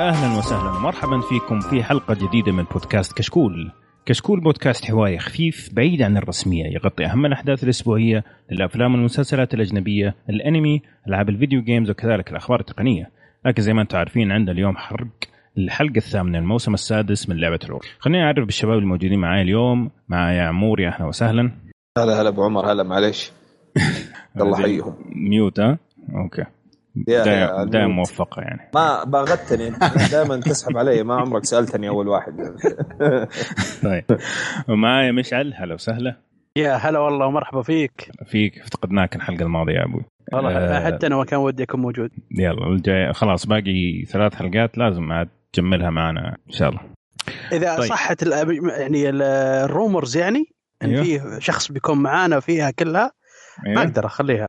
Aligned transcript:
يا 0.00 0.08
أهلا 0.08 0.38
وسهلا. 0.38 0.70
ومرحبا 0.70 1.20
فيكم 1.20 1.60
في 1.60 1.82
حلقة 1.82 2.14
جديدة 2.14 2.52
من 2.52 2.64
بودكاست 2.64 3.18
كشكول. 3.18 3.72
كشكول 4.06 4.40
بودكاست 4.40 4.84
حواري 4.84 5.18
خفيف 5.18 5.70
بعيد 5.72 6.02
عن 6.02 6.16
الرسمية 6.16 6.64
يغطي 6.66 7.06
أهم 7.06 7.26
الأحداث 7.26 7.64
الأسبوعية 7.64 8.24
للافلام 8.50 8.94
والمسلسلات 8.94 9.54
الأجنبية، 9.54 10.14
الأنمي، 10.30 10.82
ألعاب 11.08 11.28
الفيديو 11.28 11.62
جيمز 11.62 11.90
وكذلك 11.90 12.30
الأخبار 12.30 12.60
التقنية. 12.60 13.10
لكن 13.46 13.62
زي 13.62 13.72
ما 13.72 13.82
أنتم 13.82 13.98
عارفين 13.98 14.32
عندنا 14.32 14.52
اليوم 14.52 14.76
حرق 14.76 15.08
الحلقة 15.58 15.96
الثامنة 15.96 16.38
الموسم 16.38 16.74
السادس 16.74 17.28
من 17.28 17.36
لعبة 17.36 17.58
العور 17.64 17.86
خليني 17.98 18.24
أعرف 18.24 18.44
بالشباب 18.44 18.78
الموجودين 18.78 19.18
معي 19.18 19.42
اليوم. 19.42 19.90
معايا 20.08 20.42
عمور 20.42 20.80
يا 20.80 20.88
أهلا 20.88 21.06
وسهلا. 21.06 21.50
هلا 21.98 22.20
هلا 22.20 22.28
أبو 22.28 22.42
عمر 22.42 22.72
هلا 22.72 22.82
معليش. 22.82 23.32
الله 24.40 24.60
يحييهم 24.60 24.94
mute 25.30 25.60
ها؟ 25.60 25.78
okay. 26.14 26.44
ال 26.96 27.09
mute. 27.09 27.74
موفقة 27.76 28.42
يعني. 28.42 28.70
ما 28.74 29.04
باغتني. 29.04 29.70
دائما 30.10 30.40
تسحب 30.40 30.76
علي. 30.76 31.02
ما 31.02 31.14
عمرك 31.14 31.44
سألتني 31.44 31.88
أول 31.88 32.08
واحد. 32.08 32.32
طيب. 33.82 34.04
ومعايا 34.68 35.12
مشعل. 35.12 35.54
هلا 35.56 35.74
وسهلا. 35.74 36.16
يا 36.56 36.74
هلا 36.74 36.98
والله 36.98 37.26
ومرحبا 37.26 37.62
فيك. 37.62 38.10
فيك. 38.26 38.58
افتقدناك 38.58 39.16
الحلقة 39.16 39.42
الماضية 39.42 39.72
يا 39.74 39.84
أبوي 39.84 40.04
والله 40.32 40.50
آه. 40.58 40.84
حتى 40.86 41.06
أنا 41.06 41.16
ما 41.16 41.24
كان 41.24 41.38
ودي 41.40 41.62
أكون 41.62 41.80
موجود. 41.80 42.10
يلا 42.38 42.66
الجاي 42.66 43.12
خلاص 43.12 43.46
باقي 43.46 44.04
ثلاث 44.08 44.34
حلقات 44.34 44.78
لازم 44.78 45.12
عاد 45.12 45.28
تجملها 45.52 45.90
معنا 45.90 46.36
إن 46.46 46.52
شاء 46.52 46.68
الله. 46.68 46.80
إذا 47.52 47.76
طيب. 47.76 47.88
صحت 47.88 48.22
يعني 48.22 49.08
ال- 49.08 49.22
ال 49.64 49.71
rumors 49.71 50.16
يعني 50.16 50.44
إن 50.82 50.90
أيوه. 50.94 51.02
في 51.04 51.40
شخص 51.44 51.72
بيكون 51.72 52.02
معانا 52.02 52.40
فيها 52.40 52.70
كلها 52.70 53.12
ما 53.64 53.70
أيوه. 53.70 53.82
أقدر 53.82 54.06
أخليها. 54.06 54.46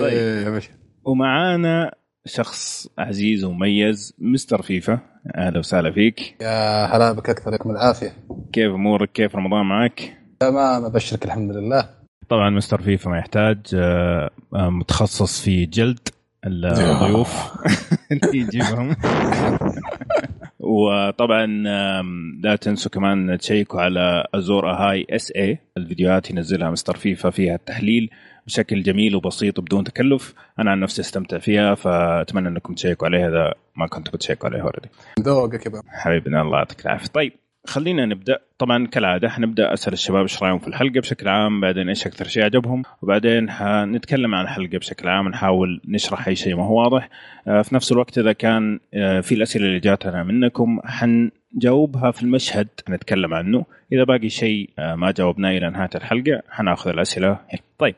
طيب. 0.00 0.48
باشا. 0.54 0.70
ومعانا 1.04 1.94
شخص 2.26 2.88
عزيز 2.98 3.44
ومميز 3.44 4.14
مستر 4.18 4.62
فيفا. 4.62 4.98
أهلا 5.36 5.58
وسهلا 5.58 5.92
فيك. 5.92 6.36
يا 6.40 6.84
هلا 6.84 7.12
بك 7.12 7.30
أكثر 7.30 7.50
يعطيكم 7.50 7.70
العافية. 7.70 8.12
كيف 8.52 8.72
أمورك؟ 8.72 9.12
كيف 9.12 9.36
رمضان 9.36 9.66
معك؟ 9.66 10.16
تمام 10.40 10.84
أبشرك 10.84 11.24
الحمد 11.24 11.52
لله. 11.52 11.88
طبعا 12.28 12.50
مستر 12.50 12.82
فيفا 12.82 13.10
ما 13.10 13.18
يحتاج 13.18 13.58
آه، 13.74 14.30
آه، 14.54 14.70
متخصص 14.70 15.40
في 15.40 15.66
جلد 15.66 16.08
الضيوف. 16.46 17.52
اللي 18.12 18.38
يجيبهم. 18.38 18.96
وطبعا 20.68 21.46
لا 22.42 22.56
تنسوا 22.56 22.90
كمان 22.90 23.38
تشيكوا 23.38 23.80
على 23.80 24.24
Azor 24.34 24.70
Ahai 24.70 25.06
SA 25.10 25.58
الفيديوهات 25.76 26.30
ينزلها 26.30 26.70
مستر 26.70 26.96
فيفا 26.96 27.30
فيها 27.30 27.54
التحليل 27.54 28.10
بشكل 28.46 28.82
جميل 28.82 29.16
وبسيط 29.16 29.58
وبدون 29.58 29.84
تكلف. 29.84 30.34
أنا 30.58 30.70
عن 30.70 30.80
نفسي 30.80 31.02
استمتع 31.02 31.38
فيها 31.38 31.74
فأتمنى 31.74 32.48
إنكم 32.48 32.74
تشيكوا 32.74 33.06
عليها 33.06 33.28
إذا 33.28 33.54
ما 33.76 33.86
كنتوا 33.86 34.12
بتشيكوا 34.12 34.48
عليها 34.48 34.62
already 34.62 34.88
ذوقك 35.20 35.66
يا 35.66 35.82
حبيبنا 35.88 36.42
الله 36.42 36.58
يعطيك 36.58 36.86
العافية. 36.86 37.08
طيب. 37.08 37.32
خلينا 37.66 38.06
نبدأ. 38.06 38.38
طبعا 38.58 38.86
كالعادة 38.86 39.28
حنبدأ 39.28 39.72
أسأل 39.72 39.92
الشباب 39.92 40.22
إيش 40.22 40.42
رأيهم 40.42 40.58
في 40.58 40.68
الحلقة 40.68 41.00
بشكل 41.00 41.28
عام 41.28 41.60
بعدين 41.60 41.88
إيش 41.88 42.06
أكثر 42.06 42.24
شيء 42.24 42.44
عجبهم 42.44 42.82
وبعدين 43.02 43.50
حنتكلم 43.50 44.34
عن 44.34 44.44
الحلقة 44.44 44.78
بشكل 44.78 45.08
عام 45.08 45.28
نحاول 45.28 45.80
نشرح 45.88 46.28
أي 46.28 46.36
شيء 46.36 46.56
ما 46.56 46.64
هو 46.64 46.78
واضح. 46.82 47.08
آه، 47.48 47.62
في 47.62 47.74
نفس 47.74 47.92
الوقت 47.92 48.18
إذا 48.18 48.32
كان 48.32 48.80
آه، 48.94 49.20
في 49.20 49.34
الأسئلة 49.34 49.64
اللي 49.66 49.80
جاتنا 49.80 50.22
منكم 50.22 50.80
حنجاوبها 50.84 52.10
في 52.10 52.22
المشهد 52.22 52.68
نتكلم 52.90 53.34
عنه. 53.34 53.64
إذا 53.92 54.04
باقي 54.04 54.28
شيء 54.28 54.70
آه، 54.78 54.94
ما 54.94 55.10
جاوبناه 55.10 55.50
إلى 55.50 55.70
نهاية 55.70 55.90
الحلقة 55.94 56.42
حناخذ 56.50 56.90
الأسئلة. 56.90 57.38
طيب. 57.78 57.94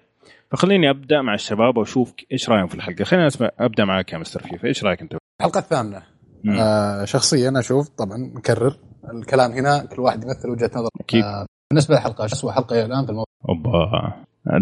فخليني 0.51 0.91
أبدأ 0.91 1.23
مع 1.23 1.35
الشباب 1.35 1.77
وأشوف 1.77 2.15
إيش 2.33 2.51
رأيهم 2.51 2.67
في 2.67 2.75
الحلقة. 2.75 3.05
خلينا 3.05 3.27
اسمع 3.27 3.51
أبدأ 3.59 3.85
معك 3.85 4.13
يا 4.13 4.19
مستر 4.19 4.43
فيفا 4.43 4.69
إيش 4.69 4.85
رأيك 4.85 5.03
أنت؟ 5.03 5.17
الحلقة 5.41 5.59
الثامنه. 5.59 6.03
آه 6.49 7.05
شخصيا 7.05 7.53
أشوف 7.59 7.89
طبعا 7.89 8.19
نكرر 8.19 8.77
الكلام 9.15 9.53
هنا 9.53 9.85
كل 9.85 10.03
واحد 10.03 10.25
يمثل 10.25 10.51
وجهة 10.51 10.71
نظر 10.75 10.89
أكيد. 11.01 11.25
آه 11.25 11.47
بالنسبة 11.71 11.95
للحلقه 11.95 12.25
اسوء 12.25 12.53
حلقة 12.53 12.77
إلى 12.77 12.85
الان 12.85 13.05
في 13.05 13.11
الموضوع 13.11 13.27
أوبا. 13.49 14.15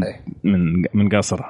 إيه. 0.07 0.25
من 0.45 0.85
من 0.95 1.09
قصر 1.09 1.41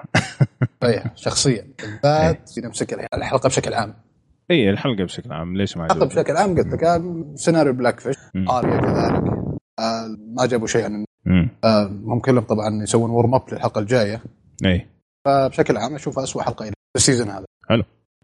طيب 0.81 1.03
شخصيا. 1.25 1.65
بالذات 1.79 2.49
في 2.49 2.61
نمسك 2.61 3.09
الحلقة 3.15 3.49
بشكل 3.49 3.75
عام. 3.75 3.95
اي 4.51 4.71
الحلقة 4.71 5.05
بشكل 5.05 5.33
عام 5.33 5.57
ليش 5.57 5.77
ما 5.77 5.85
الحلقة؟ 5.87 6.07
بشكل 6.07 6.37
عام 6.37 6.59
قلت 6.59 6.67
لك 6.67 7.03
سيناريو 7.35 7.73
بلاك 7.73 8.01
فيش. 8.01 8.17
آريا 8.51 8.81
كذلك. 8.81 9.23
آه 9.79 10.17
ما 10.37 10.47
جابوا 10.47 10.67
شيء 10.67 10.85
عن. 10.85 11.05
آه 11.65 11.87
هم 11.87 12.21
كلهم 12.21 12.45
طبعا 12.45 12.83
يسوون 12.83 13.11
warm 13.11 13.35
up 13.35 13.43
للحلقة 13.53 13.79
الجاية. 13.79 14.23
اي 14.67 14.87
فبشكل 15.25 15.77
عام 15.77 15.95
أشوفها 15.95 16.25
اسوء 16.25 16.43
حلقة 16.43 16.63
إلى 16.63 16.73
ال 16.97 17.01
season 17.01 17.29
هذا. 17.29 17.45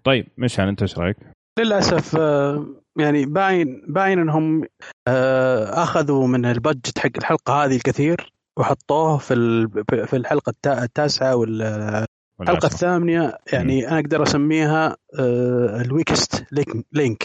طيب 0.04 0.26
مشعل 0.38 0.68
أنت 0.68 0.82
إيش 0.82 0.98
رأيك؟ 0.98 1.16
للأسف 1.58 2.16
آه، 2.16 2.66
يعني 2.98 3.26
باين 3.26 3.82
باين 3.88 4.18
إنهم 4.18 4.64
آه، 5.08 5.82
أخذوا 5.82 6.26
من 6.26 6.44
ال 6.46 6.54
budget 6.54 6.98
حق 6.98 7.10
الحلقة 7.18 7.64
هذه 7.64 7.76
الكثير 7.76 8.32
وحطوه 8.58 9.18
في 9.18 9.34
ال- 9.34 9.84
في 10.06 10.16
الحلقة 10.16 10.50
التا- 10.52 10.82
التاسعة 10.82 11.36
والحلقة 11.36 12.06
والعشرة. 12.40 12.66
الثامنة. 12.66 13.32
يعني 13.52 13.88
أنا 13.88 13.98
أقدر 13.98 14.22
أسميها 14.22 14.96
آه، 15.18 15.80
ال 15.80 15.88
weakest 15.89 16.46
link 16.52 16.86
link. 16.92 17.24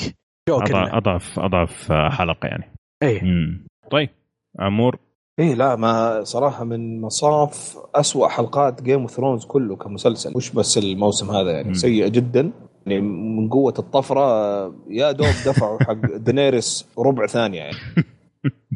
جو 0.50 0.59
أضع- 0.59 0.68
كله 0.68 0.97
اضعف 0.97 1.40
اضعف 1.40 1.91
آه، 1.91 2.09
حلقة 2.09 2.47
يعني. 2.47 2.72
اي. 3.03 3.22
طيب 3.91 4.09
عمور؟ 4.59 5.00
إيه 5.40 5.53
لا 5.53 5.75
ما 5.75 6.24
صراحة 6.24 6.63
من 6.63 7.02
مصاف 7.02 7.78
أسوأ 7.96 8.28
حلقات 8.28 8.81
Game 8.84 9.01
of 9.01 9.12
Thrones 9.12 9.45
كله 9.46 9.75
كمسلسل. 9.75 10.34
مش 10.35 10.52
بس 10.52 10.78
الموسم 10.78 11.29
هذا 11.31 11.44
مم. 11.44 11.50
يعني 11.50 11.74
سيء 11.74 12.08
جدا. 12.08 12.52
يعني 12.88 13.01
من 13.01 13.50
قوة 13.50 13.73
الطفرة 13.79 14.66
يا 14.90 15.12
دوب 15.12 15.28
دفعوا 15.28 15.84
حق 15.84 16.06
دينيريس 16.28 16.88
ربع 16.97 17.28
ثانية 17.28 17.59
يعني. 17.59 17.78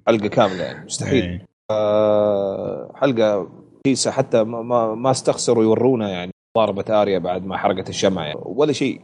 حلقة 0.08 0.28
كاملة 0.28 0.64
يعني 0.64 0.86
مستحيل. 0.86 1.24
إيه. 1.24 1.46
آه، 1.72 2.92
حلقة 2.96 3.50
كيسه 3.84 4.12
حتى 4.12 4.44
ما, 4.44 4.96
ما, 4.96 5.12
استخسروا 5.12 5.64
يورونا 5.64 6.10
يعني 6.10 6.32
ضربة 6.58 7.02
آريا 7.02 7.20
بعد 7.20 7.46
ما 7.46 7.58
حرقت 7.58 7.90
الشمعة 7.90 8.24
يعني 8.24 8.40
ولا 8.46 8.72
شيء. 8.74 9.02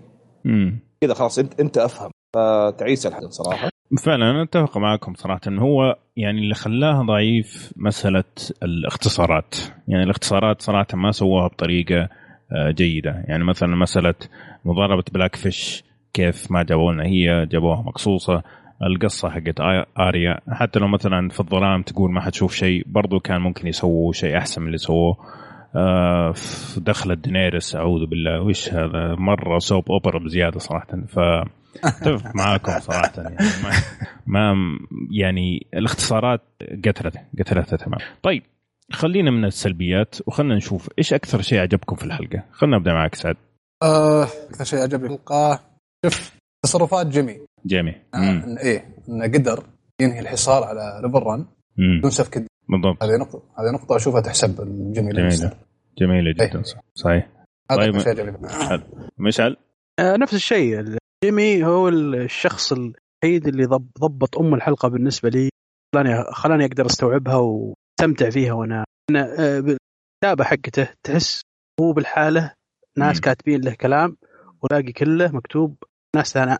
كذا 1.01 1.13
خلاص 1.13 1.39
انت 1.39 1.59
انت 1.59 1.77
أفهم. 1.77 2.11
فتعيس 2.35 3.05
الحلقة 3.07 3.29
صراحة. 3.29 3.69
فعلا 4.05 4.31
أنا 4.31 4.43
أتفق 4.43 4.77
معكم 4.77 5.13
صراحة. 5.13 5.41
إنه 5.47 5.61
هو 5.61 5.95
يعني 6.17 6.39
اللي 6.39 6.55
خلاها 6.55 7.03
ضعيف 7.03 7.73
مسألة 7.77 8.23
الاختصارات. 8.63 9.55
يعني 9.87 10.03
الاختصارات 10.03 10.61
صراحة 10.61 10.87
ما 10.93 11.11
سووها 11.11 11.47
بطريقة 11.47 12.09
آه، 12.51 12.71
جيدة. 12.71 13.23
يعني 13.27 13.43
مثلا 13.43 13.75
مسألة 13.75 14.15
مضاربة 14.65 15.03
بلاك 15.13 15.35
فيش 15.35 15.83
كيف 16.13 16.51
ما 16.51 16.63
جابوا 16.63 16.91
لنا 16.91 17.03
هي 17.05 17.45
جابوها 17.45 17.81
مقصوصة. 17.81 18.43
القصة 18.83 19.29
حقت 19.29 19.59
آريا 19.99 20.39
حتى 20.51 20.79
لو 20.79 20.87
مثلا 20.87 21.29
في 21.29 21.39
الظلام 21.39 21.81
تقول 21.81 22.11
ما 22.11 22.21
حتشوف 22.21 22.53
شيء 22.55 22.83
برضو 22.87 23.19
كان 23.19 23.41
ممكن 23.41 23.67
يسووا 23.67 24.13
شيء 24.13 24.37
أحسن 24.37 24.61
من 24.61 24.67
اللي 24.67 24.77
سووه. 24.77 25.17
آه، 25.75 26.33
دخلت 26.77 27.19
دينيرس 27.19 27.75
أعوذ 27.75 28.05
بالله. 28.05 28.41
وش 28.41 28.73
هذا؟ 28.73 29.15
مرة 29.17 29.59
soap 29.59 29.91
opera 29.91 30.19
بزيادة 30.19 30.59
صراحة. 30.59 30.87
ف 31.07 31.19
اتفق 31.83 32.35
معاكم 32.39 32.79
صراحة 32.79 33.11
يعني. 33.17 33.35
ما, 34.25 34.53
ما 34.53 34.55
يعني 35.11 35.67
الاختصارات 35.73 36.41
قتلت 36.85 37.17
قتلتها 37.39 37.77
تمام. 37.77 37.99
طيب 38.23 38.43
خلينا 38.91 39.31
من 39.31 39.45
السلبيات 39.45 40.15
وخلنا 40.27 40.55
نشوف 40.55 40.89
إيش 40.97 41.13
أكثر 41.13 41.41
شيء 41.41 41.59
عجبكم 41.59 41.95
في 41.95 42.03
الحلقة. 42.05 42.43
خلنا 42.51 42.77
نبدأ 42.77 42.93
معك 42.93 43.15
سعد. 43.15 43.35
آه 43.83 44.23
أكثر 44.23 44.63
شيء 44.63 44.79
عجبني 44.79 45.07
في 45.07 45.13
الحلقة 45.13 45.59
شوف 46.05 46.31
تصرفات 46.65 47.07
جيمي. 47.07 47.39
جيمي. 47.65 47.95
آه 48.15 48.57
إيه 48.63 48.95
انه 49.09 49.23
قدر 49.25 49.63
ينهي 50.01 50.19
الحصار 50.19 50.63
على 50.63 51.01
ريفر 51.03 51.23
ران. 51.23 51.45
بدون 51.77 52.11
سفك 52.11 52.37
الدم. 52.37 52.47
بالضبط. 52.69 53.03
هذه 53.03 53.17
نقطة 53.17 53.43
هذه 53.57 53.73
نقطة 53.73 53.95
أشوفها 53.95 54.21
تحسب 54.21 54.55
جميلة. 54.93 55.29
جميلة 55.97 56.31
جدا 56.31 56.57
إيه. 56.57 56.63
صحيح. 56.95 57.29
هذا 57.71 57.79
طيب. 57.79 57.95
أكثر 57.95 58.13
شيء 58.13 58.21
عجبني 58.21 58.47
مشعل؟ 59.17 59.57
آه، 59.99 60.17
نفس 60.17 60.33
الشيء. 60.33 60.97
جيمي 61.23 61.65
هو 61.65 61.89
الشخص 61.89 62.71
الوحيد 62.71 63.47
اللي 63.47 63.65
ضب 63.65 63.89
ضبط 63.99 64.37
أم 64.37 64.53
الحلقة 64.53 64.87
بالنسبة 64.87 65.29
لي. 65.29 65.49
خلاني 65.95 66.23
خلاني 66.23 66.65
أقدر 66.65 66.85
أستوعبها 66.85 67.35
وأستمتع 67.35 68.29
فيها 68.29 68.53
وأنا 68.53 68.85
أنا، 69.09 69.35
آه، 69.39 69.59
بالكتابة 69.59 70.43
حقته 70.43 70.89
تحس 71.03 71.41
هو 71.81 71.93
بالحالة 71.93 72.53
ناس. 72.97 73.21
كاتبين 73.21 73.61
له 73.61 73.73
كلام 73.73 74.17
ولاقي 74.61 74.91
كله 74.91 75.31
مكتوب 75.31 75.83
ناس 76.15 76.33
ثانية 76.33 76.57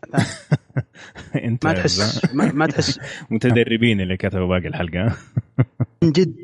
أنت 1.44 1.66
ما 1.66 1.72
تحس 1.72 2.34
ما, 2.34 2.52
ما 2.52 2.66
تحس 2.66 3.00
متدربين 3.30 4.00
اللي 4.00 4.16
كتبوا 4.16 4.46
باقي 4.48 4.68
الحلقة. 4.68 5.16
من 6.04 6.12
جد. 6.12 6.36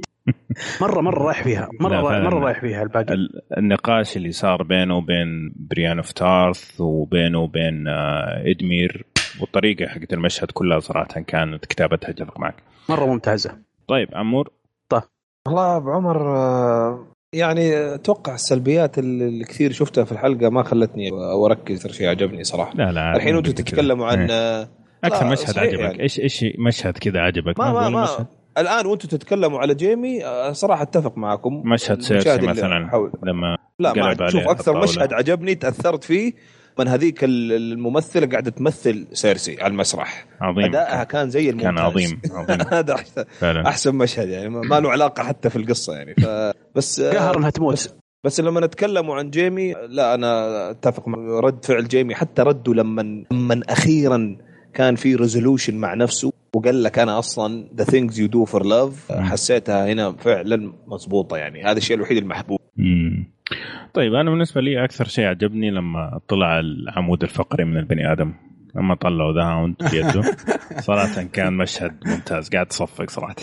مره 0.81 1.01
مرة 1.01 1.23
رايح 1.25 1.43
فيها. 1.43 1.69
مرة. 1.81 2.01
مرة 2.03 2.39
رايح 2.39 2.61
فيها 2.61 2.83
الباقي. 2.83 3.15
ال- 3.15 3.41
النقاش 3.59 4.17
اللي 4.17 4.33
صار 4.33 4.63
بينه 4.63 4.97
وبين 4.97 5.53
Brienne 5.57 5.97
of 5.97 6.13
Tarth 6.13 6.81
وبينه 6.81 7.39
وبين 7.39 7.89
آه، 7.89 8.43
إدمير 8.51 9.05
والطريقة 9.41 9.87
حقت 9.87 10.13
المشهد 10.13 10.51
كلها 10.51 10.79
صراحة 10.79 11.21
كانت 11.21 11.67
كتابتها 11.67 12.11
أتفق 12.11 12.41
معك. 12.41 12.55
مرة 12.89 13.07
ممتازة. 13.07 13.59
طيب 13.89 14.09
عمور؟ 14.15 14.51
والله 15.47 15.77
أبو 15.77 15.91
عمر 15.91 16.37
آه، 16.37 17.07
يعني 17.33 17.95
أتوقع 17.95 18.35
السلبيات 18.35 18.99
اللي 18.99 19.45
كثير 19.45 19.73
شفتها 19.73 20.05
في 20.05 20.13
الحلقة 20.13 20.49
ما 20.49 20.63
خلتني 20.63 21.11
أركز 21.47 21.77
أكثر 21.77 21.93
شيء 21.93 22.09
عجبني 22.09 22.45
صراحة 22.45 22.75
لا 22.75 22.93
لا 22.93 23.17
الحين 23.17 23.37
أنتم. 23.37 23.53
تتكلموا 23.53 24.07
عن 24.07 24.31
إيه. 24.31 24.69
أكثر 25.05 25.27
مشهد 25.27 25.59
عجبك 25.59 25.81
يعني. 25.81 26.03
إيش 26.03 26.21
إيش 26.21 26.45
مشهد 26.59 26.99
كذا 26.99 27.21
عجبك 27.21 27.61
ما 27.61 27.73
ما 27.73 27.89
ما 27.89 28.03
مشهد, 28.03 28.27
الآن 28.59 28.87
وأنتم 28.87 29.09
تتكلموا 29.09 29.59
على 29.59 29.75
جيمي 29.75 30.25
آه، 30.25 30.53
صراحة 30.53 30.83
أتفق 30.83 31.19
معكم 31.19 31.63
مشهد 31.65 32.03
سيرسي 32.03 32.47
مثلا 32.47 32.89
حول 32.89 33.13
لما 33.23 33.57
لا 33.79 33.93
ما 33.93 34.29
شوف 34.29 34.49
أكثر. 34.49 34.83
مشهد 34.83 35.13
عجبني 35.13 35.55
تأثرت 35.55 36.05
فيه 36.05 36.33
من 36.79 36.89
هذيك 36.89 37.25
ال- 37.25 37.53
الممثلة 37.53 38.27
قاعدة 38.27 38.51
تمثل 38.51 39.07
سيرسي 39.13 39.63
على 39.63 39.71
المسرح. 39.71 40.27
عظيم. 40.41 40.65
ادائها 40.65 41.05
كان 41.05 41.31
زي 41.31 41.51
الممتاز. 41.51 41.69
كان 41.71 41.79
عظيم 41.79 42.21
عظيم. 42.31 42.59
هذا 42.79 42.95
احسن 42.95 43.25
فعلا. 43.39 43.69
أحسن 43.69 43.95
مشهد 43.95 44.29
يعني. 44.29 44.49
ما 44.49 44.81
له 44.81 44.91
علاقة 44.91 45.23
حتى 45.23 45.51
في 45.51 45.57
القصة 45.57 45.95
يعني. 45.95 46.15
ف 46.15 46.27
بس 46.75 47.01
آه، 47.01 47.13
قهر 47.13 47.39
إنها 47.39 47.51
تموت. 47.51 47.95
بس 48.25 48.41
لما 48.41 48.61
نتكلموا 48.67 49.15
عن 49.17 49.31
جيمي 49.31 49.73
لا 49.89 50.15
أنا 50.15 50.71
أتفق 50.71 51.09
مع 51.09 51.41
رد 51.41 51.65
فعل 51.65 51.89
جيمي. 51.89 52.15
حتى 52.15 52.43
رده 52.43 52.75
لما 52.75 53.25
لما 53.33 53.63
أخيرا 53.69 54.37
كان 54.75 54.97
في 54.97 55.15
resolution 55.15 55.75
مع 55.75 55.95
نفسه 55.95 56.33
وقال 56.55 56.83
لك 56.83 56.99
أنا 56.99 57.19
أصلا 57.19 57.69
the 57.77 57.85
things 57.85 58.21
you 58.21 58.27
do 58.27 58.45
for 58.45 58.65
love. 58.67 59.13
حسيتها 59.13 59.93
هنا 59.93 60.13
فعلا 60.13 60.73
مضبوطة 60.87 61.37
يعني. 61.37 61.65
هذا 61.65 61.79
الشيء 61.79 61.97
الوحيد 61.97 62.17
المحبوب. 62.17 62.59
مم. 62.77 63.36
طيب 63.95 64.15
أنا 64.15 64.31
بالنسبة 64.31 64.61
لي 64.61 64.85
أكثر 64.85 65.05
شيء 65.05 65.25
عجبني 65.25 65.71
لما 65.71 66.21
طلع 66.29 66.61
العمود 66.61 67.23
الفقري 67.23 67.65
من 67.65 67.77
البني 67.77 68.13
آدم. 68.13 68.35
لما 68.75 68.95
طلعوا 68.95 69.33
The 69.33 69.43
Hound 69.43 69.77
بيده 69.91 70.23
صراحة 70.87 71.23
كان 71.23 71.53
مشهد 71.53 71.97
ممتاز. 72.07 72.51
قاعد 72.51 72.67
تصفق 72.67 73.11
صراحة. 73.11 73.35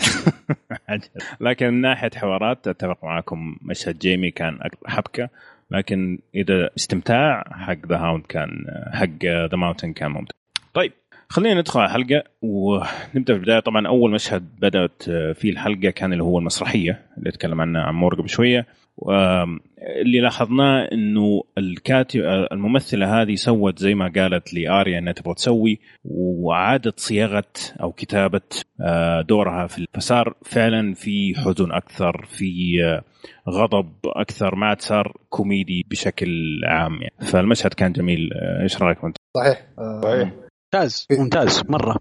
لكن 1.40 1.66
من 1.66 1.80
ناحية 1.80 2.10
حوارات 2.16 2.68
أتفق 2.68 3.04
معاكم. 3.04 3.56
مشهد 3.62 3.98
جيمي 3.98 4.30
كان 4.30 4.58
حبكة. 4.86 5.28
لكن 5.70 6.18
إذا 6.34 6.70
استمتاع 6.76 7.44
حق 7.50 7.86
The 7.86 7.96
Hound 7.96 8.26
كان 8.26 8.64
حق 8.92 9.24
The 9.24 9.56
Mountain 9.56 9.92
كان 9.92 10.10
ممتاز. 10.10 10.36
طيب 10.74 10.92
خلينا 11.28 11.60
ندخل 11.60 11.80
على 11.80 11.88
الحلقة. 11.88 12.24
ونبدأ 12.42 13.32
في 13.34 13.38
البداية. 13.38 13.60
طبعا 13.60 13.86
أول 13.86 14.10
مشهد 14.10 14.48
بدأت 14.60 15.02
فيه 15.34 15.50
الحلقة 15.50 15.90
كان 15.90 16.12
اللي 16.12 16.24
هو 16.24 16.38
المسرحية 16.38 17.00
اللي 17.18 17.30
تكلم 17.30 17.60
عنها 17.60 17.82
عمر 17.82 18.14
قبل 18.14 18.28
شوية. 18.28 18.66
واللي 18.96 20.20
لاحظناه 20.20 20.88
إنه 20.92 21.42
الكاتب 21.58 22.20
الممثلة 22.52 23.22
هذه 23.22 23.34
سوت 23.34 23.78
زي 23.78 23.94
ما 23.94 24.12
قالت 24.16 24.54
لأريا 24.54 24.98
إنها 24.98 25.12
تبغى 25.12 25.34
تسوي 25.34 25.80
إعادة 26.04 27.00
صياغة 27.00 27.52
أو 27.82 27.92
كتابة 27.92 28.40
آه، 28.80 29.20
دورها 29.20 29.66
في 29.66 29.86
فصار 29.94 30.34
فعلا 30.42 30.94
في 30.94 31.34
حزن 31.34 31.72
أكثر 31.72 32.26
في 32.28 32.78
آه، 32.84 33.04
غضب 33.50 33.92
أكثر 34.06 34.54
ما 34.54 34.66
عاد 34.66 34.80
صار 34.80 35.16
كوميدي 35.28 35.86
بشكل 35.90 36.60
عام. 36.64 37.02
يعني 37.02 37.30
فالمشهد 37.32 37.74
كان 37.74 37.92
جميل. 37.92 38.30
آه، 38.34 38.62
إيش 38.62 38.82
رأيك 38.82 39.04
أنت؟ 39.04 39.16
صحيح. 39.36 39.66
آه، 39.78 40.32
ممتاز. 40.74 41.06
ممتاز. 41.18 41.62
مرة. 41.68 41.96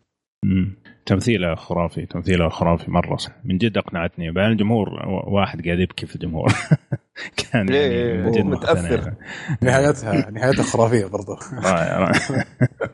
مم. 0.45 0.82
تمثيله 1.05 1.55
خرافي 1.55 2.05
تمثيله 2.05 2.49
خرافي 2.49 2.91
مرة 2.91 3.17
من 3.43 3.57
جد 3.57 3.77
أقنعتني 3.77 4.31
بعدين 4.31 4.51
الجمهور 4.51 4.89
واحد 5.27 5.65
قاعد 5.65 5.79
يبكي 5.79 6.05
في 6.05 6.15
الجمهور 6.15 6.53
كان 7.51 7.73
يعني 7.73 8.13
من 8.13 8.31
جد. 8.31 8.45
مقتنع. 8.45 9.13
نهايتها 9.61 10.31
نهايتها 10.31 10.63
خرافية 10.63 11.05
رائع. 11.65 12.11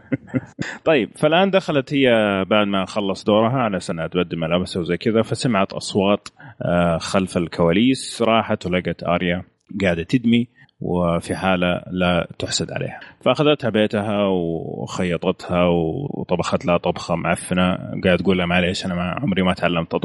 طيب 0.86 1.10
فالآن 1.16 1.52
دخلت 1.52 1.94
هي 1.94 2.10
بعد 2.50 2.68
ما 2.68 2.86
خلص 2.86 3.24
دورها 3.24 3.58
على 3.58 3.78
أساس 3.78 3.90
انها 3.90 4.08
تبدل 4.08 4.38
ملابسها 4.38 4.80
وزي 4.82 4.98
كذا 4.98 5.22
فسمعت 5.22 5.74
أصوات 5.74 6.28
آه، 6.62 6.98
خلف 6.98 7.38
الكواليس 7.38 8.22
راحت 8.22 8.66
ولقت 8.66 9.04
آريا 9.04 9.44
قاعدة 9.82 10.04
تدمي 10.04 10.48
وفي 10.82 11.36
حالة 11.36 11.82
لا 11.92 12.28
تحسد 12.40 12.72
عليها. 12.72 13.00
فأخذتها 13.26 13.70
بيتها 13.70 14.26
وخيطتها 14.26 15.64
وطبخت 16.14 16.66
لها 16.66 16.78
طبخة 16.78 17.16
معفنة. 17.16 17.78
قاعد 18.04 18.18
تقول 18.18 18.38
لها 18.38 18.46
معليش 18.46 18.86
أنا 18.86 18.96
ما 18.96 19.02
عمري 19.22 19.42
ما 19.44 19.54
تعلمت 19.54 19.96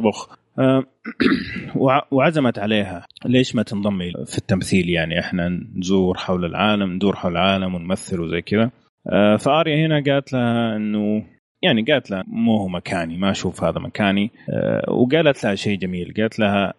وع- 1.76 2.06
وعزمت 2.10 2.58
عليها. 2.58 3.06
ليش 3.24 3.54
ما 3.54 3.62
تنضمي 3.62 4.12
في 4.26 4.38
التمثيل؟ 4.38 4.90
يعني 4.90 5.20
إحنا 5.20 5.48
نزور 5.76 6.18
حول 6.18 6.44
العالم 6.44 6.92
ندور 6.92 7.16
حول 7.16 7.32
العالم 7.32 7.74
ونمثل 7.74 8.20
وزي 8.20 8.42
كذا. 8.42 8.70
آه، 9.12 9.36
فأريا 9.36 9.86
هنا 9.86 10.02
قالت 10.06 10.32
لها 10.32 10.76
إنه 10.76 11.24
يعني 11.62 11.82
قالت 11.82 12.10
لها 12.10 12.24
مو 12.26 12.56
هو 12.56 12.68
مكاني 12.68 13.16
ما 13.18 13.30
أشوف 13.30 13.64
هذا 13.64 13.78
مكاني. 13.80 14.30
آه، 14.50 14.90
وقالت 14.92 15.44
لها 15.44 15.54
شيء 15.54 15.78
جميل. 15.78 16.14
قالت 16.16 16.38
لها 16.38 16.74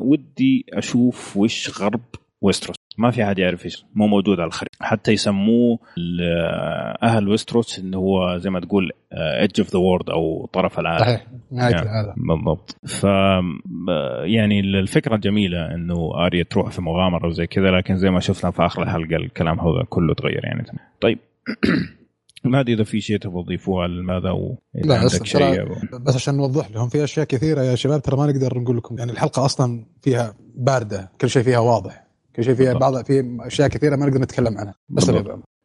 ودي 0.00 0.66
أشوف 0.72 1.36
وش 1.36 1.80
غرب 1.82 2.00
ويستروس. 2.42 2.77
ما 2.98 3.10
في 3.10 3.24
أحد 3.24 3.38
يعرف 3.38 3.64
إيش 3.64 3.84
مو 3.94 4.06
موجود 4.06 4.40
على 4.40 4.46
الخريطة. 4.46 4.76
حتى 4.80 5.12
يسموه 5.12 5.78
أهل 7.02 7.28
ويستروس 7.28 7.78
اللي 7.78 7.96
هو 7.96 8.38
زي 8.38 8.50
ما 8.50 8.60
تقول 8.60 8.90
edge 9.12 9.60
of 9.60 9.72
the 9.72 9.78
world 9.78 10.10
أو 10.10 10.46
طرف 10.52 10.78
العالم. 10.78 11.04
صحيح 11.04 11.26
نهاية 11.50 11.74
نعم. 11.74 11.82
العالم. 11.82 12.14
بالضبط. 12.16 12.76
ف 12.86 13.04
يعني 14.24 14.60
الفكرة 14.60 15.16
جميله 15.16 15.74
إنه 15.74 16.26
آريا 16.26 16.42
تروح 16.42 16.70
في 16.70 16.82
مغامرة 16.82 17.26
وزي 17.26 17.46
كذا 17.46 17.70
لكن 17.70 17.96
زي 17.96 18.10
ما 18.10 18.20
شفنا 18.20 18.50
في 18.50 18.66
آخر 18.66 18.82
الحلقة 18.82 19.16
الكلام 19.16 19.60
هذا 19.60 19.84
كله 19.88 20.14
تغير 20.14 20.44
يعني. 20.44 20.64
طيب. 21.00 21.18
ما 22.44 22.60
أدري 22.60 22.74
إذا 22.74 22.84
في 22.84 23.00
شيء 23.00 23.18
تبغى 23.18 23.42
تضيفوه 23.42 23.82
على 23.82 24.02
ماذا 24.02 24.30
إذا 24.76 24.88
لا، 24.88 24.98
عندك 24.98 25.26
شيء 25.26 25.64
بس 26.00 26.14
عشان 26.14 26.36
نوضح 26.36 26.70
لهم 26.70 26.88
في 26.88 27.04
أشياء 27.04 27.26
كثيرة 27.26 27.62
يا 27.62 27.74
شباب 27.74 28.02
ترى 28.02 28.16
ما 28.16 28.26
نقدر 28.26 28.58
نقول 28.58 28.76
لكم. 28.76 28.98
يعني 28.98 29.12
الحلقة 29.12 29.44
أصلا 29.44 29.84
فيها 30.02 30.34
باردة 30.56 31.12
كل 31.20 31.30
شيء 31.30 31.42
فيها 31.42 31.58
واضح. 31.58 32.07
كل 32.38 32.44
شيء 32.44 32.54
فيها. 32.54 32.74
بعض 32.74 33.04
في 33.04 33.38
أشياء 33.40 33.68
كثيرة 33.68 33.96
ما 33.96 34.06
نقدر 34.06 34.20
نتكلم 34.20 34.58
عنها. 34.58 34.74
بس 34.88 35.10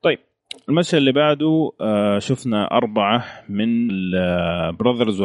طيب 0.03 0.19
المشهد 0.69 0.95
اللي 0.95 1.11
بعده 1.11 1.71
آه، 1.81 2.19
شفنا 2.19 2.71
أربعة 2.71 3.25
من 3.49 3.87
Brothers 4.79 5.21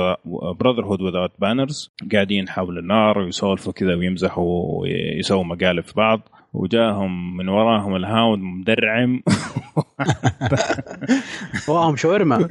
Brotherhood 0.61 1.01
Without 1.01 1.31
Banners 1.39 1.91
قاعدين 2.13 2.49
حول 2.49 2.79
النار 2.79 3.19
ويسولفوا 3.19 3.73
كذا 3.73 3.95
ويمزحوا 3.95 4.81
ويسووا 4.81 5.45
مقالب 5.45 5.85
في 5.85 5.93
بعض. 5.97 6.21
وجاهم 6.53 7.37
من 7.37 7.49
وراهم 7.49 7.97
ال 7.97 8.04
Hound 8.04 8.43
مدرعم. 8.43 9.23
سواهم 11.69 11.97
شاورما. 11.97 12.49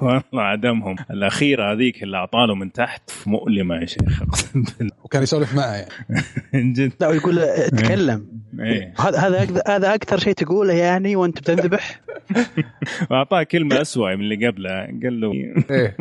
والله 0.00 0.42
عدمهم. 0.42 0.96
الأخيرة 1.10 1.72
هذيك 1.72 2.02
اللي 2.02 2.16
أعطاله 2.16 2.54
من 2.54 2.72
تحت 2.72 3.10
مؤلمة 3.26 3.74
يا 3.74 3.86
شيخ. 3.86 4.22
وكان 5.04 5.22
يسولف 5.22 5.54
معه 5.54 5.72
يعني. 5.72 6.72
جد. 6.76 6.92
لا 7.00 7.08
ويقول 7.08 7.38
اتكلم. 7.38 8.26
إيه. 8.60 8.94
هذا 9.00 9.18
هذا 9.18 9.62
هذا 9.68 9.94
أكثر 9.94 10.18
شيء 10.18 10.32
تقوله 10.32 10.74
يعني 10.74 11.16
وأنت 11.16 11.38
بتنذبح؟ 11.38 12.00
وأعطاه 13.10 13.42
كلمة 13.42 13.80
أسوأ 13.80 14.14
من 14.14 14.20
اللي 14.20 14.46
قبلها 14.46 14.86
قال 14.86 15.20
له 15.20 15.32
إيه. 15.32 15.96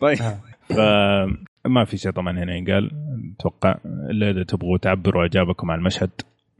طيب. 0.00 0.18
آه. 1.66 1.68
فما 1.68 1.84
في 1.84 1.96
شيء 1.96 2.12
طبعا 2.12 2.38
هنا 2.38 2.54
ينقال. 2.56 2.90
أتوقع 3.40 3.74
إلا 4.10 4.30
إذا 4.30 4.42
تبغوا 4.44 4.78
تعبروا 4.78 5.22
إعجابكم 5.22 5.70
على 5.70 5.78
المشهد. 5.78 6.10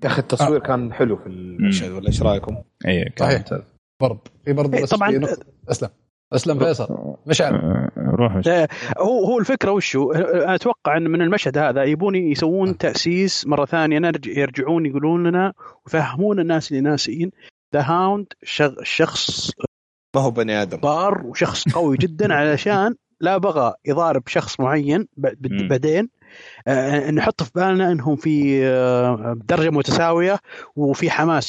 يا 0.04 0.08
أخي 0.08 0.20
التصوير 0.22 0.60
كان 0.60 0.92
حلو 0.92 1.16
في 1.16 1.26
المشهد 1.26 1.90
ولا 1.90 2.06
إيش 2.06 2.22
رأيكم؟ 2.22 2.56
اي 2.86 3.04
كان 3.04 3.28
صحيح. 3.28 3.60
برضه 4.00 4.20
في 4.44 4.52
برضه 4.52 4.76
إيه، 4.76 4.82
بس 4.82 4.90
طبعاً. 4.90 5.20
أسلم. 5.68 5.88
أسلم 6.32 6.58
فيصل. 6.58 7.14
مشعل 7.26 7.54
آه، 7.54 7.90
روح 7.96 8.36
لا، 8.46 8.68
هو 8.98 9.24
هو 9.24 9.38
الفكرة 9.38 9.70
وشو؟ 9.70 10.12
أنا 10.12 10.54
أتوقع 10.54 10.96
إن 10.96 11.02
من 11.10 11.22
المشهد 11.22 11.58
هذا 11.58 11.84
يبون 11.84 12.14
يسوون 12.14 12.78
تأسيس 12.78 13.46
مرة 13.46 13.64
ثانية 13.64 13.98
نرج- 13.98 14.26
يرجعون 14.26 14.86
يقولون 14.86 15.26
لنا 15.28 15.52
ويفهمون 15.86 16.40
الناس 16.40 16.70
اللي 16.72 16.82
ناسين 16.82 17.30
The 17.74 17.82
Hound 17.82 18.26
شخص 18.82 19.50
ما 20.16 20.22
هو 20.22 20.30
بني 20.30 20.62
آدم. 20.62 20.76
بار 20.78 21.26
وشخص 21.26 21.68
قوي 21.68 21.96
جدا 21.96 22.34
علشان 22.34 22.94
لا 23.20 23.38
بغى 23.38 23.74
يضارب 23.86 24.22
شخص 24.28 24.60
معين 24.60 25.08
ب- 25.16 25.26
ب- 25.46 25.52
مم. 25.52 25.68
بعدين 25.68 26.08
آه، 26.68 27.10
نحط 27.10 27.42
في 27.42 27.50
بالنا 27.54 27.92
إنهم 27.92 28.16
في 28.16 28.66
آه، 28.66 29.36
درجة 29.48 29.70
متساوية 29.70 30.38
وفي 30.76 31.10
حماس 31.10 31.48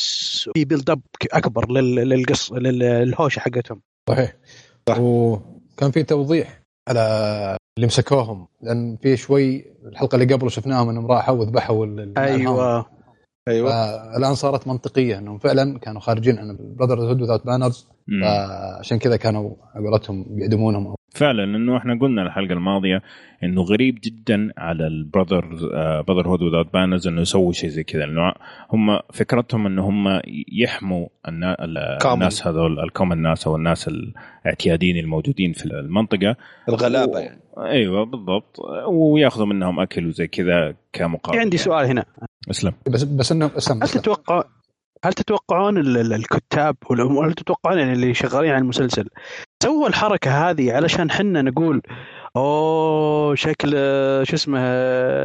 في 0.54 0.66
build 0.66 0.90
up 0.90 1.02
أكبر 1.34 1.72
لل- 1.72 1.96
للقص 2.10 2.52
لل- 2.52 2.80
للهوشة 2.80 3.40
حقتهم 3.40 3.82
صحيح 4.10 4.34
صح. 4.90 4.98
وكان 5.00 5.92
في 5.92 6.04
توضيح 6.04 6.62
على 6.90 7.00
اللي 7.78 7.88
مسكوهم 7.88 8.48
لأن 8.62 8.98
في 9.02 9.18
شوي 9.18 9.66
الحلقة 9.86 10.16
اللي 10.16 10.34
قبل 10.34 10.52
شفناهم 10.52 10.90
إنهم 10.90 11.06
راحوا 11.12 11.36
وذبحوا. 11.40 11.86
أيوه 12.18 12.86
أيوه 13.48 13.70
فالآن 13.70 14.36
صارت 14.36 14.68
منطقية 14.68 15.18
إنهم 15.18 15.38
فعلا 15.38 15.80
كانوا 15.80 16.02
خارجين 16.02 16.38
عن 16.40 16.58
Brotherhood 16.60 17.04
Without 17.04 17.46
Banners 17.46 17.88
مم. 18.08 18.22
فعشان 18.24 19.00
كذا 19.00 19.16
كانوا 19.18 19.56
على 19.76 19.88
قولتهم 19.90 20.24
بيعدمونهم 20.30 20.96
فعلا 21.16 21.44
إنه 21.44 21.78
إحنا 21.78 22.00
قلنا 22.02 22.22
الحلقة 22.24 22.54
الماضية 22.54 23.02
إنه 23.44 23.62
غريب 23.62 24.00
جدا 24.04 24.52
على 24.58 24.88
ال 24.88 25.46
Brother 26.08 26.28
Brotherhood 26.28 26.42
Without 26.42 26.74
Banners 26.74 27.08
إنه 27.08 27.22
يسووا 27.22 27.52
شيء 27.54 27.70
زي 27.70 27.84
كذا 27.84 28.06
لأنه 28.06 28.34
هم 28.74 29.00
فكرتهم 29.14 29.66
إنه 29.68 29.90
هم 29.90 30.22
يحموا 30.52 31.08
النا- 31.28 31.64
ال- 31.64 31.98
Common. 32.04 32.08
الناس 32.14 32.48
هذول 32.48 32.80
ال 32.80 32.86
common 32.86 33.22
ناس 33.22 33.48
أو 33.48 33.56
الناس 33.56 33.88
الاعتياديين 33.88 34.98
الموجودين 34.98 35.54
في 35.54 35.66
المنطقة 35.66 36.36
الغلابة 36.70 37.20
يعني 37.20 37.40
أيوه 37.58 38.06
بالضبط 38.06 38.60
ويأخذوا 38.88 39.46
منهم 39.46 39.80
أكل 39.80 40.08
وزي 40.08 40.28
كذا 40.28 40.76
كمقابل 40.94 41.38
في 41.38 41.42
عندي 41.44 41.56
يعني. 41.58 41.66
سؤال 41.66 41.86
هنا 41.86 42.06
اسلم 42.52 42.74
بس 42.90 43.04
بس 43.04 43.32
انه 43.32 43.52
اسلم 43.58 43.84
هل. 43.84 43.90
تتوقع 43.90 44.44
هل 45.06 45.14
تتوقعون 45.14 45.78
ال- 45.78 45.98
ال- 45.98 46.14
الكتاب 46.14 46.76
هل 47.24 47.34
تتوقعون 47.34 47.78
يعني 47.80 47.94
اللي 47.94 48.14
شغالين 48.14 48.52
على 48.52 48.62
المسلسل 48.62 49.10
سووا 49.64 49.88
الحركة 49.88 50.50
هذه 50.50 50.74
علشان 50.74 51.12
حنا 51.12 51.42
نقول 51.42 51.82
أوه 52.36 53.36
شكل 53.36 53.74
آه، 53.76 54.24
شو 54.24 54.36
اسمه 54.36 54.60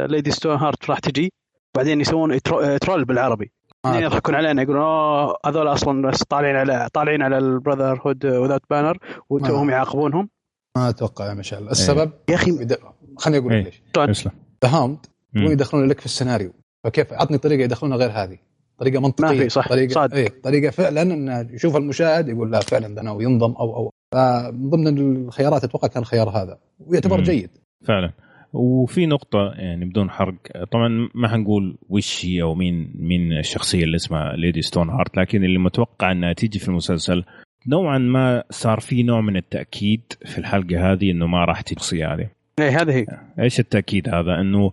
Lady 0.05 0.31
Stoneheart 0.31 0.89
راح 0.89 0.99
تجي؟ 0.99 1.33
بعدين 1.75 2.01
يسوون 2.01 2.39
tro- 2.41 2.59
آه، 2.59 2.77
troll 2.77 3.05
بالعربي 3.05 3.51
بعدين 3.83 4.01
يضحكون 4.03 4.35
علينا 4.35 4.61
يقولون 4.61 4.81
أوه 4.81 5.37
هذول 5.45 5.67
أصلا 5.67 6.07
بس 6.11 6.23
طالعين 6.23 6.55
على 6.55 6.89
طالعين 6.93 7.21
على 7.21 7.37
ال 7.37 8.01
Brotherhood 8.05 8.25
Without 8.25 8.61
Banner 8.69 8.97
وتوهم 9.29 9.67
ما- 9.67 9.73
يعاقبونهم. 9.73 10.29
ما 10.77 10.89
أتوقع 10.89 11.25
يا 11.29 11.33
مشعل. 11.33 11.67
السبب؟ 11.69 12.11
يا 12.29 12.35
أخي 12.35 12.51
يد- 12.51 12.77
خليني 13.17 13.39
أقول 13.39 13.53
إيه. 13.53 13.61
لك 13.61 13.67
ليش 13.97 14.09
اسلم. 14.19 14.31
ذا. 14.65 14.97
يبغون 15.35 15.51
يدخلون 15.51 15.87
لك 15.87 15.99
في 15.99 16.05
السيناريو. 16.05 16.53
فكيف؟ 16.83 17.13
عطني 17.13 17.37
طريقة 17.37 17.61
يدخلونها 17.63 17.97
غير 17.97 18.09
هذه. 18.11 18.37
طريقة 18.79 19.01
منطقيه 19.01 19.27
ما 19.27 19.43
في، 19.43 19.49
صح، 19.49 19.67
طريقة 19.69 19.91
صادق. 19.93 20.15
اي 20.15 20.27
طريقة 20.29 20.71
فعلا 20.71 21.01
انه 21.01 21.47
يشوف 21.51 21.75
المشاهد 21.75 22.29
يقول 22.29 22.51
لا 22.51 22.59
فعلا 22.59 22.95
ذا 22.95 23.01
ناوي 23.01 23.23
ينضم 23.23 23.51
أو 23.51 23.75
أو 23.75 23.93
فمن 24.11 24.69
ضمن 24.69 24.87
الخيارات 24.87 25.63
أتوقع 25.63 25.87
كان 25.87 26.01
الخيار 26.01 26.29
هذا 26.29 26.57
ويعتبر 26.79 27.17
مم. 27.17 27.23
جيد. 27.23 27.49
فعلا. 27.85 28.11
وفي 28.53 29.05
نقطة 29.05 29.53
يعني 29.55 29.85
بدون 29.85 30.09
حرق 30.09 30.35
طبعا 30.71 31.09
ما 31.15 31.27
حنقول 31.27 31.77
وش 31.89 32.25
هي 32.25 32.41
أو 32.41 32.55
مين 32.55 32.91
مين 32.95 33.37
الشخصية 33.37 33.83
اللي 33.83 33.95
اسمها 33.95 34.35
Lady 34.35 34.61
Stoneheart 34.61 35.17
لكن 35.17 35.43
اللي 35.43 35.57
متوقع 35.57 36.11
إنها 36.11 36.33
تيجي 36.33 36.59
في 36.59 36.67
المسلسل 36.67 37.23
نوعا 37.67 37.97
ما 37.97 38.43
صار 38.49 38.79
في 38.79 39.03
نوع 39.03 39.21
من 39.21 39.37
التأكيد 39.37 40.01
في 40.25 40.37
الحلقة 40.37 40.91
هذه 40.91 41.11
إنه 41.11 41.27
ما 41.27 41.45
راح 41.45 41.61
تيجي 41.61 41.79
الشخصية 41.79 42.13
هذه. 42.13 42.29
إيه 42.59 42.81
هذا 42.81 42.93
هي. 42.93 43.05
إيش 43.39 43.59
التأكيد 43.59 44.09
هذا؟ 44.09 44.41
إنه 44.41 44.71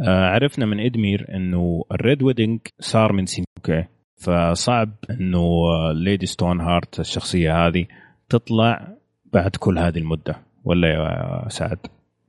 آه 0.00 0.26
عرفنا 0.26 0.66
من 0.66 0.80
إدمير 0.80 1.26
إنه 1.34 1.84
ال 1.92 2.00
Red 2.00 2.22
Wedding 2.22 2.60
صار 2.80 3.12
من 3.12 3.26
سنين 3.26 3.46
okay 3.58 3.84
فصعب 4.16 4.90
إنه 5.10 5.42
Lady 5.92 6.26
Stoneheart 6.26 7.00
الشخصية 7.00 7.66
هذه 7.66 7.86
تطلع 8.32 8.88
بعد 9.32 9.50
كل 9.56 9.78
هذه 9.78 9.98
المدة 9.98 10.36
ولا 10.64 10.88
يا 10.88 11.48
سعد؟ 11.48 11.78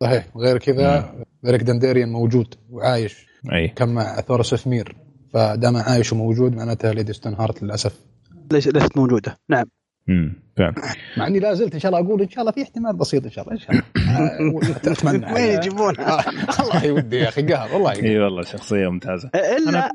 صحيح 0.01 0.27
غير 0.37 0.57
كذا 0.57 1.13
بيريك 1.45 1.63
دنديريان 1.63 2.09
موجود 2.09 2.55
وعايش 2.69 3.27
أي. 3.53 3.67
كان 3.67 3.89
مع 3.89 4.21
ثورس 4.21 4.67
مير 4.67 4.95
فدام 5.33 5.77
عايش 5.77 6.13
وموجود 6.13 6.55
معناته 6.55 6.91
Lady 6.91 7.13
Stoneheart 7.13 7.63
للأسف. 7.63 7.99
ليس- 8.51 8.67
ليست 8.67 8.97
موجودة. 8.97 9.37
نعم. 9.49 9.65
امم 10.09 10.33
فعلا. 10.57 10.73
مع 11.17 11.27
إني 11.27 11.39
لا 11.39 11.53
زلت 11.53 11.73
إن 11.73 11.79
شاء 11.79 11.91
الله 11.91 12.05
أقول 12.07 12.21
إن 12.21 12.29
شاء 12.29 12.41
الله 12.41 12.51
في 12.51 12.61
احتمال 12.63 12.95
بسيط 12.95 13.23
إن 13.23 13.31
شاء 13.31 13.43
الله 13.43 13.53
إن 13.53 13.59
شاء 13.59 13.71
الله. 13.71 14.61
أتمنى. 14.93 15.33
وين 15.33 15.57
يجيبونها؟ 15.57 16.17
والله 16.59 16.91
ودي 16.91 17.17
يا 17.17 17.27
أخي 17.29 17.41
قهر 17.41 17.73
والله. 17.73 17.91
إي 18.03 18.19
والله 18.19 18.41
شخصية 18.41 18.87
ممتازة. 18.87 19.29
الا 19.35 19.91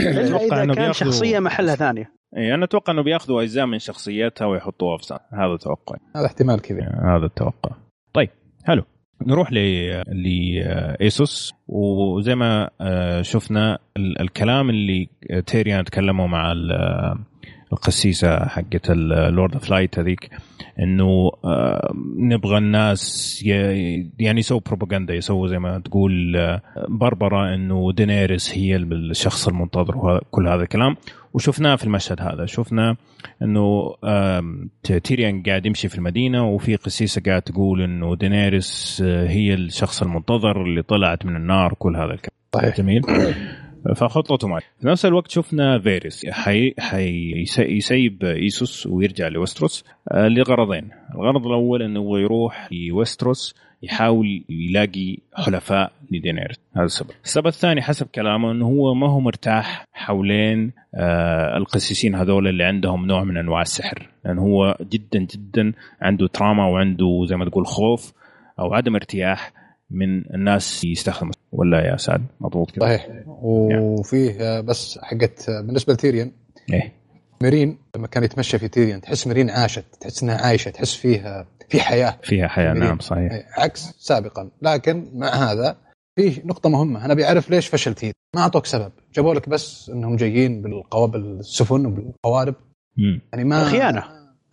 إلا 0.00 0.64
إذا 0.64 0.74
كان 0.74 0.92
شخصية 0.92 1.38
محلها 1.38 1.74
ثانية. 1.74 2.12
اي 2.36 2.54
أنا 2.54 2.64
أتوقع 2.64 2.92
أنه 2.92 3.02
بيأخذوا 3.02 3.42
أجزاء 3.42 3.66
من 3.66 3.78
شخصيتها 3.78 4.46
ويحطوها 4.46 4.96
في 4.96 5.04
سانسا. 5.04 5.18
هذا 5.32 5.56
توقعي. 5.56 5.98
هذا 6.16 6.26
احتمال 6.26 6.60
كذا 6.60 6.78
هذا 7.04 7.24
التوقع. 7.26 7.76
طيب 8.12 8.28
حلو. 8.64 8.82
نروح 9.26 9.52
ل 9.52 9.56
لإيسوس. 10.12 11.54
وزي 11.68 12.34
ما 12.34 12.70
آه، 12.80 13.22
شفنا 13.22 13.78
ال- 13.96 14.20
الكلام 14.20 14.70
اللي 14.70 15.08
تيريان 15.46 15.84
تكلموا 15.84 16.26
مع 16.26 16.52
ال- 16.52 17.16
القسيسة 17.72 18.46
حقت 18.46 18.90
ال 18.90 19.03
Lord 19.03 19.54
of 19.54 19.70
Light 19.70 19.98
هذيك 19.98 20.30
إنه 20.78 21.30
آه، 21.44 21.92
نبغى 22.18 22.58
الناس 22.58 23.40
يعني 24.18 24.38
يسووا 24.40 24.60
بروباغندا 24.66 25.14
يسووا 25.14 25.48
زي 25.48 25.58
ما 25.58 25.78
تقول 25.78 26.36
آه، 26.36 26.62
بربرة 26.88 27.54
إنه 27.54 27.92
دينيريس 27.92 28.58
هي 28.58 28.76
الشخص 28.76 29.48
المنتظر 29.48 29.96
وكل 29.96 30.48
هذا 30.48 30.62
الكلام. 30.62 30.96
وشفناه 31.34 31.76
في 31.76 31.84
المشهد 31.84 32.20
هذا. 32.20 32.46
شفنا 32.46 32.96
إنه 33.42 33.94
تيريان 35.04 35.42
قاعد 35.42 35.66
يمشي 35.66 35.88
في 35.88 35.98
المدينة 35.98 36.48
وفي 36.48 36.76
قسيسة 36.76 37.22
قاعد 37.26 37.42
تقول 37.42 37.82
إنه 37.82 38.16
دينيريس 38.16 39.02
آه، 39.06 39.28
هي 39.28 39.54
الشخص 39.54 40.02
المنتظر 40.02 40.62
اللي 40.62 40.82
طلعت 40.82 41.26
من 41.26 41.36
النار 41.36 41.74
كل 41.78 41.96
هذا 41.96 42.12
الكلام. 42.12 42.36
صحيح. 42.54 42.76
جميل. 42.78 43.02
فخطته 43.96 44.48
معي. 44.48 44.60
في 44.80 44.86
نفس 44.88 45.06
الوقت 45.06 45.30
شفنا 45.30 45.78
فيريس 45.78 46.26
حي 46.30 46.74
حي 46.78 47.32
يس- 47.42 47.58
يسيب 47.58 48.24
إيسوس 48.24 48.86
ويرجع 48.86 49.28
لوستروس 49.28 49.84
آه، 50.12 50.28
لغرضين. 50.28 50.90
الغرض 51.14 51.46
الأول 51.46 51.82
إنه 51.82 52.00
هو 52.00 52.16
يروح 52.16 52.68
لوستروس 52.72 53.54
يحاول 53.82 54.44
يلاقي 54.48 55.18
حلفاء 55.34 55.92
لدينيريس 56.10 56.56
هذا 56.76 56.84
السبب. 56.84 57.10
السبب 57.24 57.46
الثاني 57.46 57.82
حسب 57.82 58.06
كلامه 58.06 58.52
إنه 58.52 58.66
هو 58.66 58.94
ما 58.94 59.08
هو 59.10 59.20
مرتاح 59.20 59.84
حولين 59.92 60.72
آه 60.94 61.56
القسيسين 61.56 62.14
هذول 62.14 62.48
اللي 62.48 62.64
عندهم 62.64 63.06
نوع 63.06 63.24
من 63.24 63.36
أنواع 63.36 63.62
السحر. 63.62 64.08
لأن 64.24 64.38
هو 64.38 64.76
جدا 64.90 65.18
جدا 65.18 65.72
عنده 66.00 66.26
trauma 66.26 66.66
وعنده 66.66 67.24
زي 67.28 67.36
ما 67.36 67.44
تقول 67.44 67.66
خوف 67.66 68.12
أو 68.58 68.74
عدم 68.74 68.94
ارتياح 68.94 69.52
من 69.90 70.34
الناس 70.34 70.84
يستخدموا 70.84 71.32
ولا 71.52 71.86
يا 71.86 71.96
سعد 71.96 72.26
مضبوط 72.40 72.70
كذا 72.70 72.84
صحيح. 72.84 73.08
وفيه 73.26 74.36
آه، 74.40 74.60
بس 74.60 74.98
حقت 75.02 75.48
آه، 75.48 75.60
بالنسبة 75.60 75.92
لتيريان 75.92 76.32
إيه. 76.72 76.92
ميرين 77.42 77.78
لما 77.96 78.06
كان 78.06 78.24
يتمشى 78.24 78.58
في 78.58 78.68
تيريان 78.68 79.00
تحس 79.00 79.26
ميرين 79.26 79.50
عاشت 79.50 79.84
تحس 80.00 80.22
إنها 80.22 80.46
عايشة 80.46 80.70
تحس 80.70 80.94
فيها 80.94 81.46
في 81.72 81.80
حياة. 81.80 82.18
فيها 82.22 82.48
حياة 82.48 82.74
جميل. 82.74 82.84
نعم 82.84 82.98
صحيح. 82.98 83.32
إيه، 83.32 83.46
عكس 83.58 83.94
سابقا. 83.98 84.50
لكن 84.62 85.10
مع 85.14 85.28
هذا 85.28 85.76
في 86.16 86.42
نقطة 86.44 86.68
مهمة. 86.68 87.04
أنا 87.04 87.14
بيعرف 87.14 87.50
ليش 87.50 87.68
فشل 87.68 87.94
تير 87.94 88.12
ما 88.36 88.42
أعطوك 88.42 88.66
سبب. 88.66 88.92
جابوا 89.14 89.34
لك 89.34 89.48
بس 89.48 89.90
أنهم 89.90 90.16
جايين 90.16 90.62
بالقوابل 90.62 91.20
السفن 91.20 91.86
وبالقوارب. 91.86 92.54
مم. 92.96 93.20
يعني 93.32 93.44
ما 93.44 93.64
خيانة. 93.64 94.04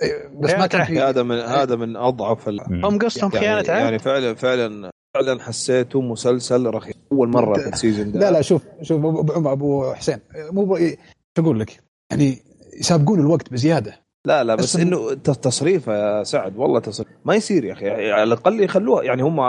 إيه، 0.01 0.27
بس 0.39 0.53
ما 0.53 0.67
كان 0.67 0.97
هذا 0.97 1.23
من 1.23 1.38
هذا 1.38 1.75
من 1.75 1.95
أضعف. 1.95 2.49
هم 2.49 2.99
قصدهم 2.99 3.31
يعني, 3.33 3.45
خيانة 3.45 3.57
عهد 3.57 3.83
يعني 3.83 3.99
فعلا 3.99 4.35
فعلا 4.35 4.91
فعلا 5.15 5.43
حسيته 5.43 6.01
مسلسل 6.01 6.65
رخيص. 6.65 6.95
أول 7.11 7.29
مرة 7.29 7.53
في 7.53 7.69
ال 7.69 7.75
season 7.75 8.12
ده. 8.11 8.19
لا 8.19 8.31
لا 8.31 8.41
شوف 8.41 8.63
شوف 8.81 9.05
أبو, 9.05 9.21
أبو, 9.21 9.51
أبو 9.51 9.93
حسين 9.93 10.19
مو 10.35 10.77
إيه، 10.77 10.97
شو 11.38 11.43
أقول 11.43 11.59
لك؟ 11.59 11.79
يعني 12.11 12.38
يسابقون 12.79 13.19
الوقت 13.19 13.53
بزيادة. 13.53 14.08
لا 14.29 14.43
لا 14.43 14.55
بس 14.55 14.75
إنه 14.75 15.13
تصريف 15.13 15.88
يا 15.88 16.24
سعد 16.24 16.57
والله 16.57 16.79
تصريف. 16.79 17.07
ما 17.25 17.36
يصير 17.36 17.63
يا 17.65 17.74
أخي. 17.74 17.86
يعني 17.86 18.12
على 18.12 18.24
الأقل 18.24 18.63
يخلوها. 18.63 19.03
يعني 19.03 19.24
هم 19.24 19.39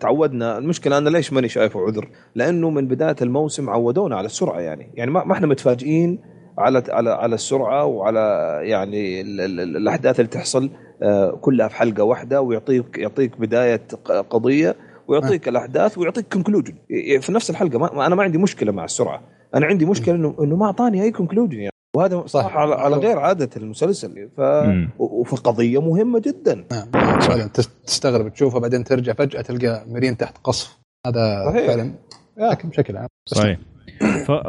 تعودنا 0.00 0.58
المشكلة 0.58 0.98
أنا 0.98 1.08
ليش 1.10 1.32
ماني 1.32 1.48
شايفه 1.48 1.80
عذر؟ 1.86 2.08
لأنه 2.34 2.70
من 2.70 2.88
بداية 2.88 3.16
الموسم 3.22 3.70
عودونا 3.70 4.16
على 4.16 4.26
السرعة 4.26 4.60
يعني. 4.60 4.90
يعني 4.94 5.10
ما 5.10 5.24
ما 5.24 5.32
إحنا 5.32 5.46
متفاجئين 5.46 6.18
على 6.58 6.82
على 6.88 7.10
على 7.10 7.34
السرعة 7.34 7.84
وعلى 7.84 8.20
يعني 8.62 9.20
ال 9.20 9.40
ال 9.40 9.60
ال 9.60 9.76
الأحداث 9.76 10.20
اللي 10.20 10.30
تحصل 10.30 10.70
آه، 11.02 11.30
كلها 11.30 11.68
في 11.68 11.74
حلقة 11.76 12.02
واحدة 12.04 12.40
ويعطيك 12.40 12.98
يعطيك 12.98 13.40
بداية 13.40 13.82
قضية 14.30 14.76
ويعطيك 15.08 15.48
الأحداث 15.48 15.98
ويعطيك 15.98 16.26
conclusion 16.32 16.74
في 17.20 17.32
نفس 17.32 17.50
الحلقة 17.50 17.78
ما 17.78 17.90
ما- 17.94 18.06
أنا 18.06 18.14
ما 18.14 18.22
عندي 18.22 18.38
مشكلة 18.38 18.72
مع 18.72 18.84
السرعة. 18.84 19.22
أنا 19.54 19.66
عندي 19.66 19.84
مشكلة 19.86 20.14
إنه 20.14 20.34
إنه 20.40 20.56
ما 20.56 20.66
أعطاني 20.66 21.02
أي 21.02 21.10
conclusion 21.10 21.58
يعني. 21.58 21.70
وهذا 21.96 22.26
صح. 22.26 22.56
على, 22.56 22.74
على 22.74 22.96
غير 22.96 23.18
عادة 23.18 23.50
المسلسل. 23.56 24.28
ف 24.36 24.40
مم. 24.40 24.90
و- 24.98 25.20
وفي 25.20 25.36
قضيه 25.36 25.80
مهمة 25.80 26.18
جدا. 26.26 26.54
نعم. 26.72 26.90
فعلا 27.20 27.46
تس- 27.46 27.82
تستغرب 27.86 28.32
تشوفها 28.32 28.60
بعدين 28.60 28.84
ترجع 28.84 29.12
فجأة 29.12 29.40
تلقى 29.40 29.84
ميرين 29.88 30.16
تحت 30.16 30.38
قصف. 30.44 30.78
هذا 31.06 31.44
صحيح. 31.50 31.66
فعلا 31.66 31.92
لكن 32.36 32.68
بشكل 32.68 32.96
عام. 32.96 33.08
صحيح. 33.26 33.58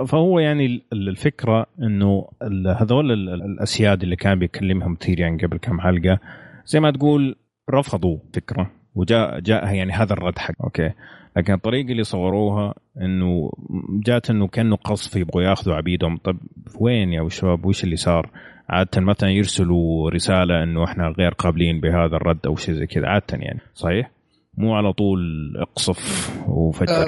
فهو 0.07 0.39
يعني 0.39 0.65
ال- 0.65 1.10
الفكرة 1.10 1.65
إنه 1.79 2.27
ال- 2.41 2.75
هذول 2.79 3.12
ال- 3.12 3.29
ال- 3.29 3.41
الأسياد 3.45 4.03
اللي 4.03 4.15
كان 4.15 4.39
بيكلمهم 4.39 4.95
تيريون 4.95 5.38
قبل 5.38 5.57
كم 5.57 5.81
حلقة 5.81 6.19
زي 6.65 6.79
ما 6.79 6.91
تقول 6.91 7.36
رفضوا 7.71 8.17
فكرة 8.33 8.71
وجاء 8.95 9.39
جاء 9.39 9.74
يعني 9.75 9.91
هذا 9.91 10.13
الرد 10.13 10.39
حق. 10.39 10.53
أوكي. 10.63 10.91
لكن 11.38 11.53
الطريقة 11.53 11.91
اللي 11.91 12.03
صوروها 12.03 12.73
إنه 13.01 13.51
جات 14.05 14.29
إنه 14.29 14.47
كأنه 14.47 14.75
قصف 14.75 15.15
يبغوا 15.15 15.43
ياخذوا 15.43 15.75
عبيدهم. 15.75 16.17
طب 16.17 16.38
وين 16.79 17.13
يا 17.13 17.29
شباب؟ 17.29 17.65
وش 17.65 17.83
اللي 17.83 17.95
صار؟ 17.95 18.29
عادة 18.69 19.01
مثلا 19.01 19.29
يرسلوا 19.29 20.09
رسالة 20.09 20.63
إنه 20.63 20.83
إحنا 20.83 21.07
غير 21.19 21.31
قابلين 21.31 21.79
بهذا 21.81 22.15
الرد 22.15 22.45
أو 22.45 22.55
شيء 22.55 22.75
زي 22.75 22.88
كذا. 22.88 23.07
عادة 23.07 23.25
يعني. 23.38 23.59
صحيح؟ 23.73 24.11
مو 24.57 24.75
على 24.75 24.93
طول 24.93 25.19
اقصف 25.57 26.29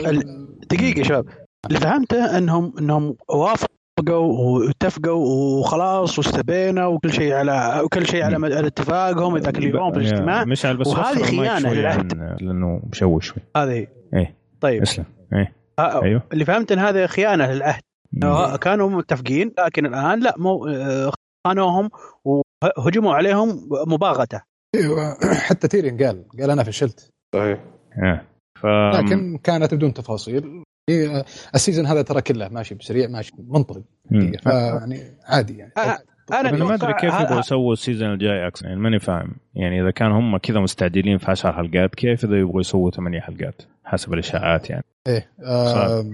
ال- 0.10 0.48
دقيقة 0.72 1.00
يا 1.00 1.03
شباب. 1.03 1.25
اللي 1.68 1.80
فهمته 1.80 2.38
انهم 2.38 2.74
إنهم 2.80 3.15
وافقوا 3.30 3.75
اتفقوا 4.04 4.60
واتفقوا 4.60 5.60
وخلاص 5.60 6.18
واستبينا 6.20 6.88
وكل 6.88 7.14
شيء 7.14 7.34
على 7.34 7.82
وكل 7.84 8.06
شيء 8.06 8.24
على 8.24 8.56
على 8.56 8.68
اتفاقهم 8.68 9.38
ذاك 9.38 9.58
اليوم 9.58 9.92
في 9.92 10.00
الاجتماع. 10.00 10.46
مشعل 10.46 10.78
بس 10.78 10.88
وهذه 10.88 11.24
خيانة 11.24 11.74
للعهد. 11.74 12.14
لأنه 12.42 12.82
مشوش 12.92 13.28
شوي. 13.28 13.44
هذه. 13.58 13.88
إيه. 14.14 14.36
طيب. 14.62 14.82
اسلم. 14.82 15.06
إيه. 15.34 15.56
آه، 15.80 16.04
أيوه. 16.04 16.24
اللي 16.34 16.46
فهمت 16.46 16.72
إن 16.72 16.80
هذا 16.80 17.08
خيانة 17.08 17.52
للعهد. 17.52 17.82
آه، 18.24 18.58
كانوا 18.58 18.90
متفقين 18.90 19.52
لكن 19.66 19.86
الآن 19.86 20.20
لا 20.20 20.36
مو 20.38 20.68
آه، 20.68 21.12
خانوهم 21.48 21.90
وهجموا 22.26 23.14
عليهم 23.14 23.70
مباغتة. 23.88 24.42
أيوه. 24.76 25.18
حتى 25.48 25.68
تيريون 25.68 25.98
قال 25.98 26.26
قال 26.40 26.52
أنا 26.52 26.64
فشلت. 26.64 27.10
صحيح. 27.36 27.60
إيه. 28.04 28.28
ف 28.62 28.66
لكن 28.66 29.38
كانت 29.38 29.74
بدون 29.74 29.94
تفاصيل. 29.94 30.64
ال 31.56 31.60
season 31.60 31.86
هذا 31.86 32.02
ترى 32.02 32.22
كله 32.22 32.50
ماشي 32.50 32.75
بسريع 32.75 33.08
ماشي 33.08 33.32
منطلق. 33.48 33.82
مم. 34.12 34.32
فيعني 34.44 35.00
عادي 35.25 35.58
يعني. 35.58 35.72
آه، 35.78 35.98
أنا 36.32 36.50
أنا 36.50 36.66
ما 36.66 36.74
أدري 36.74 36.94
كيف 36.94 37.13
يبغوا 37.13 37.40
يسووا 37.40 37.74
ال 37.74 37.79
season 37.79 38.13
الجاي 38.13 38.48
أكثر 38.48 38.66
يعني 38.66 38.80
ماني 38.80 39.00
فاهم. 39.00 39.36
يعني 39.56 39.82
إذا 39.82 39.92
كان 39.92 40.12
هم 40.12 40.38
كذا 40.38 40.60
مستعجلين 40.60 41.18
في 41.18 41.32
10 41.32 41.52
حلقات 41.52 41.96
كيف 41.96 42.25
إذا 42.25 42.40
يبغوا 42.40 42.62
يسووا 42.62 42.92
ثمانية 42.92 43.20
حلقات 43.20 43.62
حسب 43.84 44.13
الإشاعات 44.13 44.70
يعني؟ 44.70 44.84
إيه 45.08 45.28
آه 45.44 46.06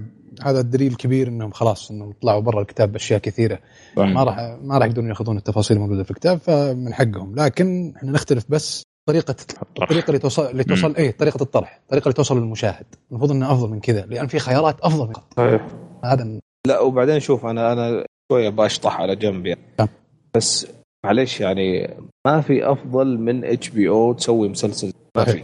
هذا 0.44 0.60
الدليل 0.60 0.96
كبير 0.96 1.28
إنهم 1.28 1.52
خلاص 1.52 1.92
إنهم 1.92 2.14
طلعوا 2.22 2.42
برا 2.42 2.62
الكتاب 2.62 2.92
بأشياء 2.92 3.20
كثيرة. 3.20 3.60
ما 3.98 4.24
راح 4.24 4.58
ما 4.62 4.78
راح 4.78 4.88
يقدرون 4.88 5.10
ياخذون 5.10 5.38
التفاصيل 5.38 5.78
الموجودة 5.78 6.04
في 6.04 6.12
الكتاب 6.12 6.38
فمن 6.38 6.94
حقهم. 6.94 7.36
لكن 7.36 7.94
إحنا 7.96 8.12
نختلف 8.12 8.46
بس 8.50 8.84
طريقة 9.10 9.36
الطريقة 9.82 10.08
اللي 10.08 10.20
توصل 10.20 10.46
اللي 10.46 10.64
توصل 10.64 10.96
إيه 10.96 11.12
طريقة 11.12 11.42
الطرح. 11.44 11.80
الطريقة 11.84 12.04
اللي 12.04 12.14
توصل 12.14 12.38
للمشاهد. 12.38 12.86
المفروض 13.12 13.32
انها 13.32 13.52
أفضل 13.54 13.70
من 13.70 13.80
كذا 13.80 14.06
لأن 14.06 14.28
في 14.28 14.40
خيارات 14.40 14.76
أفضل 14.82 15.08
من 15.08 15.14
صحيح. 15.38 15.68
هذا 16.06 16.40
لا 16.68 16.80
وبعدين 16.80 17.20
شوف 17.20 17.46
أنا 17.46 17.74
أنا 17.74 18.06
شوية 18.32 18.50
بشطح 18.50 19.02
على 19.02 19.16
جنب 19.16 19.46
يعني. 19.46 19.62
بس 20.36 20.68
معلش 21.06 21.42
يعني 21.42 21.98
ما 22.28 22.42
في 22.42 22.72
أفضل 22.72 23.18
من 23.20 23.46
إتش 23.46 23.70
بي 23.70 23.90
أو 23.90 24.14
تسوي 24.14 24.50
مسلسل. 24.50 24.94
ما 25.18 25.24
في. 25.24 25.44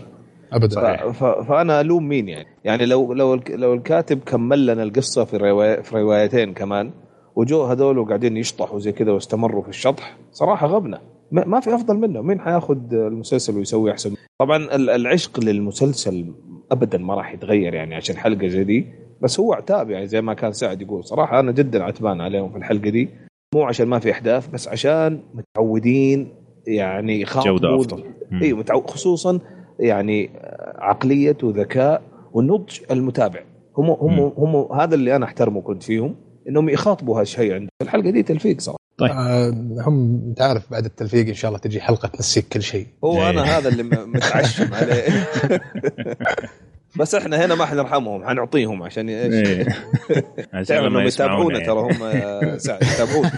ابدا. 0.54 0.98
ف- 1.12 1.24
ف- 1.24 1.48
فأنا 1.48 1.82
ألوم 1.82 2.08
مين 2.08 2.30
يعني؟ 2.30 2.48
يعني 2.64 2.86
لو 2.86 3.14
لو 3.14 3.34
الك- 3.34 3.52
لو 3.52 3.74
الكاتب 3.74 4.20
كمل 4.20 4.66
لنا 4.66 4.84
القصة 4.84 5.26
في 5.26 5.38
رواية 5.38 5.82
في 5.82 5.96
روايتين 5.96 6.54
كمان 6.54 6.92
وجو 7.36 7.64
هذول 7.64 7.98
وقاعدين 7.98 8.38
يشطحوا 8.38 8.80
زي 8.80 8.92
كذا 8.92 9.12
واستمروا 9.12 9.64
في 9.64 9.70
الشطح 9.70 10.18
صراحة 10.32 10.68
غبنة. 10.68 11.00
ما 11.32 11.60
في 11.60 11.76
أفضل 11.76 11.98
منه. 11.98 12.22
مين 12.22 12.40
حياخذ 12.40 12.94
المسلسل 12.94 13.58
ويسوي 13.58 13.92
أحسن؟ 13.92 14.16
طبعا 14.40 14.58
ال- 14.58 14.90
العشق 14.90 15.40
للمسلسل 15.40 16.34
ابدا 16.72 16.98
ما 16.98 17.16
راح 17.16 17.34
يتغير 17.34 17.74
يعني 17.74 17.96
عشان 17.96 18.18
حلقة 18.18 18.48
زي 18.48 18.64
دي. 18.64 18.86
بس 19.22 19.40
هو 19.40 19.54
عتاب 19.54 19.90
يعني 19.90 20.08
زي 20.08 20.22
ما 20.22 20.34
كان 20.34 20.52
سعد 20.52 20.82
يقول. 20.82 21.04
صراحة 21.04 21.40
أنا 21.40 21.52
جدا 21.52 21.84
عتبان 21.84 22.22
عليهم 22.22 22.52
في 22.52 22.58
الحلقة 22.58 22.90
دي. 22.90 23.10
مو 23.56 23.64
عشان 23.64 23.88
ما 23.88 24.00
في 24.00 24.12
أحداث 24.12 24.48
بس 24.48 24.68
عشان 24.68 25.20
متعودين 25.34 26.30
يعني 26.68 27.24
جودة 27.24 27.76
أفضل. 27.76 28.04
مم. 28.32 28.42
إيوه 28.44 28.60
متعو... 28.60 28.82
خصوصا 28.82 29.40
يعني 29.80 30.30
عقلية 30.76 31.38
وذكاء 31.44 32.02
ونضج 32.34 32.80
المتابع. 32.92 33.40
هم 33.78 33.90
هم. 33.90 34.32
هم 34.38 34.72
هذا 34.80 34.96
اللي 34.96 35.16
أنا 35.16 35.26
أحترمه 35.26 35.62
كنت 35.62 35.84
فيهم 35.84 36.16
إنهم 36.50 36.70
يخاطبوا 36.70 37.20
هالشيء 37.20 37.54
عندهم. 37.54 37.70
الحلقة 37.82 38.10
دي 38.10 38.24
تلفيق 38.24 38.60
صراحة. 38.62 38.85
طيب. 38.98 39.12
آه 39.12 39.50
هم 39.78 40.24
انت 40.28 40.42
عارف 40.42 40.72
بعد 40.72 40.86
التلفيق 40.86 41.28
إن 41.28 41.34
شاء 41.34 41.50
الله 41.50 41.60
تجي 41.60 41.82
حلقة 41.82 42.08
تنسيك 42.08 42.48
كل 42.48 42.62
شيء 42.62 42.88
هو 43.04 43.22
إيه. 43.22 43.30
أنا 43.30 43.42
هذا 43.42 43.70
اللي 43.70 43.84
متعشم 43.84 44.74
عليه 44.74 45.08
بس 47.00 47.16
إحنا 47.16 47.46
هنا 47.46 47.56
ما 47.56 47.66
حنرحمهم 47.66 48.26
حنعطيهم 48.26 48.84
عشان 48.84 49.10
إيش 49.10 49.48
إيه. 49.48 49.66
عشان 50.54 50.66
تعرف 50.66 50.86
إنهم 50.86 51.08
يتابعونا 51.08 51.60
يعني. 51.60 51.66
ترى 51.66 51.80
هم 51.80 52.04
يا 52.04 52.58
سعد 52.58 52.84
يتابعونا 52.84 53.30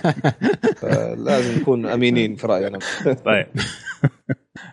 فلازم 0.77 1.61
نكون 1.61 1.85
أمينين 1.85 2.35
في 2.35 2.47
رأينا 2.47 2.79
طيب 3.25 3.47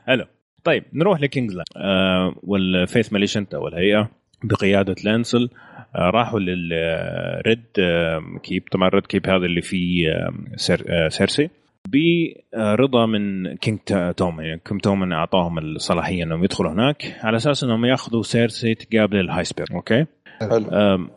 حلو 0.06 0.26
طيب 0.64 0.84
نروح 0.92 1.20
ل 1.20 1.25
King's 1.25 1.54
Landing 1.54 1.66
آه 1.76 2.34
وال 2.42 2.62
Faith 2.62 3.12
Militant 3.12 3.54
أو 3.54 3.68
الهيئه 3.68 4.10
بقيادة 4.44 4.94
لانسل 5.04 5.50
آه 5.52 5.73
راحوا 5.96 6.40
لل 6.40 6.90
Red 6.90 7.64
آه 7.78 8.22
Keep. 8.42 8.62
طبعا 8.72 8.88
ال 8.88 8.93
Red 8.93 9.06
Keep 9.06 9.26
هذا 9.26 9.46
اللي 9.46 9.62
فيه 9.62 10.10
آه 10.10 10.32
سير 10.56 10.84
آه 10.88 11.08
سيرسي. 11.08 11.50
برضا 11.88 13.06
من 13.06 13.54
King 13.56 13.78
تومن 14.16 14.44
يعني 14.44 14.60
King 14.64 14.80
تومن 14.80 15.12
أعطاهم 15.12 15.58
الصلاحية 15.58 16.22
إنهم 16.22 16.44
يدخلوا 16.44 16.72
هناك 16.72 17.16
على 17.22 17.36
أساس 17.36 17.64
إنهم 17.64 17.84
يأخذوا 17.84 18.22
سيرسي 18.22 18.74
تقابل 18.74 19.20
ال 19.20 19.24
High 19.24 19.39
Sparrow 19.39 19.66
okay؟ 19.74 20.06
حلو. 20.40 21.08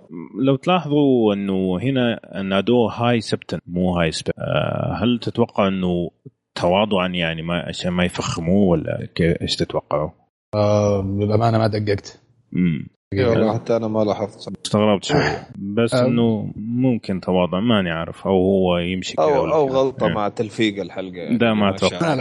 لو 0.46 0.56
تلاحظوا 0.56 1.34
إنه 1.34 1.80
هنا 1.80 2.20
نادوه 2.44 2.94
هاي 2.94 3.22
سبتن 3.22 3.60
مو 3.68 3.98
هاي 3.98 4.12
سبتن. 4.12 4.34
أه، 4.38 4.98
هل 5.04 5.20
تتوقع 5.20 5.68
إنه 5.68 6.10
تواضعا 6.56 7.08
يعني 7.08 7.42
ما 7.42 7.60
عشان 7.68 7.92
ما 7.92 8.06
يفخموه 8.06 8.68
ولا 8.70 9.08
إيش 9.42 9.56
تتوقعوا؟ 9.56 10.10
آه 10.56 11.02
للأمانة 11.20 11.58
ما 11.58 11.68
دققت. 11.68 12.22
امم 12.56 12.88
والله 13.14 13.54
حتى 13.54 13.76
أنا 13.76 13.88
ما 13.88 14.04
لاحظت. 14.04 14.54
استغربت 14.66 15.04
شوي 15.04 15.20
بس. 15.56 15.94
إنه 15.94 16.52
ممكن 16.56 17.22
تواضع 17.22 17.60
ماني 17.60 17.90
عارف. 17.92 18.28
أو 18.28 18.32
هو 18.32 18.78
يمشي 18.78 19.16
كذا 19.16 19.26
أو 19.26 19.68
كذا. 19.68 19.78
غلطة 19.78 20.08
إيه. 20.08 20.14
مع 20.14 20.30
تلفيق 20.30 20.82
الحلقة. 20.82 21.18
يعني 21.18 21.38
ده 21.38 21.54
ما 21.60 21.70
أتوقع. 21.70 22.14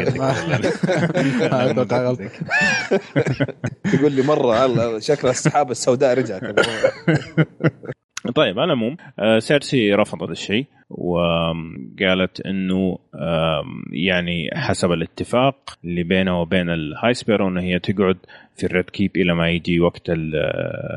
غلط. 1.99 2.18
تقول 3.92 4.12
لي 4.12 4.22
مرة 4.22 4.55
شكل 4.99 5.29
السحابه 5.29 5.70
السوداء 5.70 6.18
رجعت. 6.18 6.42
طيب 8.35 8.59
على 8.59 8.73
العموم 8.73 8.97
آه، 9.19 9.39
سيرسي 9.39 9.93
رفضت 9.95 10.31
الشيء 10.31 10.67
وقالت 10.91 12.41
إنه 12.47 12.99
يعني 13.93 14.51
حسب 14.55 14.93
الاتفاق 14.93 15.79
اللي 15.85 16.03
بينه 16.03 16.41
وبين 16.41 16.71
ال 16.71 17.15
High 17.15 17.27
Sparrow 17.27 17.49
ان 17.49 17.59
هي 17.59 17.79
تقعد 17.79 18.17
في 18.57 18.65
ال 18.67 18.71
Red 18.71 18.85
Keep 18.91 19.17
إلى 19.17 19.35
ما 19.35 19.51
يجي 19.51 19.81
وقت 19.81 20.11
ال- 20.11 20.35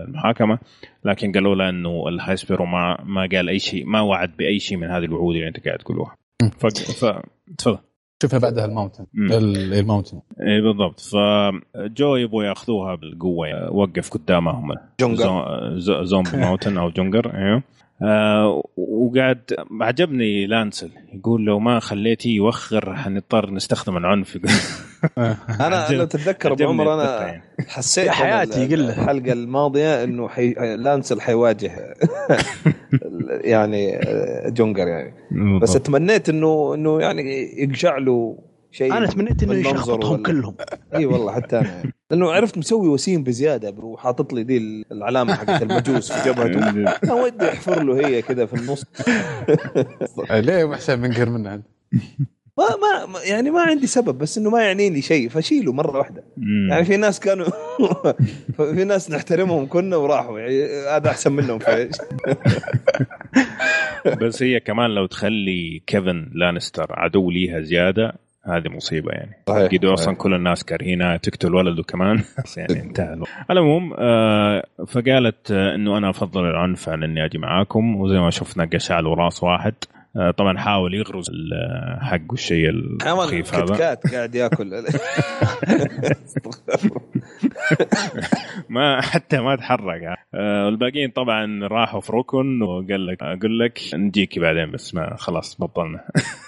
المحاكمة. 0.08 0.60
لكن 1.06 1.32
قالوا 1.32 1.56
لها 1.56 1.70
إنه 1.70 2.08
ال 2.08 2.36
High 2.36 2.47
Sparrow 2.47 2.66
ما 2.66 2.98
ما 3.04 3.28
قال 3.32 3.50
أي 3.50 3.60
شيء 3.60 3.86
ما 3.86 4.02
وعد 4.02 4.32
بأي 4.38 4.60
شيء 4.60 4.78
من 4.78 4.88
هذه 4.88 5.04
الوعود 5.06 5.36
اللي 5.36 5.48
أنت 5.48 5.66
قاعد 5.66 5.78
تقولوها. 5.78 6.16
ف... 6.60 6.66
ف... 7.06 7.22
تفضل. 7.58 7.78
شوفها 8.22 8.40
بعدها 8.40 8.66
الماونتن. 8.66 9.06
الماونتن. 9.32 10.20
اي 10.42 10.62
بالضبط. 10.62 11.00
فجو 11.00 12.16
يبغوا 12.16 12.44
ياخذوها 12.44 12.96
بالقوة 12.96 13.48
يعني 13.48 13.68
وقف 13.72 14.10
قدامهم. 14.10 14.76
جونجر. 15.00 15.24
زو- 15.24 15.78
زو- 15.80 16.04
زومبي 16.04 16.38
ماونتن 16.46 16.78
أو 16.78 16.90
جونجر 16.90 17.34
أيوه 17.36 17.64
آه 18.04 18.64
وقاعد 18.78 19.42
عجبني 19.82 20.46
لانسل 20.46 20.92
يقول 21.14 21.46
لو 21.46 21.60
ما 21.60 21.80
خليتي 21.80 22.30
يوخر 22.30 22.96
حنضطر 22.96 23.52
نستخدم 23.52 23.98
العنف 23.98 24.38
أنا 25.18 25.76
عجب- 25.76 25.96
لو 25.98 26.06
تتذكر 26.06 26.54
بعمر 26.54 26.94
أنا 26.94 27.22
يعني. 27.28 27.44
حسيت 27.68 28.06
يا 28.08 28.12
حياتي 28.12 28.68
له. 28.68 28.90
الحلقة 28.90 29.34
الماضية 29.34 30.04
إنه 30.04 30.28
حي... 30.28 30.54
لانسل 30.76 31.22
حيواجه 31.22 31.72
يعني 33.54 34.00
جونجر 34.46 34.88
يعني 34.88 35.14
بس. 35.60 35.74
تمنيت 35.74 36.30
انه 36.30 36.72
إنه 36.76 37.02
يعني 37.02 37.22
يقشع 37.64 37.98
له 37.98 38.38
شيء 38.72 38.94
أنا 38.98 39.06
تمنيت 39.08 39.44
إنه 39.44 39.86
ولا- 39.88 40.18
كلهم 40.24 40.56
إي 40.96 41.06
والله 41.06 41.32
حتى 41.32 41.60
أنا 41.60 41.70
يعني. 41.70 41.94
لأنه 42.12 42.32
عرفت 42.32 42.58
مسوي 42.58 42.88
وسيم 42.88 43.24
بزيادة 43.24 43.76
وحاطط 43.84 44.34
لي 44.34 44.44
دي 44.44 44.86
العلامة 44.92 45.36
حقت 45.36 45.62
المجوس 45.62 46.12
في 46.12 46.30
جبهته 46.30 46.60
أنا 47.04 47.14
ودي 47.14 47.46
يحفر 47.46 47.84
له 47.84 48.08
هي 48.08 48.22
كذا 48.22 48.46
في 48.46 48.54
النص 48.54 48.86
ليه 50.32 50.54
يا 50.54 50.64
ابو 50.64 50.74
حسين 50.74 51.00
منقهر 51.00 51.30
منها 51.30 51.56
انت؟ 51.56 51.66
ما 52.58 52.66
ما 53.12 53.20
يعني 53.24 53.52
ما 53.52 53.62
عندي 53.62 53.88
سبب 53.88 54.18
بس 54.18 54.38
إنه 54.38 54.50
ما 54.50 54.62
يعنيني 54.64 55.02
شيء 55.02 55.30
فشيله 55.30 55.74
مرة 55.74 55.98
واحدة 55.98 56.24
مم. 56.38 56.68
يعني 56.72 56.86
في 56.86 56.98
ناس 56.98 57.20
كانوا 57.20 57.46
في 58.58 58.84
ناس 58.84 59.12
نحترمهم 59.12 59.68
كنا 59.68 59.96
وراحوا 59.96 60.40
يعني 60.40 60.66
هذا 60.90 61.10
أحسن 61.10 61.32
منهم 61.32 61.60
في 61.60 61.76
إيش 61.76 61.96
بس 64.22 64.44
هي 64.44 64.60
كمان 64.60 64.90
لو 64.90 65.06
تخلي 65.06 65.82
كيفن 65.88 66.32
لانستر 66.34 66.86
عدو 66.90 67.32
ليها 67.32 67.62
زيادة 67.62 68.14
هذه 68.58 68.70
مصيبة 68.70 69.12
يعني. 69.12 69.32
صحيح 69.48 69.72
قدوا 69.72 69.94
أصلا 69.94 70.16
كل 70.16 70.34
الناس 70.34 70.64
كارهينها 70.64 71.18
تقتل 71.18 71.56
ولده 71.56 71.84
كمان. 71.84 72.24
بس 72.46 72.58
يعني 72.58 72.82
انتهى. 72.82 73.06
على 73.06 73.60
العموم 73.60 73.94
آه، 73.98 74.64
فقالت 74.88 75.52
آه، 75.52 75.76
إنه 75.76 75.98
أنا 75.98 76.10
أفضل 76.10 76.46
العنف 76.46 76.90
عن 76.90 77.04
إني 77.04 77.26
أجي 77.26 77.38
معاكم 77.38 77.96
وزي 77.96 78.20
ما 78.20 78.30
شفنا 78.30 78.70
قشع 78.74 79.00
له 79.00 79.14
راس 79.14 79.44
واحد. 79.44 79.74
طبعا 80.38 80.58
حاول 80.58 80.94
يغرز 80.94 81.30
ال- 81.30 82.02
حقه 82.02 82.34
الشيء 82.34 82.70
كت 83.56 83.72
هذا. 83.72 83.78
كات 83.78 84.14
قاعد 84.16 84.36
ياكل. 84.36 84.72
ما 88.70 89.02
حتى 89.02 89.38
ما 89.42 89.56
تحرك. 89.56 90.02
آه، 90.36 90.66
والباقيين 90.66 91.10
طبعا 91.10 91.68
راحوا 91.68 92.02
في 92.02 92.12
ركن 92.14 92.62
وقال 92.62 93.08
لك 93.08 93.18
أقول 93.24 93.60
لك 93.60 93.80
نجيكي 93.94 94.40
بعدين 94.40 94.72
بس 94.72 94.96
ما 94.96 95.16
خلاص 95.18 95.62
بطلنا. 95.62 96.04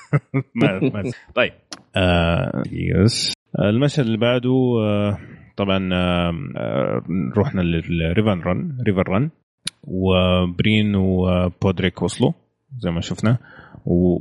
ما 0.61 0.79
ما 0.79 1.11
طيب. 1.35 1.53
آه 1.95 2.63
yes. 2.71 3.33
المشهد 3.59 4.05
اللي 4.05 4.17
بعده 4.17 4.75
آه 4.81 5.17
طبعا 5.57 5.89
آه 5.93 6.33
آه، 6.57 7.01
رحنا 7.37 7.61
للريفن 7.61 8.41
رن 8.41 8.77
ريفر 8.87 9.09
رن 9.09 9.29
وبرين 9.83 10.95
وبودريك 10.95 12.01
وصلوا. 12.01 12.31
زي 12.77 12.91
ما 12.91 13.01
شفنا. 13.01 13.37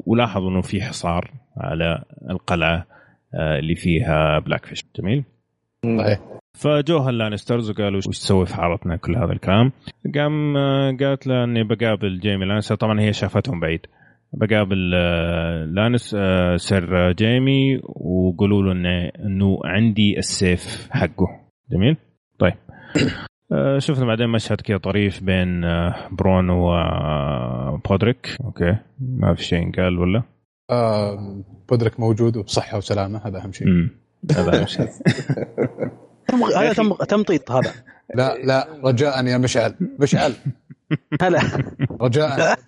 ولاحظوا 0.07 0.51
إنه 0.51 0.61
في 0.61 0.83
حصار 0.83 1.31
على 1.57 2.05
القلعة 2.31 2.87
آه، 3.35 3.59
اللي 3.59 3.75
فيها 3.75 4.39
Blackfish 4.39 4.85
جميل. 4.99 5.25
صحيح. 5.99 6.21
فجوها 6.55 7.11
اللانسترز 7.11 7.71
وقالوا 7.71 7.99
وش 7.99 8.07
تسوي 8.07 8.47
في 8.47 8.55
حارتنا 8.55 8.97
كل 8.97 9.17
هذا 9.17 9.33
الكلام. 9.33 9.73
قام 10.15 10.57
آه، 10.57 10.97
قالت 11.01 11.27
له 11.27 11.45
إني 11.45 11.65
بقابل 11.65 12.21
جيمي 12.21 12.47
لانستر. 12.47 12.75
طبعا 12.75 13.01
هي 13.01 13.13
شافتهم 13.13 13.61
بعيد. 13.61 13.87
بقابل 14.33 14.93
آه، 14.95 15.65
لانس 15.65 16.17
سير 16.57 17.13
جيمي 17.13 17.81
وقولوا 17.83 18.63
له 18.63 18.73
إنه 19.27 19.61
عندي 19.65 20.19
السيف 20.19 20.89
حقه. 20.91 21.27
جميل. 21.73 21.97
طيب. 22.39 22.55
شفنا 23.79 24.07
بعدين 24.07 24.29
مشهد 24.29 24.61
كذا 24.61 24.77
طريف 24.77 25.23
بين 25.23 25.61
برون 26.11 26.51
وبودريك 26.51 28.37
okay. 28.45 28.77
ما 29.01 29.35
في 29.35 29.45
شيء 29.45 29.77
قال 29.77 29.99
ولا؟ 29.99 30.23
آه 30.71 31.43
بودريك 31.69 32.01
موجود 32.01 32.37
وبصحة 32.37 32.79
وسلامة 32.79 33.21
هذا 33.27 33.39
أهم 33.39 33.53
شيء. 33.53 33.89
هذا 34.37 34.61
أهم 34.61 34.67
شيء. 34.67 34.89
هذا 36.57 36.73
تمطيط 37.09 37.51
هذا. 37.51 37.73
لا 38.15 38.37
لا 38.45 38.69
رجاء 38.85 39.27
يا 39.27 39.39
مشعل. 39.39 39.75
مشعل. 39.99 40.33
هلا. 41.23 41.41
رجاء 42.01 42.59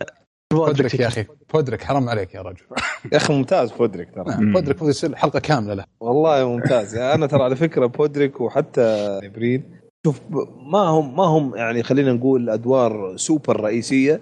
بودريك. 0.52 1.00
يا 1.00 1.06
أخي. 1.06 1.24
بودريك 1.54 1.82
حرام 1.82 2.08
عليك 2.08 2.34
يا 2.34 2.42
رجل. 2.42 2.64
يا 3.12 3.16
أخي 3.16 3.34
ممتاز 3.34 3.72
بودريك 3.72 4.14
ترى. 4.14 4.52
بودريك 4.52 4.82
يصير 4.82 5.14
حلقة 5.16 5.38
كاملة 5.38 5.74
له. 5.74 5.84
والله 6.00 6.48
ممتاز. 6.48 6.96
يعني 6.96 7.14
أنا 7.14 7.26
ترى 7.26 7.42
على 7.42 7.56
فكرة 7.56 7.86
بودريك 7.86 8.40
وحتى 8.40 9.20
برين 9.34 9.81
شوف 10.06 10.20
ما 10.66 10.78
هم 10.78 11.16
ما 11.16 11.24
هم 11.24 11.56
يعني 11.56 11.82
خلينا 11.82 12.12
نقول 12.12 12.50
أدوار 12.50 13.16
سوبر 13.16 13.60
رئيسية 13.60 14.20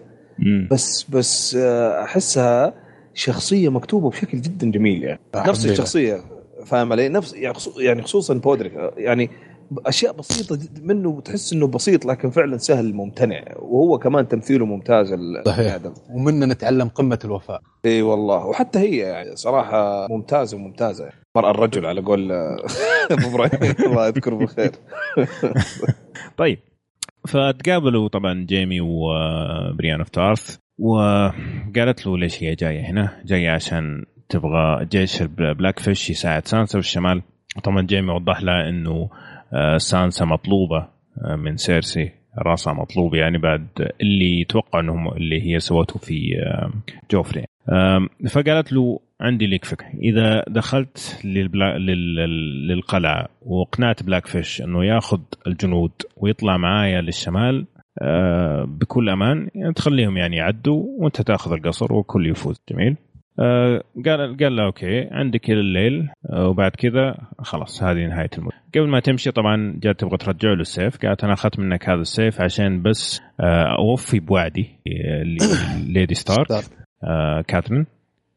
بس 0.70 1.06
بس 1.08 1.54
آه، 1.56 2.02
أحسها 2.04 2.74
شخصية 3.14 3.68
مكتوبة 3.68 4.10
بشكل 4.10 4.40
جدا 4.40 4.70
جميل 4.70 5.02
يعني. 5.02 5.20
نفس 5.36 5.66
الشخصية 5.66 6.20
فاهم 6.66 6.92
علي؟ 6.92 7.08
نفس 7.08 7.34
يعني, 7.34 7.56
يعني 7.78 8.02
خصوصا 8.02 8.34
بودريك. 8.34 8.72
يعني 8.96 9.30
أشياء 9.86 10.12
بسيطة 10.12 10.58
منه 10.82 11.20
تحس 11.20 11.52
إنه 11.52 11.66
بسيط 11.66 12.06
لكن 12.06 12.30
فعلا 12.30 12.58
سهل 12.58 12.94
ممتنع 12.94 13.44
وهو 13.56 13.98
كمان 13.98 14.28
تمثيله 14.28 14.66
ممتاز 14.66 15.14
صحيح. 15.46 15.78
ومنا 16.10 16.46
نتعلم 16.46 16.88
قمة 16.88 17.18
الوفاء. 17.24 17.60
إي 17.84 18.02
والله. 18.02 18.46
وحتى 18.46 18.78
هي 18.78 18.96
يعني 18.96 19.36
صراحة 19.36 20.06
ممتازة 20.10 20.56
وممتازة. 20.56 21.08
مرأة 21.36 21.50
الرجل 21.50 21.86
على 21.86 22.00
قول 22.00 22.32
أبو 23.10 23.28
إبراهيم. 23.28 23.74
الله 23.86 24.06
يذكره 24.06 24.34
بالخير. 24.34 24.70
طيب. 26.38 26.58
فتقابلوا 27.28 28.08
طبعا 28.08 28.46
جيمي 28.48 28.80
و 28.80 28.95
Brienne 28.95 29.98
of 29.98 30.08
Tarth 30.08 30.56
وقالت 30.78 32.06
له 32.06 32.18
ليش 32.18 32.42
هي 32.42 32.54
جاية 32.54 32.90
هنا؟ 32.90 33.22
جاية 33.24 33.50
عشان 33.50 34.04
تبغى 34.28 34.84
جيش 34.84 35.22
ال 35.22 35.78
Blackfish 35.78 36.10
يساعد 36.10 36.46
سانسا 36.46 36.80
في 36.80 36.86
الشمال 36.86 37.22
طبعا 37.64 37.82
جيمي 37.82 38.12
وضح 38.12 38.42
لها 38.42 38.68
إنه 38.68 39.10
سانسا 39.76 40.24
مطلوبة 40.24 40.88
آه، 41.24 41.36
من 41.36 41.56
سيرسي 41.56 42.10
راسها 42.38 42.72
مطلوب 42.72 43.14
يعني 43.14 43.38
بعد 43.38 43.66
اللي 44.00 44.40
يتوقع 44.40 44.80
أنهم 44.80 45.08
اللي 45.08 45.42
هي 45.42 45.58
سوته 45.58 45.98
في 45.98 46.38
آه، 46.46 46.72
جوفري. 47.10 47.44
فقالت 48.30 48.72
له 48.72 49.00
عندي 49.20 49.46
لك 49.46 49.64
فكرة. 49.64 49.86
إذا 50.02 50.44
دخلت 50.48 51.20
للبلا... 51.24 51.78
لل... 51.78 52.14
للقلعة 52.68 53.28
واقنعت 53.42 54.02
Blackfish 54.02 54.62
أنه 54.62 54.84
ياخذ 54.84 55.20
الجنود 55.46 55.92
ويطلع 56.16 56.56
معايا 56.56 57.00
للشمال 57.00 57.66
بكل 58.64 59.08
أمان 59.08 59.48
يعني 59.54 59.72
تخليهم 59.72 60.16
يعني 60.16 60.36
يعدوا 60.36 60.84
وأنت 60.98 61.22
تاخذ 61.22 61.52
القصر 61.52 61.92
والكل 61.92 62.26
يفوز. 62.26 62.60
جميل؟ 62.70 62.90
آه، 62.92 63.09
قال 64.06 64.36
قال 64.40 64.56
له 64.56 64.64
okay 64.64 65.08
عندك 65.10 65.50
إلى 65.50 65.60
الليل. 65.60 66.08
آه، 66.32 66.48
وبعد 66.48 66.70
كذا 66.70 67.14
خلاص 67.38 67.82
هذه 67.82 68.06
نهاية 68.06 68.30
الموت 68.38 68.52
قبل 68.74 68.88
ما 68.88 69.00
تمشي 69.00 69.30
طبعا 69.30 69.74
جات 69.82 70.00
تبغى 70.00 70.16
ترجع 70.16 70.48
له 70.48 70.60
السيف 70.60 71.06
قالت 71.06 71.24
أنا 71.24 71.32
أخذت 71.32 71.58
منك 71.58 71.88
هذا 71.88 72.00
السيف 72.00 72.40
عشان 72.40 72.82
بس 72.82 73.20
آه، 73.40 73.76
أوفي 73.78 74.20
بوعدي 74.20 74.70
Lady 75.94 76.14
ستارك 76.14 76.64
كاترين 77.48 77.86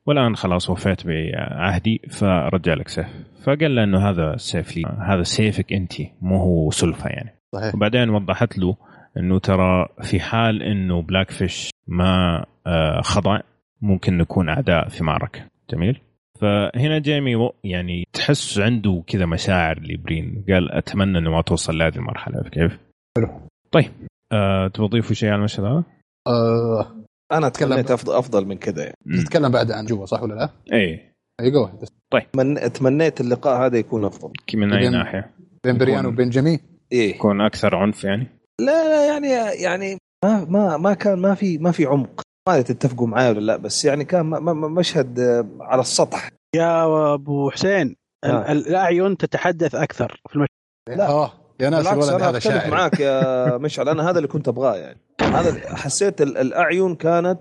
والآن 0.06 0.36
خلاص 0.36 0.69
وفيت 0.69 1.08
بعهدي 1.08 2.01
فرجع 2.10 2.73
لك 2.73 2.88
سيف. 2.88 3.08
فقال 3.43 3.75
له 3.75 3.84
إنه 3.84 4.10
هذا 4.10 4.34
السيف 4.34 4.77
لي 4.77 4.84
هذا 5.08 5.23
سيفك 5.23 5.73
أنت 5.73 5.93
مو 6.21 6.38
هو 6.38 6.71
سلفه 6.71 7.10
يعني. 7.10 7.29
صحيح. 7.53 7.75
وبعدين 7.75 8.10
وضحت 8.10 8.58
له 8.58 8.75
إنه 9.17 9.39
ترى 9.39 9.88
في 10.01 10.19
حال 10.19 10.63
إنه 10.63 11.01
Blackfish 11.02 11.69
ما 11.88 12.45
خضع 13.01 13.39
ممكن 13.84 14.17
نكون 14.17 14.50
أعداء 14.50 14.89
في 14.89 15.04
معركة. 15.04 15.41
جميل. 15.69 16.02
فهنا 16.41 17.00
جيمي 17.00 17.50
يعني 17.63 18.04
تحس 18.13 18.60
عنده 18.60 19.04
كذا 19.08 19.26
مشاعر 19.26 19.80
لبرين. 19.80 20.46
قال 20.50 20.72
أتمنى 20.72 21.17
إنه 21.17 21.32
ما 21.32 21.41
توصل 21.41 21.78
لهذه 21.78 21.96
المرحلة. 21.96 22.50
كيف؟ 22.50 22.80
حلو. 23.17 23.30
طيب. 23.72 23.91
أه 24.34 24.67
تبغى 24.67 24.88
تضيفوا 24.88 25.15
شيء 25.15 25.30
على 25.30 25.39
المشهد 25.39 25.65
هذا؟ 25.65 25.84
أه 26.28 27.04
أنا 27.32 27.50
تكلمت 27.50 27.91
افضل 27.91 28.15
أفضل 28.15 28.46
من 28.46 28.58
كذا. 28.58 28.84
يعني 28.84 28.96
نتكلم 29.08 29.52
بعد 29.52 29.72
عن 29.72 29.86
جوا 29.86 30.06
صح 30.06 30.24
ولا 30.24 30.34
لا؟ 30.34 30.50
اي 30.74 31.13
اي 31.41 31.52
جو 31.52 31.69
طيب. 32.13 32.24
من 32.36 32.74
تمنيت 32.74 33.22
اللقاء 33.22 33.65
هذا 33.65 33.78
يكون 33.78 34.06
أفضل. 34.06 34.32
من 34.54 34.74
أي 34.74 34.89
ناحية؟ 34.89 35.32
بين 35.63 35.78
بريان 35.78 36.06
وبين 36.06 36.30
جميل؟ 36.30 36.60
إيه. 36.91 37.15
يكون 37.15 37.41
أكثر 37.41 37.76
عنف 37.76 38.04
يعني؟ 38.04 38.28
لا 38.62 38.84
لا 38.84 39.08
يعني 39.08 39.28
يعني 39.63 39.98
ما 40.26 40.46
ما 40.46 40.78
ما 40.78 40.93
كان 40.93 41.19
ما 41.19 41.36
في 41.36 41.58
ما 41.58 41.72
في 41.72 41.86
عمق. 41.86 42.22
ما 42.47 42.62
تتفقوا 42.62 43.08
معي 43.08 43.29
ولا 43.29 43.39
لا 43.39 43.58
بس 43.58 43.86
يعني 43.86 44.06
كان 44.06 44.25
مشهد 44.53 45.19
آه، 45.19 45.47
على 45.60 45.82
السطح. 45.82 46.29
يا 46.56 46.84
أبو 47.13 47.49
حسين 47.49 47.95
آه. 48.23 48.51
الأعين 48.51 49.17
تتحدث 49.17 49.75
أكثر 49.75 50.21
في 50.29 50.36
المشهد. 50.36 50.49
لا. 50.97 51.10
آه 51.10 51.32
يا 51.60 51.69
ناس 51.69 51.88
الولد 51.88 52.21
هذا 52.21 52.39
شاعر. 52.39 52.71
معاك 52.71 52.99
يا 52.99 53.58
مشعل 53.65 53.89
أنا 53.89 54.10
هذا 54.10 54.17
اللي 54.17 54.27
كنت 54.27 54.47
أبغاه 54.47 54.75
يعني. 54.75 54.99
هذا 55.21 55.75
حسيت 55.75 56.21
الأعين 56.21 56.95
كانت 56.95 57.39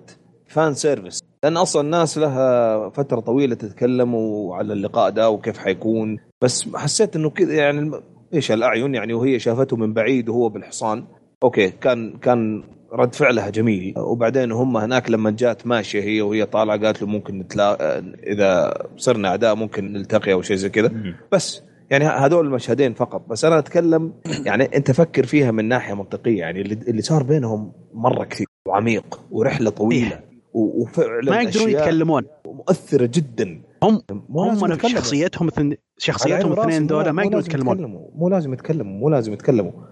fan 0.48 0.74
service. 0.74 1.20
لأن 1.44 1.56
أصلا 1.56 1.82
الناس 1.82 2.18
لها 2.18 2.88
فترة 2.88 3.20
طويلة 3.20 3.54
تتكلم 3.54 4.16
على 4.52 4.72
اللقاء 4.72 5.10
ده 5.10 5.30
وكيف 5.30 5.58
حيكون 5.58 6.18
بس 6.42 6.68
حسيت 6.74 7.16
إنه 7.16 7.30
كذا 7.30 7.54
يعني 7.54 7.90
إيش 8.34 8.52
الأعين 8.52 8.94
يعني 8.94 9.14
وهي 9.14 9.38
شافته 9.38 9.76
من 9.76 9.92
بعيد 9.92 10.28
وهو 10.28 10.48
بالحصان. 10.48 11.04
okay 11.42 11.70
كان 11.70 12.18
كان 12.18 12.64
رد 12.92 13.14
فعلها 13.14 13.50
جميل. 13.50 13.94
وبعدين 13.96 14.52
هم 14.52 14.76
هناك 14.76 15.11
لما 15.11 15.31
جات 15.31 15.66
ماشية 15.66 16.02
هي 16.02 16.22
وهي 16.22 16.46
طالعة 16.46 16.85
قالت 16.85 17.02
له 17.02 17.09
ممكن 17.09 17.38
نتلاقى 17.38 18.02
إذا 18.26 18.74
صرنا 18.96 19.28
أعداء 19.28 19.55
ممكن 19.55 19.92
نلتقي 19.92 20.33
أو 20.33 20.42
شيء 20.42 20.57
زي 20.57 20.68
كذا. 20.68 20.92
بس 21.33 21.62
يعني 21.90 22.05
هذول 22.05 22.46
المشهدين 22.46 22.94
فقط. 22.94 23.28
بس 23.28 23.44
أنا 23.44 23.59
أتكلم 23.59 24.12
يعني 24.44 24.76
أنت 24.76 24.90
فكر 24.90 25.26
فيها 25.26 25.50
من 25.50 25.64
ناحية 25.68 25.94
منطقية. 25.94 26.38
يعني 26.38 26.61
اللي 26.61 27.02
صار 27.02 27.22
بينهم 27.22 27.72
مرة 27.94 28.24
كثير 28.24 28.46
وعميق 28.68 29.20
ورحلة 29.31 29.70
طويلة 29.70 30.20
وفعلا 30.52 31.31
ما 31.31 31.40
يقدرون 31.40 31.70
يتكلمون. 31.70 32.24
مؤثرة 32.46 33.11
جدا. 33.14 33.62
هم 33.83 34.02
هم 34.31 34.78
شخصيتهم 34.87 35.50
شخصيتهم 35.98 36.52
الاثنين 36.52 36.87
دول 36.87 37.11
ما 37.11 37.22
يقدرون 37.22 37.42
يتكلمون. 37.42 38.11
مو 38.14 38.28
لازم 38.28 38.52
يتكلموا 38.52 38.98
مو 38.98 39.09
لازم 39.09 39.33
يتكلموا. 39.33 39.72
آه، 39.72 39.91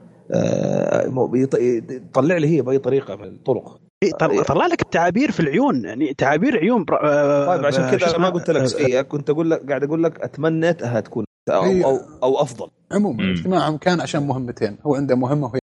يطلع 1.90 2.36
لي 2.36 2.46
هي 2.46 2.62
بأي 2.62 2.78
طريقة 2.78 3.16
من 3.16 3.24
الطرق. 3.24 3.80
إيه، 4.02 4.42
طلع 4.42 4.66
لك 4.66 4.82
التعابير 4.82 5.30
في 5.30 5.40
العيون 5.40 5.84
يعني 5.84 6.14
تعابير 6.14 6.58
عيون 6.58 6.86
آه، 7.02 7.46
طيب 7.46 7.66
عشان 7.66 7.90
كذا 7.90 8.10
أنا 8.10 8.18
ما 8.18 8.28
قلت 8.28 8.50
لك 8.50 8.80
إيه 8.80 9.02
كنت 9.02 9.30
أقول 9.30 9.50
لك 9.50 9.68
قاعد 9.68 9.84
أقول 9.84 10.02
لك 10.02 10.20
اتمنيتها 10.20 11.00
تكون 11.00 11.24
أو. 11.48 11.62
أو, 11.64 11.98
أو 12.22 12.42
أفضل. 12.42 12.68
عموما 12.92 13.30
اجتماعهم 13.32 13.76
كان 13.76 14.00
عشان 14.00 14.26
مهمتين. 14.26 14.76
هو 14.86 14.94
عنده 14.94 15.16
مهمة 15.16 15.46
وهي 15.46 15.60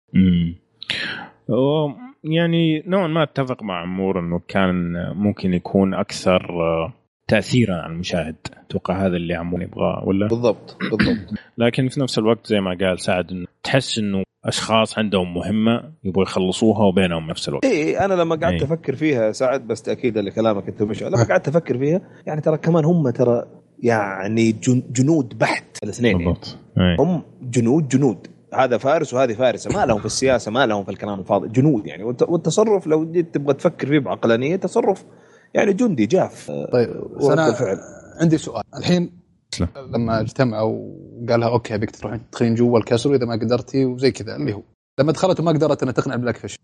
يعني 2.24 2.82
نوعا 2.86 3.06
ما 3.06 3.22
أتفق 3.22 3.62
مع 3.62 3.82
عمور 3.82 4.20
إنه 4.20 4.40
كان 4.48 4.92
ممكن 5.16 5.54
يكون 5.54 5.94
أكثر 5.94 6.40
آه، 6.50 6.92
تاثيرا 7.28 7.74
على 7.74 7.92
المشاهد. 7.92 8.36
أتوقع 8.66 9.06
هذا 9.06 9.16
اللي 9.16 9.34
عمور 9.34 9.62
يبغاه 9.62 10.04
ولا؟ 10.06 10.28
بالضبط 10.28 10.76
بالضبط. 10.80 11.38
لكن 11.58 11.88
في 11.88 12.00
نفس 12.00 12.18
الوقت 12.18 12.46
زي 12.46 12.60
ما 12.60 12.76
قال 12.80 13.00
سعد 13.00 13.30
انه 13.30 13.46
تحس 13.62 13.98
إنه 13.98 14.22
أشخاص 14.44 14.98
عندهم 14.98 15.34
مهمة 15.34 15.92
يبغوا 16.04 16.22
يخلصوها 16.22 16.84
وبينهم 16.84 17.30
نفس 17.30 17.48
الوقت. 17.48 17.64
اي 17.64 17.98
أنا 17.98 18.14
لما 18.14 18.36
قعدت 18.36 18.54
إيه. 18.54 18.64
أفكر 18.64 18.94
فيها 18.94 19.32
سعد 19.32 19.66
بس 19.66 19.82
تاكيدا 19.82 20.22
لكلامك 20.22 20.68
أنت 20.68 20.82
مش 20.82 21.02
لما 21.02 21.24
قعدت 21.24 21.48
أفكر 21.48 21.78
فيها 21.78 22.00
يعني 22.26 22.40
ترى 22.40 22.58
كمان 22.58 22.84
هم 22.84 23.10
ترى 23.10 23.44
يعني 23.78 24.52
جنود 24.90 25.38
بحت 25.38 25.78
الاثنين. 25.82 26.18
بالضبط. 26.18 26.58
يعني. 26.76 26.96
هم 26.98 27.22
جنود 27.42 27.88
جنود. 27.88 28.26
هذا 28.54 28.78
فارس 28.78 29.14
وهذه 29.14 29.32
فارسة. 29.32 29.78
ما 29.78 29.86
لهم 29.86 29.98
في 29.98 30.06
السياسة 30.06 30.50
ما 30.50 30.66
لهم 30.66 30.84
في 30.84 30.90
الكلام 30.90 31.20
الفاضي. 31.20 31.48
جنود 31.48 31.86
يعني. 31.86 32.04
والتصرف 32.04 32.86
لو 32.86 33.12
جيت 33.12 33.34
تبغى 33.34 33.54
تفكر 33.54 33.86
فيه 33.86 33.98
بعقلانية 33.98 34.56
تصرف 34.56 35.04
يعني 35.54 35.72
جندي 35.72 36.06
جاف 36.06 36.50
طيب 36.72 36.90
أنا 37.22 37.54
عندي 38.20 38.38
سؤال 38.38 38.62
الحين 38.78 39.22
لما 39.94 40.20
اجتمعوا 40.20 40.92
وقالها 41.22 41.48
أوكي 41.48 41.74
أبيك 41.74 41.90
تروحين 41.90 42.30
تدخلين 42.30 42.54
جوا 42.54 42.78
ال 42.78 42.83
castle 42.83 43.10
وإذا 43.10 43.26
ما 43.26 43.34
قدرتي 43.34 43.84
وزي 43.84 44.10
كذا 44.10 44.36
اللي 44.36 44.52
هو 44.52 44.62
لما 45.00 45.12
دخلت 45.12 45.40
وما 45.40 45.52
قدرت 45.52 45.82
إنها 45.82 45.92
تقنع 45.92 46.16
بلاك 46.16 46.36
فيش 46.36 46.56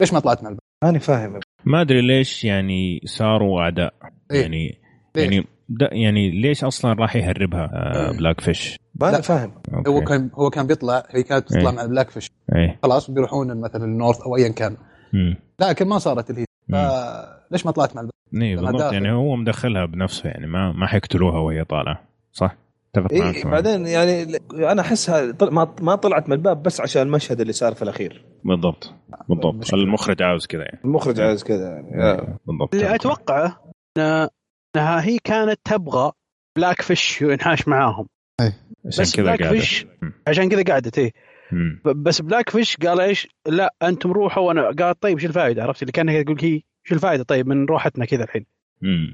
ليش 0.00 0.12
ما 0.12 0.20
طلعت 0.20 0.42
مع 0.42 0.48
الباب؟ 0.48 0.60
ماني 0.84 0.98
فاهم 0.98 1.40
ما 1.64 1.80
أدري 1.80 2.00
ليش 2.00 2.44
يعني 2.44 3.00
صاروا 3.04 3.60
أعداء 3.60 3.94
إيه؟ 4.30 4.40
يعني 4.42 4.78
ليش؟ 5.16 5.32
يعني 5.32 5.46
يعني 5.92 6.30
ليش 6.30 6.64
أصلا 6.64 6.92
راح 6.92 7.16
يهربها 7.16 7.70
آه 7.74 8.12
بلاك 8.12 8.40
فيش 8.40 8.76
ما 9.00 9.10
لا. 9.10 9.20
فاهم 9.20 9.52
أوكي. 9.74 9.90
هو 9.90 10.00
كان 10.00 10.30
هو 10.34 10.50
كان 10.50 10.66
بيطلع 10.66 11.02
هي 11.10 11.22
كانت 11.22 11.48
تطلع 11.48 11.70
إيه. 11.70 11.76
مع 11.76 11.86
بلاك 11.86 12.10
فيش 12.10 12.30
إيه 12.56 12.78
خلاص 12.82 13.10
بيروحون 13.10 13.60
مثلا 13.60 13.84
ال 13.84 13.90
north 13.90 14.20
أو 14.20 14.36
ايا 14.36 14.48
كان 14.48 14.76
مم. 15.12 15.36
لكن 15.60 15.88
ما 15.88 15.98
صارت 15.98 16.30
اللي. 16.30 16.44
فليش 16.72 17.66
ما 17.66 17.72
طلعت 17.72 17.96
مع 17.96 18.00
البلاك 18.00 18.14
إيه 18.42 18.58
أنا 18.58 18.70
بالضبط. 18.70 18.92
يعني 18.92 19.12
هو 19.12 19.36
مدخلها 19.36 19.86
بنفسه 19.86 20.28
يعني 20.28 20.46
ما 20.46 20.72
ما 20.72 20.86
حيقتلوها 20.86 21.38
وهي 21.38 21.64
طالعة 21.64 22.08
صح؟ 22.32 22.56
أتفق 22.96 23.12
معك 23.12 23.34
إيه 23.34 23.42
تمام. 23.42 23.54
بعدين 23.54 23.86
يعني 23.86 24.36
أنا 24.52 24.80
أحسها 24.82 25.34
ما 25.42 25.74
ما 25.80 25.94
طلعت 25.94 26.28
من 26.28 26.32
الباب 26.36 26.62
بس 26.62 26.80
عشان 26.80 27.02
المشهد 27.02 27.40
اللي 27.40 27.52
صار 27.52 27.74
في 27.74 27.82
الأخير 27.82 28.24
بالضبط 28.44 28.94
بالضبط 29.28 29.54
المشكلة. 29.54 29.80
المخرج 29.80 30.22
عاوز 30.22 30.46
كذا 30.46 30.62
يعني 30.62 30.80
المخرج 30.84 31.20
عايز 31.20 31.44
كذا 31.44 31.68
يعني 31.68 32.02
آه. 32.02 32.38
بالضبط 32.46 32.74
اللي 32.74 32.94
اتوقعه 32.94 33.72
إنها 33.98 35.04
هي 35.04 35.18
كانت 35.24 35.60
تبغى 35.64 36.12
بلاك 36.56 36.82
فيش 36.82 37.22
ينحاش 37.22 37.68
معاهم 37.68 38.06
عشان 38.40 39.02
بس 39.04 39.16
كذا 39.16 39.24
بلاك 39.24 39.42
قاعدة 39.42 39.58
فيش. 39.58 39.86
عشان 40.28 40.48
كذا 40.48 40.62
قعدت 40.72 40.98
إيه 40.98 41.12
مم. 41.52 41.80
بس 41.84 42.22
بلاك 42.22 42.50
فيش 42.50 42.76
قال 42.76 43.00
إيش؟ 43.00 43.28
لا 43.46 43.74
أنتم 43.82 44.12
روحوا 44.12 44.42
وأنا 44.48 44.70
قال 44.70 45.00
طيب 45.00 45.18
شو 45.18 45.26
الفائدة 45.26 45.62
عرفت 45.62 45.82
اللي 45.82 45.92
كانها 45.92 46.22
تقول 46.22 46.38
هي 46.40 46.60
شو 46.84 46.94
الفائدة 46.94 47.22
طيب 47.24 47.46
من 47.46 47.64
روحتنا 47.66 48.04
كذا 48.04 48.24
الحين. 48.24 48.46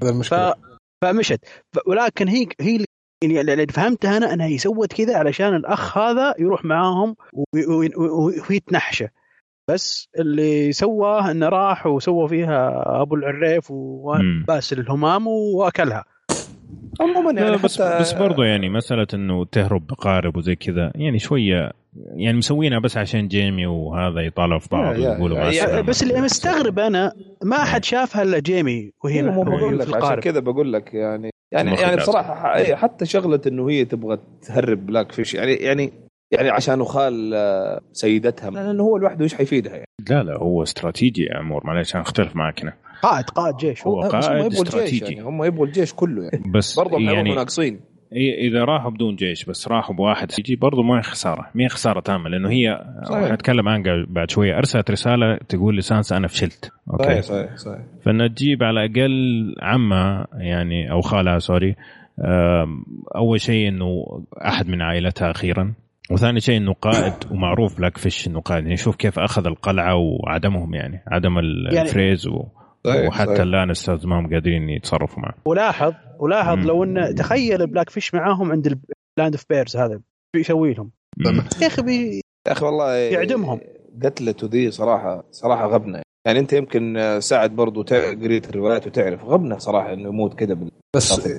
هذا 0.03 0.11
ف... 0.11 0.13
المشكلة 0.13 0.55
فمشت 1.03 1.45
ف... 1.73 1.79
ولكن 1.87 2.27
هي 2.27 2.45
هي 2.61 2.75
اللي- 3.23 3.35
يعني 3.35 3.53
اللي 3.53 3.67
فهمتها 3.67 4.17
أنا 4.17 4.33
انها 4.33 4.45
هي 4.47 4.57
سوت 4.57 4.93
كذا 4.93 5.17
علشان 5.17 5.55
الأخ 5.55 5.97
هذا 5.97 6.33
يروح 6.39 6.65
معاهم 6.65 7.15
وي- 7.33 7.65
وي- 7.65 7.91
وي- 7.97 8.41
ويتنحشه 8.49 9.09
بس 9.69 10.09
اللي 10.19 10.71
سواه 10.71 11.31
إنه 11.31 11.49
راح 11.49 11.87
وسوى 11.87 12.27
فيها 12.29 12.83
أبو 13.01 13.15
العريف. 13.15 13.71
وباسل 13.71 14.79
الهمام 14.79 15.27
وأكلها 15.27 16.05
عموما 17.01 17.31
لا 17.31 17.41
يعني 17.41 17.57
بس 17.57 17.81
حتى 17.81 17.99
بس 17.99 18.13
برضه 18.13 18.45
يعني 18.45 18.69
مسألة 18.69 19.07
إنه 19.13 19.45
تهرب 19.45 19.87
بقارب 19.87 20.37
وزي 20.37 20.55
كذا 20.55 20.91
يعني 20.95 21.19
شوية 21.19 21.71
يعني 22.15 22.37
مسوينها 22.37 22.79
بس 22.79 22.97
عشان 22.97 23.27
جيمي 23.27 23.65
وهذا 23.65 24.21
يطالعوا 24.21 24.59
في 24.59 24.67
بعض 24.71 24.97
ويقولوا 24.97 25.37
مع 25.37 25.43
يا- 25.43 25.49
السلامة. 25.49 25.81
بس 25.81 26.03
اللي 26.03 26.21
مستغرب 26.21 26.79
أنا 26.79 27.11
ما 27.43 27.63
حد 27.63 27.83
شافها 27.83 28.21
الا 28.21 28.39
جيمي 28.39 28.91
وهي 29.03 29.23
مو- 29.23 29.43
مو 29.43 29.51
وهي 29.51 29.59
بقول 29.59 29.81
في 29.83 29.91
لك 29.91 30.03
عشان 30.03 30.15
كذا 30.19 30.39
بقول 30.39 30.73
لك 30.73 30.93
يعني 30.93 31.29
يعني 31.51 31.75
يعني. 31.75 31.95
بصراحة 31.97 32.55
إيه، 32.57 32.75
حتى 32.75 33.05
شغلة 33.05 33.41
إنه 33.47 33.69
هي 33.69 33.85
تبغى 33.85 34.17
تهرب 34.47 34.85
بلاك 34.85 35.11
فيش 35.11 35.33
يعني 35.33 35.53
يعني 35.53 35.93
يعني 36.31 36.49
عشان 36.49 36.83
خال 36.83 37.31
آه، 37.33 37.81
سيدتها 37.93 38.49
لأنه 38.49 38.83
هو 38.83 38.97
لوحده 38.97 39.23
إيش 39.23 39.33
حيفيدها 39.35 39.73
يعني 39.73 39.85
لا 40.09 40.23
لا 40.23 40.37
هو 40.37 40.63
استراتيجي 40.63 41.23
يا 41.23 41.37
عمور 41.37 41.61
معلش 41.67 41.95
أنا 41.95 42.03
أختلف 42.03 42.35
معك 42.35 42.61
هنا 42.61 42.73
قائد 43.01 43.25
قائد 43.29 43.55
جيش. 43.57 43.87
هو 43.87 44.01
قائد 44.01 44.23
يبغوا 44.23 44.45
الجيش 44.45 44.61
استراتيجي. 44.61 45.05
يعني 45.05 45.21
هم 45.21 45.43
يبغوا 45.43 45.65
الجيش 45.65 45.93
كله 45.93 46.23
يعني. 46.23 46.51
بس 46.51 46.79
برضه 46.79 46.97
هم 46.97 47.01
يعني 47.01 47.15
يعني 47.15 47.35
ناقصين 47.35 47.79
إذا 48.47 48.63
راحوا 48.63 48.91
بدون 48.91 49.15
جيش 49.15 49.45
بس 49.45 49.67
راحوا 49.67 49.95
بواحد 49.95 50.31
يجي 50.39 50.55
برضه 50.55 50.83
ما 50.83 50.97
هي 50.97 51.01
خسارة. 51.01 51.47
ما 51.55 51.63
هي 51.63 51.67
خسارة 51.69 51.99
تامة 51.99 52.29
لأنه 52.29 52.49
هي 52.49 52.85
صحيح. 53.03 53.29
حنتكلم 53.29 53.69
عنها 53.69 54.05
بعد 54.09 54.29
شوية. 54.31 54.57
أرسلت 54.57 54.91
رسالة 54.91 55.37
تقول 55.49 55.77
لسانسا 55.77 56.17
أنا 56.17 56.27
فشلت. 56.27 56.71
أوكي؟ 56.91 57.03
صحيح 57.03 57.21
صحيح 57.21 57.55
صحيح. 57.55 57.79
فانها 58.05 58.27
تجيب 58.27 58.63
على 58.63 58.85
الاقل 58.85 59.11
عمها 59.61 60.27
يعني 60.33 60.91
أو 60.91 61.01
خالها 61.01 61.39
sorry. 61.39 61.75
أول 63.15 63.41
شيء 63.41 63.67
إنه 63.67 64.03
أحد 64.45 64.67
من 64.67 64.81
عائلتها 64.81 65.31
أخيرا. 65.31 65.73
وثاني 66.11 66.39
شيء 66.39 66.57
إنه 66.57 66.73
قائد 66.73 67.13
ومعروف 67.31 67.77
بلاك 67.77 67.97
فيش 67.97 68.27
إنه 68.27 68.41
قائد. 68.41 68.63
يعني 68.63 68.77
شوف 68.77 68.95
كيف 68.95 69.19
أخذ 69.19 69.47
القلعة 69.47 69.95
وعدمهم 69.95 70.73
يعني 70.73 71.03
عدم 71.07 71.33
يعني- 71.37 71.81
ال 71.81 71.89
Freys 71.89 72.27
و... 72.27 72.43
صحيح، 72.87 73.07
وحتى 73.09 73.25
صحيح. 73.27 73.39
ال 73.41 73.47
Lannisters 73.47 74.05
ما 74.05 74.19
هم 74.19 74.33
قادرين 74.33 74.69
يتصرفوا 74.69 75.19
معه 75.23 75.33
ولاحظ 75.45 75.93
ولاحظ 76.19 76.57
مم. 76.57 76.63
لو 76.67 76.83
انه 76.83 77.11
تخيل 77.11 77.67
بلاك 77.67 77.89
فيش 77.89 78.13
معاهم 78.13 78.51
عند 78.51 78.67
ال 79.17 79.20
land 79.20 79.33
of 79.35 79.45
bears 79.49 79.77
هذا 79.77 79.99
شو 80.35 80.39
يسوي 80.41 80.73
لهم؟ 80.73 80.91
مم. 81.17 81.43
يا 81.61 81.67
أخي 81.67 81.81
بي- 81.81 82.21
يا 82.47 82.51
أخي 82.51 82.65
والله 82.65 82.93
يعدمهم. 82.95 83.59
قتلته 84.03 84.47
ذي 84.51 84.71
صراحة 84.71 85.23
صراحة 85.31 85.67
غبنة 85.67 86.01
يعني 86.27 86.39
أنت 86.39 86.53
يمكن 86.53 87.17
سعد 87.19 87.51
برضو 87.55 87.83
قريت 88.23 88.49
الروايات 88.49 88.87
وتعرف 88.87 89.23
غبنة 89.25 89.57
صراحة 89.57 89.93
إنه 89.93 90.09
يموت 90.09 90.33
كذا 90.33 90.53
بال... 90.53 90.71
بس 90.95 91.19
لطيف. 91.19 91.35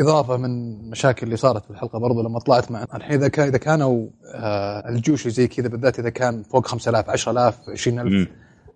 إضافة 0.00 0.36
من 0.36 0.44
المشاكل 0.80 1.26
اللي 1.26 1.36
صارت 1.36 1.64
في 1.64 1.70
الحلقة 1.70 1.98
برضو 1.98 2.22
لما 2.22 2.38
طلعت 2.38 2.70
مع 2.70 2.84
الحين 2.94 3.12
إذا 3.18 3.28
كان 3.28 3.46
إذا 3.48 3.58
كانوا 3.58 4.08
آه 4.34 4.88
الجيوش 4.88 5.22
اللي 5.22 5.30
زي 5.34 5.48
كذا 5.48 5.68
بالذات 5.68 5.98
إذا 5.98 6.10
كان 6.10 6.42
فوق 6.42 6.66
5000 6.66 7.10
10000 7.10 7.58
20000 7.70 8.12
مم. 8.12 8.26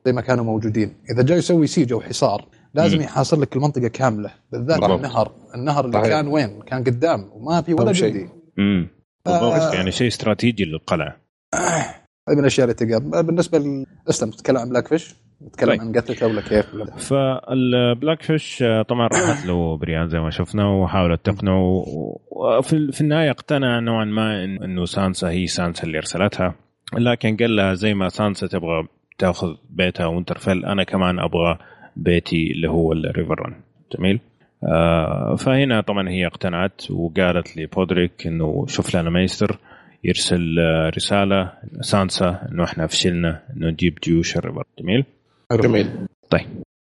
زي 0.06 0.12
ما 0.12 0.20
كانوا 0.20 0.44
موجودين 0.44 0.94
إذا 1.10 1.22
جاي 1.22 1.38
يسوي 1.38 1.66
siege 1.66 1.92
أو 1.92 2.00
حصار 2.00 2.44
لازم 2.74 2.96
مم. 2.96 3.02
يحاصر 3.04 3.40
لك 3.40 3.56
المنطقة 3.56 3.88
كاملة 3.88 4.30
بالذات 4.52 4.80
بالضبط. 4.80 4.98
النهر 4.98 5.32
النهر 5.54 5.84
اللي 5.84 5.98
صحيح. 5.98 6.08
كان 6.08 6.26
وين 6.26 6.62
كان 6.62 6.84
قدام 6.84 7.30
وما 7.32 7.62
في 7.62 7.74
ولا 7.74 7.92
شيء. 7.92 8.08
جندي 8.12 8.28
امم 8.58 8.88
آه. 9.26 9.74
يعني 9.74 9.90
شيء 9.90 10.08
استراتيجي 10.08 10.64
للقلعة 10.64 11.16
هذه 12.28 12.34
من 12.34 12.38
الأشياء 12.40 12.64
اللي 12.70 12.74
تقال 12.74 13.22
بالنسبة 13.22 13.58
ل... 13.58 13.86
اسلم 14.10 14.30
تتكلم 14.30 14.56
عن 14.56 14.68
بلاك 14.68 14.88
فيش 14.88 15.14
تتكلم 15.52 15.70
طيب. 15.70 15.80
عن 15.80 15.92
قتلته 15.92 16.26
ولا 16.26 16.40
كيف 16.40 16.66
فالبلاك 16.96 18.22
فيش 18.22 18.62
آه، 18.62 18.82
طبعا 18.82 19.06
راحت 19.08 19.44
له 19.48 19.76
بريان 19.76 20.08
زي 20.08 20.20
ما 20.20 20.30
شفنا 20.30 20.68
وحاولت 20.68 21.26
تقنعه 21.26 21.84
وفي 22.30 22.92
في 22.92 23.00
النهاية 23.00 23.30
اقتنع 23.30 23.78
نوعا 23.80 24.04
ما 24.04 24.44
إنه 24.44 24.84
سانسا 24.84 25.28
هي 25.30 25.46
سانسا 25.46 25.84
اللي 25.84 25.98
ارسلتها 25.98 26.54
لكن 26.94 27.36
قال 27.36 27.56
لها 27.56 27.74
زي 27.74 27.94
ما 27.94 28.08
سانسا 28.08 28.46
تبغى 28.46 28.88
تاخذ 29.18 29.54
بيتها 29.70 30.06
وينترفيل 30.06 30.64
أنا 30.64 30.84
كمان 30.84 31.18
أبغى 31.18 31.58
بيتي 31.96 32.50
اللي 32.52 32.68
هو 32.70 32.92
ال 32.92 33.40
Riverrun. 33.40 33.54
جميل؟ 33.98 34.20
آه 34.64 35.34
فهنا 35.36 35.80
طبعا 35.80 36.08
هي 36.08 36.26
اقتنعت 36.26 36.90
وقالت 36.90 37.56
لبودريك 37.56 38.26
إنه 38.26 38.66
شوف 38.68 38.96
لنا 38.96 39.10
maester 39.10 39.58
يرسل 40.04 40.58
آه، 40.58 40.88
رسالة 40.96 41.52
سانسا 41.80 42.48
إنه 42.52 42.64
إحنا 42.64 42.86
فشلنا 42.86 43.42
إنه 43.56 43.68
نجيب 43.68 43.98
جيوش 44.04 44.36
الريفر. 44.36 44.64
جميل؟ 44.78 45.04
جميل. 45.52 46.06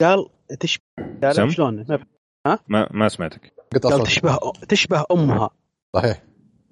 قال 0.02 0.26
تشبه 0.60 0.84
قال؟ 1.24 1.54
شلون؟ 1.54 1.86
ما- 2.46 2.60
ما 2.68 2.88
ما 2.92 3.08
سمعتك. 3.08 3.54
قال 3.84 4.04
تشبه 4.04 4.38
تشبه 4.70 5.04
أمها. 5.12 5.50
صحيح. 5.96 6.22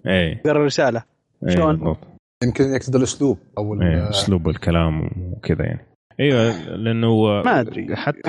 إيه. 0.07 0.41
قرأ 0.43 0.51
الرسالة. 0.51 1.03
إيه، 1.47 1.55
شلون؟ 1.55 1.95
يمكن 2.43 2.63
يقصد 2.63 2.95
الاسلوب 2.95 3.38
أو 3.58 3.82
إيه 3.82 4.10
أسلوب 4.10 4.49
الكلام 4.49 5.10
وكذا 5.34 5.65
يعني. 5.65 5.86
إيوه 6.19 6.75
لأنه 6.75 7.23
ما 7.45 7.60
أدري. 7.60 7.95
حتى 7.95 8.19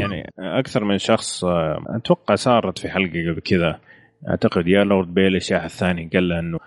يعني 0.00 0.30
أكثر 0.38 0.84
من 0.84 0.98
شخص 0.98 1.44
آه، 1.44 1.84
أتوقع 1.86 2.34
صارت 2.34 2.78
في 2.78 2.88
حلقة 2.88 3.30
قبل 3.32 3.40
كذا. 3.40 3.80
أعتقد 4.28 4.66
يا 4.66 4.84
لورد 4.84 5.14
بيليش 5.14 5.50
يا 5.50 5.64
الثاني 5.64 6.10
قال 6.12 6.28
له 6.28 6.38
إنه 6.38 6.58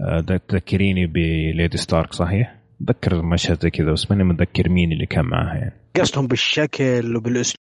آه، 0.00 0.38
تذكريني 0.48 1.06
بليدي 1.06 1.76
ستارك 1.76 2.12
صحيح؟ 2.12 2.56
اتذكر 2.82 3.22
مشهد 3.22 3.62
زي 3.62 3.70
كذا 3.70 3.92
بس 3.92 4.10
ماني 4.10 4.24
متذكر 4.24 4.68
مين 4.68 4.92
اللي 4.92 5.06
كان 5.06 5.24
معها 5.24 5.54
يعني. 5.54 5.72
قصدهم 6.00 6.26
بالشكل 6.26 7.16
وبالأسلوب. 7.16 7.56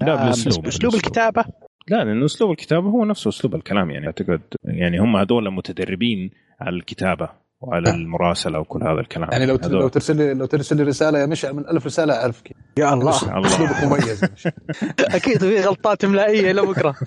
لا 0.00 0.12
آه، 0.12 0.24
بالأسلوب 0.24 0.64
بأسلوب 0.64 0.64
بالأسلوب. 0.64 0.94
الكتابة؟ 0.94 1.44
لا 1.88 2.04
لأنه 2.04 2.24
أسلوب 2.24 2.50
الكتابة 2.50 2.88
هو 2.88 3.04
نفسه 3.04 3.28
أسلوب 3.28 3.54
الكلام 3.54 3.90
يعني. 3.90 4.06
أعتقد 4.06 4.40
يعني 4.64 4.98
هم 4.98 5.16
هذول 5.16 5.50
متدربين 5.54 6.30
على 6.60 6.76
الكتابة. 6.76 7.43
وعلى 7.68 7.90
المراسلة 7.90 8.58
وكل 8.60 8.82
هذا 8.82 9.00
الكلام. 9.00 9.28
يعني 9.32 9.46
لو. 9.46 9.58
لو 9.64 9.88
ترسل 9.88 10.16
لي 10.16 10.34
لو 10.34 10.46
ترسل 10.46 10.76
لي 10.76 10.82
رسالة 10.82 11.18
يا 11.18 11.26
مشعل 11.26 11.52
من 11.52 11.68
ألف 11.68 11.86
رسالة 11.86 12.14
اعرف 12.14 12.40
كيف 12.40 12.56
يا 12.78 12.94
الله. 12.94 13.10
أسلوبك 13.46 13.84
مميز 13.84 14.24
أكيد 15.16 15.38
في 15.38 15.60
غلطات 15.60 16.04
إملائية 16.04 16.50
إلى 16.50 16.62
بكرة. 16.62 16.94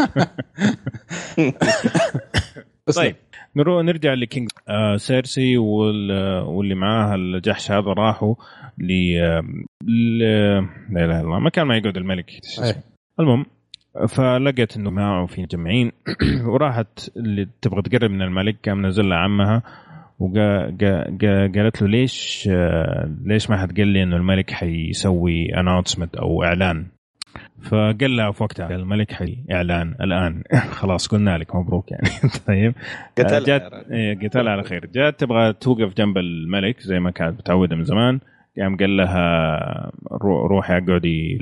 طيب 2.95 3.15
نروح 3.55 3.83
نرجع 3.83 4.13
ل 4.13 4.21
king 4.21 4.49
آه 4.69 4.97
سيرسي 4.97 5.57
وال- 5.57 6.41
واللي 6.43 6.75
معاها 6.75 7.15
الجحش 7.15 7.71
هذا 7.71 7.93
راحوا 7.93 8.35
ل 8.77 8.87
لا 9.17 10.59
إله 10.89 11.05
إلا 11.05 11.21
الله. 11.21 11.39
مكان 11.39 11.67
ما 11.67 11.77
يقعد 11.77 11.97
الملك. 11.97 12.31
أيه. 12.63 12.75
المهم 13.19 13.45
فلقت 14.07 14.77
إنه 14.77 14.89
معه 14.89 15.25
في 15.25 15.45
جمعين. 15.45 15.91
وراحت 16.51 17.09
اللي 17.17 17.47
تبغى 17.61 17.81
تقرب 17.81 18.11
من 18.11 18.21
الملك 18.21 18.69
قام 18.69 18.85
نزل 18.85 19.09
لها 19.09 19.17
عمها. 19.17 19.63
وقالت 20.19 21.82
له 21.82 21.88
ليش 21.88 22.49
آه، 22.51 23.10
ليش 23.25 23.49
ما 23.49 23.58
حد 23.58 23.77
قال 23.77 23.88
لي 23.88 24.03
إنه 24.03 24.15
الملك 24.15 24.51
حيسوي 24.51 25.56
announcement 25.60 26.15
أو 26.15 26.43
إعلان 26.43 26.86
فقال 27.62 28.15
لها 28.15 28.32
في 28.32 28.43
وقتها 28.43 28.75
الملك 28.75 29.12
حي 29.12 29.38
اعلان 29.51 29.95
الآن 30.01 30.43
خلاص 30.80 31.08
قلنا 31.08 31.38
لك 31.38 31.56
مبروك 31.56 31.91
يعني 31.91 32.10
طيب 32.47 32.73
قتلها 33.17 33.39
جات 33.39 33.62
يا 33.62 33.67
رجل. 33.67 33.93
إيه، 33.93 34.27
قتلها 34.27 34.51
على 34.51 34.63
خير 34.63 34.86
جات 34.86 35.19
تبغى 35.19 35.53
توقف 35.53 35.93
جنب 35.97 36.17
الملك 36.17 36.80
زي 36.82 36.99
ما 36.99 37.12
كانت 37.12 37.39
متعودة 37.39 37.75
من 37.75 37.84
زمان 37.84 38.19
قام 38.60 38.77
قال 38.77 38.97
لها 38.97 39.91
رو- 40.12 40.45
روحي 40.47 40.77
اقعدي 40.77 41.38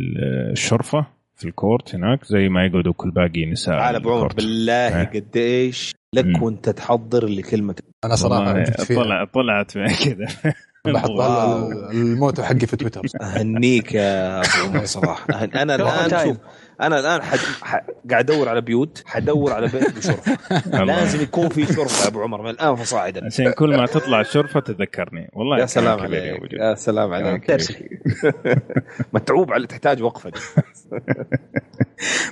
الشرفة 0.51 1.05
في 1.35 1.45
ال 1.47 1.55
court 1.55 1.95
هناك 1.95 2.25
زي 2.25 2.49
ما 2.49 2.65
يقعدوا 2.65 2.93
كل 2.97 3.11
باقي 3.11 3.45
نساء 3.45 3.75
عمر 3.75 3.97
ال 3.97 4.02
court. 4.02 4.35
بالله 4.35 5.01
إيه. 5.01 5.05
قديش 5.19 5.93
لك 6.15 6.25
مم. 6.25 6.43
وانت 6.43 6.69
تحضر 6.69 7.25
لكلمة 7.25 7.75
أنا 8.05 8.15
صراحة 8.15 8.63
طلع 8.95 9.25
طلعت 9.33 9.71
كذا. 9.73 10.27
بحط 10.93 11.09
له 11.09 11.91
الموت 11.91 12.41
حقي 12.41 12.59
في 12.67 12.77
تويتر. 12.77 13.01
أهنيك 13.21 13.93
يا 13.93 14.39
أبو 14.39 14.69
عمر 14.69 14.85
صراحة. 14.85 15.25
أنا 15.55 15.75
الآن. 15.75 16.25
شوف 16.25 16.37
أنا 16.81 16.99
الآن 16.99 17.21
حد... 17.21 17.37
ح... 17.37 17.75
قاعد 18.11 18.31
أدور 18.31 18.49
على 18.49 18.61
بيوت 18.61 19.03
حدور 19.05 19.53
على 19.53 19.67
بيت 19.67 19.97
بشرفة. 19.97 20.37
لازم 20.85 21.21
يكون 21.21 21.49
في 21.49 21.65
شرفة 21.65 22.03
يا 22.03 22.07
أبو 22.07 22.21
عمر 22.21 22.41
من 22.41 22.49
الآن 22.49 22.75
فصاعدا. 22.75 23.25
عشان 23.25 23.51
كل 23.51 23.77
ما 23.77 23.85
تطلع 23.85 24.21
الشرفه 24.21 24.59
تتذكرني 24.59 25.29
والله 25.33 25.59
يا 25.59 25.65
سلام 25.65 25.99
عليك. 25.99 26.53
يا 26.53 26.75
سلام 26.75 27.13
عليك. 27.13 27.51
متعوب 29.13 29.53
على 29.53 29.67
تحتاج 29.67 30.03
وقفة. 30.03 30.31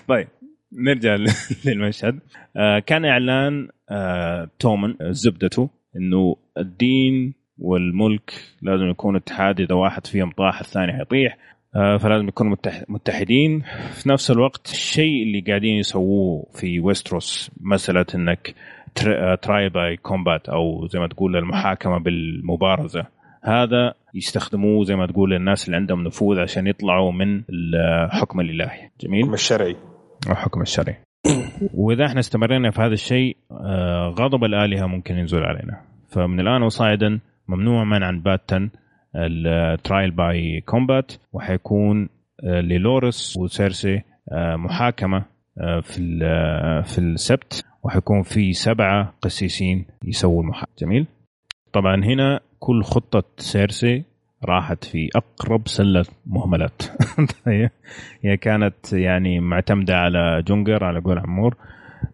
طيب. 0.07 0.27
نرجع 0.77 1.17
للمشهد. 1.65 2.19
آه 2.57 2.79
كان 2.79 3.05
إعلان 3.05 3.67
آه 3.89 4.49
تومن 4.59 4.89
آه، 5.01 5.12
زبدته 5.12 5.69
إنه 5.95 6.36
الدين 6.57 7.33
والملك 7.57 8.33
لازم 8.62 8.89
يكون 8.89 9.15
اتحاد 9.15 9.62
إذا 9.62 9.75
واحد 9.75 10.07
فيهم 10.07 10.31
طاح 10.31 10.59
الثاني 10.59 10.93
حيطيح. 10.93 11.38
فلازم 11.99 12.27
يكونوا 12.27 12.55
متح- 12.55 12.83
متحدين. 12.89 13.63
في 13.93 14.09
نفس 14.09 14.31
الوقت 14.31 14.71
الشيء 14.71 15.23
اللي 15.23 15.39
قاعدين 15.47 15.77
يسووه 15.77 16.47
في 16.53 16.79
ويستروس 16.79 17.51
مسألة 17.62 18.05
إنك 18.15 18.55
trial 19.41 19.69
by 19.69 19.97
combat 19.97 20.49
أو 20.49 20.88
زي 20.88 20.99
ما 20.99 21.07
تقول 21.07 21.36
المحاكمة 21.38 21.97
بالمبارزة. 21.99 23.05
هذا 23.43 23.93
يستخدموه 24.15 24.83
زي 24.83 24.95
ما 24.95 25.07
تقول 25.07 25.33
الناس 25.33 25.65
اللي 25.65 25.77
عندهم 25.77 26.03
نفوذ 26.03 26.39
عشان 26.39 26.67
يطلعوا 26.67 27.12
من 27.12 27.43
الحكم 27.49 28.39
الإلهي. 28.39 28.89
جميل؟ 29.01 29.33
الشرعي. 29.33 29.75
الحكم 30.29 30.62
الشرعي 30.62 30.97
وإذا 31.73 32.05
إحنا 32.05 32.19
استمرينا 32.19 32.71
في 32.71 32.81
هذا 32.81 32.93
الشيء 32.93 33.38
آه، 33.51 34.15
غضب 34.19 34.43
الآلهة 34.43 34.86
ممكن 34.86 35.17
ينزل 35.17 35.43
علينا. 35.43 35.81
فمن 36.09 36.39
الآن 36.39 36.63
وصاعدا 36.63 37.19
ممنوع 37.47 37.83
منعا 37.83 38.21
باتا 38.25 38.69
ال 39.15 39.31
trial 39.31 40.12
by 40.12 40.62
combat 40.62 41.12
وحيكون 41.33 42.09
آه، 42.43 42.62
للوراس 42.62 43.38
وسيرسي 43.38 44.01
آه، 44.31 44.55
محاكمة 44.55 45.25
في 45.81 46.19
في 46.86 46.97
ال 46.97 47.09
sept. 47.09 47.65
وحيكون 47.83 48.21
في 48.21 48.53
سبعة 48.53 49.13
قسيسين 49.21 49.86
يسووا 50.03 50.41
المحاكمه 50.41 50.75
جميل. 50.79 51.07
طبعا 51.73 51.95
هنا 52.05 52.39
كل 52.59 52.83
خطة 52.83 53.23
سيرسي 53.38 54.03
راحت 54.45 54.84
في 54.84 55.10
أقرب 55.15 55.67
سلة 55.67 56.06
مهملات. 56.25 56.82
هي 58.23 58.38
كانت 58.38 58.93
يعني 58.93 59.39
معتمدة 59.39 59.95
على 59.95 60.43
جونجر 60.47 60.84
على 60.84 60.99
قول 60.99 61.19
عمور 61.19 61.56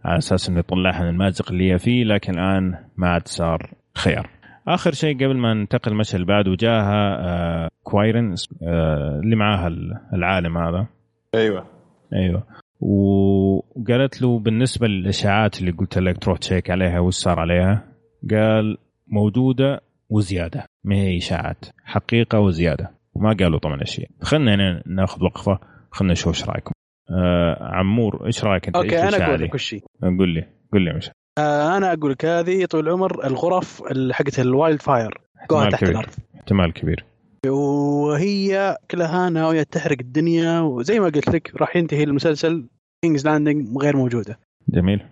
على 0.06 0.18
أساس 0.18 0.50
إنه 0.50 0.60
يطلعها 0.60 1.04
من 1.04 1.10
المازق 1.10 1.52
اللي 1.52 1.72
هي 1.72 1.78
فيه 1.80 2.04
لكن 2.04 2.34
الآن 2.34 2.76
ما 2.98 3.10
عاد 3.10 3.28
صار 3.28 3.74
خيار. 3.96 4.30
آخر 4.68 4.92
شيء 4.92 5.16
قبل 5.16 5.38
ما 5.38 5.54
ننتقل 5.54 5.92
المشهد 5.92 6.16
اللي 6.16 6.28
بعده 6.28 6.56
جاها 6.56 7.18
آه 7.20 7.70
كوايرن 7.84 8.36
آه 8.64 9.20
اللي 9.24 9.36
معاها 9.36 9.68
العالم 10.14 10.58
هذا. 10.58 10.88
أيوه. 11.36 11.66
أيوه. 12.14 12.44
وقالت 12.80 14.22
له 14.22 14.40
بالنسبة 14.40 14.88
للإشاعات 14.88 15.60
اللي 15.60 15.72
قلت 15.72 15.98
لك 15.98 16.18
تروح 16.18 16.38
check 16.38 16.70
عليها 16.70 17.00
وش 17.00 17.14
صار 17.14 17.40
عليها 17.40 17.84
قال 18.32 18.78
موجودة 19.08 19.82
وزيادة. 20.10 20.66
ما 20.84 20.96
هي 20.96 21.18
إشاعات؟ 21.18 21.66
حقيقة 21.84 22.40
وزيادة. 22.40 22.92
وما 23.14 23.36
قالوا 23.40 23.60
طبعا 23.60 23.82
اشياء 23.82 24.10
خلينا 24.22 24.56
هنا 24.56 24.84
نأخذ 24.86 25.24
وقفة. 25.24 25.60
خلينا 25.92 26.14
نشوف 26.14 26.28
إيش 26.28 26.50
رأيكم. 26.50 26.72
آه 27.12 27.58
عمور 27.62 28.26
إيش 28.26 28.44
رأيك 28.44 28.68
أنت؟ 28.68 28.76
okay 28.76 29.04
إيش 29.04 29.16
أنا 29.16 29.28
أقول؟ 29.28 29.42
لك 29.42 29.54
وش 29.54 29.74
هي. 29.74 29.82
قول 30.02 30.30
لي 30.30 30.48
قول 30.74 30.82
لي 30.82 30.94
مش 30.94 31.12
آه 31.40 31.78
أنا 31.78 31.94
أقول 31.94 32.12
لك 32.12 32.26
هذه 32.26 32.66
طول 32.66 32.88
العمر 32.88 33.28
الغرف 33.28 33.84
حقت 34.12 34.40
ال 34.40 34.82
wildfire. 34.82 35.22
احتمال 35.40 35.72
تحت 35.72 35.84
كبير. 35.84 35.92
الأرض. 35.92 36.14
احتمال 36.36 36.74
كبير. 36.74 37.06
وهي 37.48 38.78
كلها 38.92 39.30
ناويه 39.30 39.64
تحرق 39.64 39.98
الدنيا. 40.02 40.60
وزي 40.60 41.00
ما 41.00 41.06
قلت 41.06 41.30
لك 41.30 41.52
راح 41.56 41.76
ينتهي 41.76 42.04
المسلسل 42.04 42.68
King's 43.04 43.28
Landing 43.28 43.78
غير 43.82 43.98
موجودة. 43.98 44.40
جميل. 44.68 45.06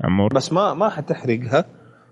عمور؟ 0.00 0.34
بس 0.34 0.52
ما 0.52 0.74
ما 0.74 0.88
حتحرقها. 0.88 1.64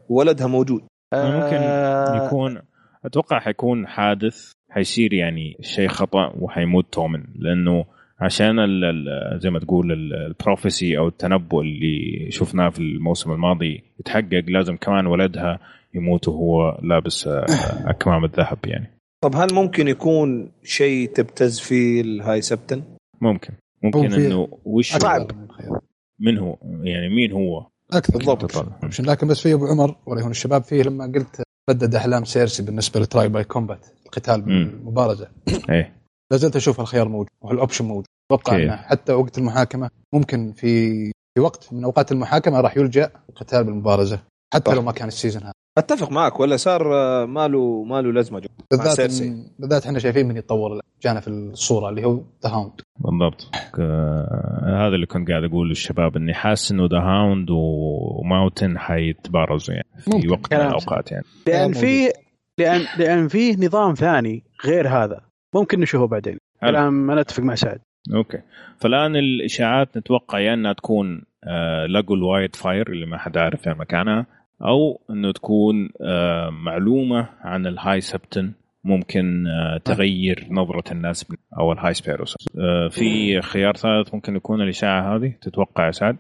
ولدها 0.09 0.47
موجود. 0.47 0.83
ممكن 1.15 1.57
آه، 1.57 2.27
يكون 2.27 2.63
أتوقع 3.05 3.39
حيكون 3.41 3.87
حادث 3.87 4.53
حيصير 4.71 5.13
يعني 5.15 5.57
شيء 5.61 5.89
خطأ 5.89 6.33
وحيموت 6.39 6.87
تومن 6.93 7.25
لأنه 7.39 7.85
عشان 8.21 8.59
ال 8.59 8.85
ال 8.85 9.41
زي 9.41 9.51
ما 9.51 9.59
تقول 9.59 9.93
ال- 9.93 10.15
البروفيسي 10.15 10.99
أو 10.99 11.09
التنبؤ 11.09 11.61
اللي 11.61 12.27
شفناه 12.31 12.69
في 12.69 12.79
الموسم 12.79 13.33
الماضي 13.33 13.83
يتحقق 14.01 14.45
لازم 14.49 14.77
كمان 14.77 15.07
ولدها 15.07 15.59
يموت 15.95 16.29
وهو 16.29 16.79
لابس 16.83 17.27
آه، 17.27 17.45
أكمام 17.87 18.25
الذهب 18.25 18.59
يعني 18.65 18.91
طب 19.25 19.37
هل 19.37 19.55
ممكن 19.55 19.89
يكون 19.89 20.51
شيء 20.65 21.09
تبتز 21.09 21.61
فيه 21.61 22.01
ال 22.01 22.41
High 22.41 22.56
Septon؟ 22.56 22.83
ممكن 23.21 23.53
ممكن 23.83 24.13
إنه 24.13 24.49
وش؟ 24.65 24.95
من 24.95 25.01
خيار. 25.01 25.81
من 26.21 26.39
هو 26.39 26.57
يعني 26.83 27.09
مين 27.09 27.33
هو 27.33 27.67
أكثر 27.93 28.19
بالضبط. 28.19 29.01
لكن 29.01 29.29
بس 29.29 29.41
في 29.41 29.55
أبو 29.55 29.67
عمر 29.67 29.97
ولا 30.07 30.23
هون 30.23 30.31
الشباب 30.31 30.65
فيه 30.65 30.83
لما 30.83 31.05
قلت 31.05 31.43
بدد 31.71 31.95
أحلام 31.95 32.25
سيرسي 32.25 32.63
بالنسبة 32.63 33.01
ل 33.01 33.05
trial 33.05 33.29
by 33.29 33.45
combat 33.45 33.87
القتال 34.07 34.41
بالمبارزة. 34.43 35.29
إيه. 35.71 35.97
لا 36.33 36.37
زلت 36.37 36.57
أشوف 36.57 36.81
الخيار 36.81 37.09
موجود 37.09 37.29
وال 37.41 37.52
option 37.52 37.85
موجود. 37.85 38.05
أتوقع. 38.31 38.57
إنه 38.57 38.77
حتى 38.77 39.13
وقت 39.13 39.39
المحاكمة 39.39 39.91
ممكن 40.15 40.53
في 40.53 41.05
في 41.07 41.41
وقت 41.41 41.73
من 41.73 41.85
أوقات 41.85 42.13
المحاكمة 42.13 42.61
راح 42.61 42.77
يلجأ 42.77 43.11
القتال 43.29 43.65
بالمبارزة 43.65 44.23
حتى 44.55 44.71
صح. 44.71 44.77
لو 44.77 44.83
ما 44.83 44.93
كان 44.93 45.09
ال 45.09 45.14
season 45.14 45.43
هذا. 45.43 45.53
أتفق 45.79 46.13
معك 46.13 46.41
ولا 46.41 46.57
صار 46.57 46.95
آه، 46.95 47.27
ماله 47.27 47.85
ماله 47.85 48.13
لازمة 48.13 48.39
جو. 48.41 48.49
مع 48.59 48.65
بالذات 48.71 49.23
بالذات 49.59 49.87
إحنا 49.87 49.99
شايفين 49.99 50.29
من 50.29 50.37
يتطور 50.37 50.81
جانا 51.03 51.21
في 51.21 51.29
الصورة 51.29 51.89
اللي 51.89 52.05
هو 52.05 52.21
The 52.45 52.51
Hound 52.51 52.81
بالضبط. 52.99 53.51
هذا 54.65 54.95
اللي 54.95 55.07
كنت 55.07 55.31
قاعد 55.31 55.45
أقول 55.45 55.69
للشباب 55.69 56.17
إني 56.17 56.35
حاسس 56.35 56.73
إنه 56.73 56.87
The 56.87 56.99
Hound 56.99 57.49
و 57.51 57.65
Mountain 57.65 58.79
حيتبارزوا 58.79 59.75
يعني 59.75 59.89
في 59.99 60.11
ممكن. 60.11 60.31
وقت 60.31 60.55
من 60.55 60.61
الأوقات 60.61 61.13
يعني. 61.13 61.25
لأن. 61.47 61.73
في 61.73 62.13
لأن 62.59 62.81
لأن 62.99 63.29
فيه 63.29 63.57
نظام 63.67 63.95
ثاني 63.95 64.43
غير 64.67 64.89
هذا. 64.89 65.21
ممكن 65.55 65.81
نشوفه 65.81 66.07
بعدين. 66.07 66.39
كلام 66.61 67.11
أنا 67.11 67.21
اتفق 67.21 67.43
مع 67.43 67.55
سعد. 67.55 67.81
okay. 68.15 68.39
فالآن 68.79 69.17
الإشاعات 69.17 69.97
نتوقع 69.97 70.39
يا 70.39 70.55
إنها 70.55 70.73
تكون 70.73 71.23
آه 71.45 71.87
لقوا 71.87 72.17
ال 72.17 72.57
wildfire 72.57 72.93
اللي 72.93 73.07
ما 73.07 73.19
حد 73.19 73.37
عارف 73.37 73.63
فين 73.63 73.75
مكانها. 73.79 74.27
أو 74.63 75.01
إنه 75.11 75.33
تكون 75.33 75.89
آه 76.01 76.51
معلومة 76.51 77.29
عن 77.41 77.67
ال 77.67 78.01
High 78.01 78.22
Septon 78.22 78.53
ممكن 78.85 79.47
آه 79.47 79.79
تغير 79.85 80.47
نظرة 80.51 80.93
الناس 80.93 81.27
أو 81.61 81.73
ال 81.73 81.95
High 81.95 82.08
Sparrow. 82.08 82.35
آه 82.59 82.89
في 82.89 83.41
خيار 83.41 83.77
ثالث 83.77 84.15
ممكن 84.15 84.37
يكون 84.37 84.61
الإشاعة 84.61 85.17
هذه 85.17 85.35
تتوقع 85.43 85.87
يا 85.87 85.91
سعد؟ 85.91 86.17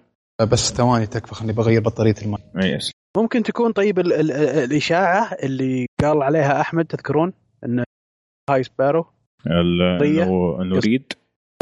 بس 0.52 0.72
ثواني 0.74 1.06
تكفى 1.06 1.34
خليني 1.34 1.52
بغير 1.52 1.80
بطارية 1.80 2.14
الماء 2.22 2.40
yes. 2.56 2.92
ممكن 3.16 3.42
تكون 3.42 3.72
طيب 3.72 3.98
ال 3.98 4.12
ال 4.12 4.30
ال 4.32 4.64
الإشاعة 4.64 5.36
اللي 5.42 5.86
قال 6.02 6.22
عليها 6.22 6.60
أحمد 6.60 6.84
تذكرون؟ 6.84 7.32
إن 7.64 7.84
هاي 8.50 8.62
سبارو 8.62 9.06
ضيع. 9.98 10.24
انه 10.24 10.62
إنه 10.62 10.78
ريد. 10.78 11.12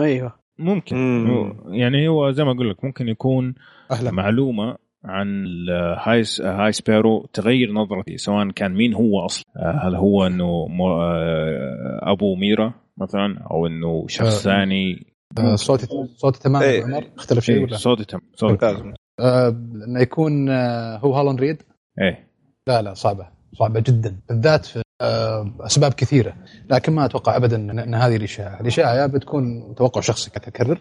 أيوه. 0.00 0.32
ممكن. 0.58 0.96
مم. 0.96 1.74
يعني 1.74 2.08
هو 2.08 2.30
زي 2.30 2.44
ما 2.44 2.52
أقول 2.52 2.70
لك 2.70 2.84
ممكن 2.84 3.08
يكون 3.08 3.54
أهلا. 3.90 4.10
معلومة 4.10 4.76
عن 5.04 5.44
الهاي 5.46 6.22
هاي 6.40 6.72
سبيرو 6.72 7.26
تغير 7.32 7.72
نظرتي 7.72 8.16
سواء 8.16 8.50
كان 8.50 8.74
مين 8.74 8.94
هو 8.94 9.24
أصلا 9.24 9.44
آه، 9.56 9.88
هل 9.88 9.94
هو 9.96 10.26
إنه 10.26 10.68
آه، 10.80 12.00
أبو 12.02 12.34
ميرا 12.34 12.74
مثلا 12.98 13.38
أو 13.50 13.66
إنه 13.66 14.04
شخص 14.08 14.46
آه. 14.46 14.52
ثاني 14.52 15.06
آه، 15.38 15.54
صوتي 15.54 15.86
صوتي 16.16 16.40
تمام 16.40 16.62
عمر 16.62 17.04
اختلف 17.16 17.44
شيء 17.44 17.56
إيه، 17.56 17.62
ولا 17.62 17.76
صوتي 17.76 18.04
تم 18.04 18.20
صوتي 18.34 18.56
تم. 18.56 18.66
ممتاز 18.66 18.94
آه، 19.20 19.48
إنه 19.88 20.00
يكون 20.00 20.48
هو 20.98 21.14
هالون 21.14 21.36
ريد 21.36 21.62
إيه 22.00 22.28
لا 22.68 22.82
لا 22.82 22.94
صعبة 22.94 23.28
صعبة 23.52 23.80
جدا 23.80 24.20
بالذات 24.28 24.66
في 24.66 24.82
أسباب 25.60 25.92
كثيرة 25.92 26.34
لكن 26.70 26.92
ما 26.92 27.04
أتوقع 27.04 27.36
ابدا 27.36 27.56
إن, 27.56 27.94
هذه 27.94 28.16
الإشاعة، 28.16 28.60
الإشاعة 28.60 28.94
يا 28.94 29.06
بتكون 29.06 29.74
توقع 29.76 30.00
شخصي 30.00 30.30
كتكرر. 30.30 30.80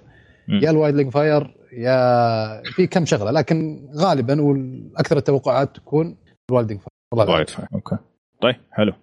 يا 0.50 0.70
الوايد 0.72 0.96
لينج 0.96 1.12
فاير 1.12 1.56
يا 1.72 2.62
في 2.76 2.88
كم 2.88 3.06
شغلة 3.06 3.32
لكن 3.32 3.90
غالبا 3.96 4.42
والأكثر 4.42 5.18
التوقعات 5.18 5.76
تكون 5.76 6.18
الوايلدنج 6.50 6.80
فاير. 6.80 7.30
وايد 7.30 7.50
فاهم 7.50 7.68
أوكي. 7.74 7.98
طيب 8.42 8.56
حلو. 8.72 8.94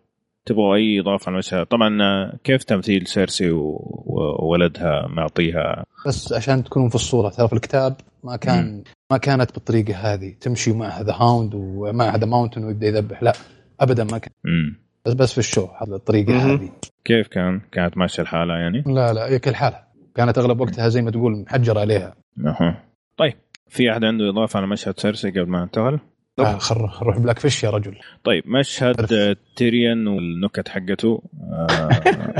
تبغوا 0.46 0.77
أي 0.77 1.00
إضافة 1.00 1.27
على 1.27 1.35
المشهد 1.35 1.66
طبعا 1.66 2.02
آه، 2.02 2.38
كيف 2.44 2.64
تمثيل 2.64 3.06
سيرسي 3.06 3.50
وولدها 3.50 5.06
معطيها؟ 5.08 5.85
بس 6.06 6.33
عشان 6.33 6.64
تكونون 6.64 6.88
في 6.88 6.94
الصورة 6.94 7.29
ترى 7.29 7.48
في 7.48 7.52
الكتاب 7.52 7.96
ما 8.25 8.37
كان 8.37 8.85
ما 9.12 9.18
كانت 9.18 9.54
بالطريقة 9.54 9.94
هذه 9.94 10.35
تمشي 10.40 10.73
مع 10.73 11.00
The 11.00 11.12
Hound 11.12 11.54
ومع 11.54 12.16
The 12.16 12.27
Mountain 12.27 12.64
ويبدأ 12.64 12.87
يذبح. 12.87 13.23
لا 13.23 13.33
ابدا 13.81 14.04
ما 14.04 14.18
كان. 14.18 14.33
مم. 14.44 14.85
بس 15.06 15.12
بس 15.12 15.33
في 15.33 15.38
ال 15.38 15.44
show 15.44 15.68
هذا 15.83 15.96
الطريقة. 15.96 16.54
هذه. 16.54 16.71
كيف 17.04 17.29
كان؟ 17.29 17.60
كانت 17.73 17.96
ماشية 17.96 18.23
الحالة 18.23 18.54
يعني؟ 18.54 18.85
لا 18.87 19.12
لا 19.12 19.27
هي 19.29 19.38
كل 19.38 19.54
حالها 19.54 19.83
كانت 20.15 20.38
أغلب 20.38 20.60
وقتها 20.60 20.88
زي 20.88 21.02
ما 21.02 21.10
تقول 21.10 21.42
محجرة 21.42 21.81
عليها. 21.81 22.15
أها. 22.46 22.83
طيب 23.17 23.35
في 23.69 23.92
أحد 23.92 24.04
عنده 24.04 24.29
إضافة 24.31 24.56
على 24.56 24.67
مشهد 24.67 25.00
سيرسي 25.00 25.31
قبل 25.31 25.46
ما 25.48 25.60
ننتقل 25.60 25.98
آه 26.38 26.58
خر 26.58 26.90
نروح 27.02 27.19
Blackfish 27.18 27.64
يا 27.65 27.71
رجل. 27.71 27.96
طيب 28.25 28.42
مشهد 28.46 29.37
تيريان 29.56 30.06
والنكت 30.06 30.69
حقته 30.69 31.23
آه 31.52 31.88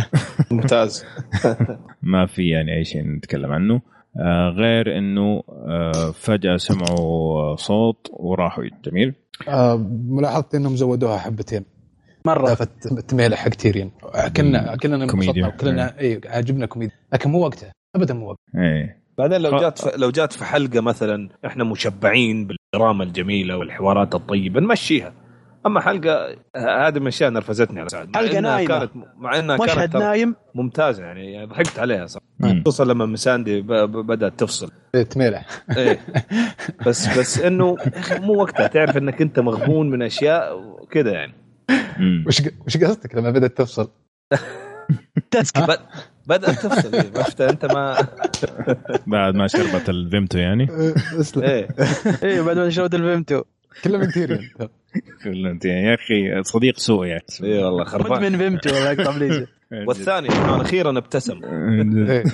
ممتاز. 0.51 1.05
ما 2.03 2.27
في 2.27 2.49
يعني 2.49 2.77
أي 2.77 2.85
شيء 2.85 3.03
نتكلم 3.03 3.53
عنه. 3.53 3.81
آه 4.21 4.49
غير 4.49 4.99
إنه 4.99 5.43
آه 5.49 6.11
فجأة 6.15 6.57
سمعوا 6.57 7.57
صوت 7.57 8.11
وراحوا. 8.13 8.65
جميل. 8.85 9.15
آه 9.49 9.77
ملاحظت 10.09 10.55
إنهم 10.55 10.77
زودوها 10.77 11.19
حبتين. 11.19 11.65
مرة 12.27 12.55
تميله 13.09 13.37
حق 13.37 13.49
تيريان 13.49 13.91
كنا 14.37 14.77
كلنا 14.77 15.07
كوميديا. 15.07 15.49
كلنا 15.49 16.01
اي 16.01 16.21
عجبنا 16.27 16.67
كوميديا 16.67 16.97
لكن 17.13 17.31
مو 17.31 17.39
وقته 17.45 17.67
ابدا 17.97 18.15
مو 18.15 18.27
وقته 18.29 18.41
إيه. 18.59 19.05
بعدين 19.19 19.41
لو 19.41 19.59
جات 19.61 19.79
في 19.79 19.93
لو 19.97 20.11
جات 20.11 20.33
في 20.33 20.45
حلقة 20.45 20.81
مثلا 20.81 21.29
إحنا 21.47 21.65
مشبعين 21.65 22.47
بالدراما 22.47 23.05
الجميلة 23.05 23.57
والحوارات 23.57 24.15
الطيبة 24.15 24.61
نمشيها. 24.61 25.13
أما 25.67 25.81
حلقة 25.81 26.37
هذه 26.57 26.95
من 26.99 27.03
الأشياء 27.03 27.31
نرفزتني 27.31 27.81
على 27.81 27.89
سعد. 27.89 28.17
إنها 28.17 28.41
نايمة. 28.41 28.79
كانت 28.79 28.91
مع 29.17 29.39
إنها 29.39 29.57
كانت 29.57 29.71
مشهد 29.71 29.97
نايم. 29.97 30.35
ممتازة 30.55 31.05
يعني, 31.05 31.33
يعني 31.33 31.47
ضحكت 31.47 31.79
عليها 31.79 32.07
صح 32.07 32.21
مم. 32.41 32.63
خصوصا 32.67 32.85
لما 32.85 33.07
مساندي 33.07 33.61
ب- 33.61 33.67
ب- 33.73 34.07
بدأت 34.07 34.41
تفصل. 34.41 34.71
إيه، 34.95 35.03
تميلة. 35.03 35.43
إيه. 35.77 36.01
بس 36.87 37.19
بس 37.19 37.39
إنه 37.41 37.77
مو 38.21 38.33
وقتها. 38.41 38.67
تعرف 38.67 38.97
إنك 38.97 39.23
أنت 39.23 39.41
مغبون 39.41 39.91
من 39.91 40.03
أشياء 40.03 40.59
وكذا 40.59 41.13
يعني. 41.13 41.33
وش 42.27 42.43
وش 42.67 42.77
قصدك 42.77 43.15
لما 43.15 43.31
بدأت 43.31 43.59
تفصل؟ 43.59 43.91
تسكت 45.31 45.59
بد- 45.71 45.81
بدأت 46.27 46.51
تفصل 46.59 46.95
إيه. 46.95 47.51
أنت 47.51 47.65
ما 47.65 47.97
بعد 49.07 49.35
ما 49.35 49.47
شربت 49.47 49.89
الفيمتو 49.89 50.39
يعني؟ 50.39 50.69
اسلم. 51.21 51.43
إيه. 51.45 51.69
إيه 52.25 52.41
بعد 52.41 52.57
ما 52.59 52.71
شربت 52.71 52.95
الفيمتو. 52.95 53.43
كله 53.85 53.99
من 53.99 54.09
تيريان 54.13 54.49
انت 55.27 55.65
يعني 55.65 55.87
يا 55.87 55.95
أخي 55.95 56.43
صديق 56.43 56.79
سوء 56.79 57.07
يا 57.07 57.21
أخي. 57.29 57.45
إيه 57.47 57.65
والله 57.65 57.85
خربان. 57.85 58.23
مدمن 58.23 58.39
فيمتو 58.39 58.71
لي 59.19 59.47
والثاني 59.87 60.29
أخيرا 60.29 60.99
ابتسم. 60.99 61.41
إيه. 62.11 62.25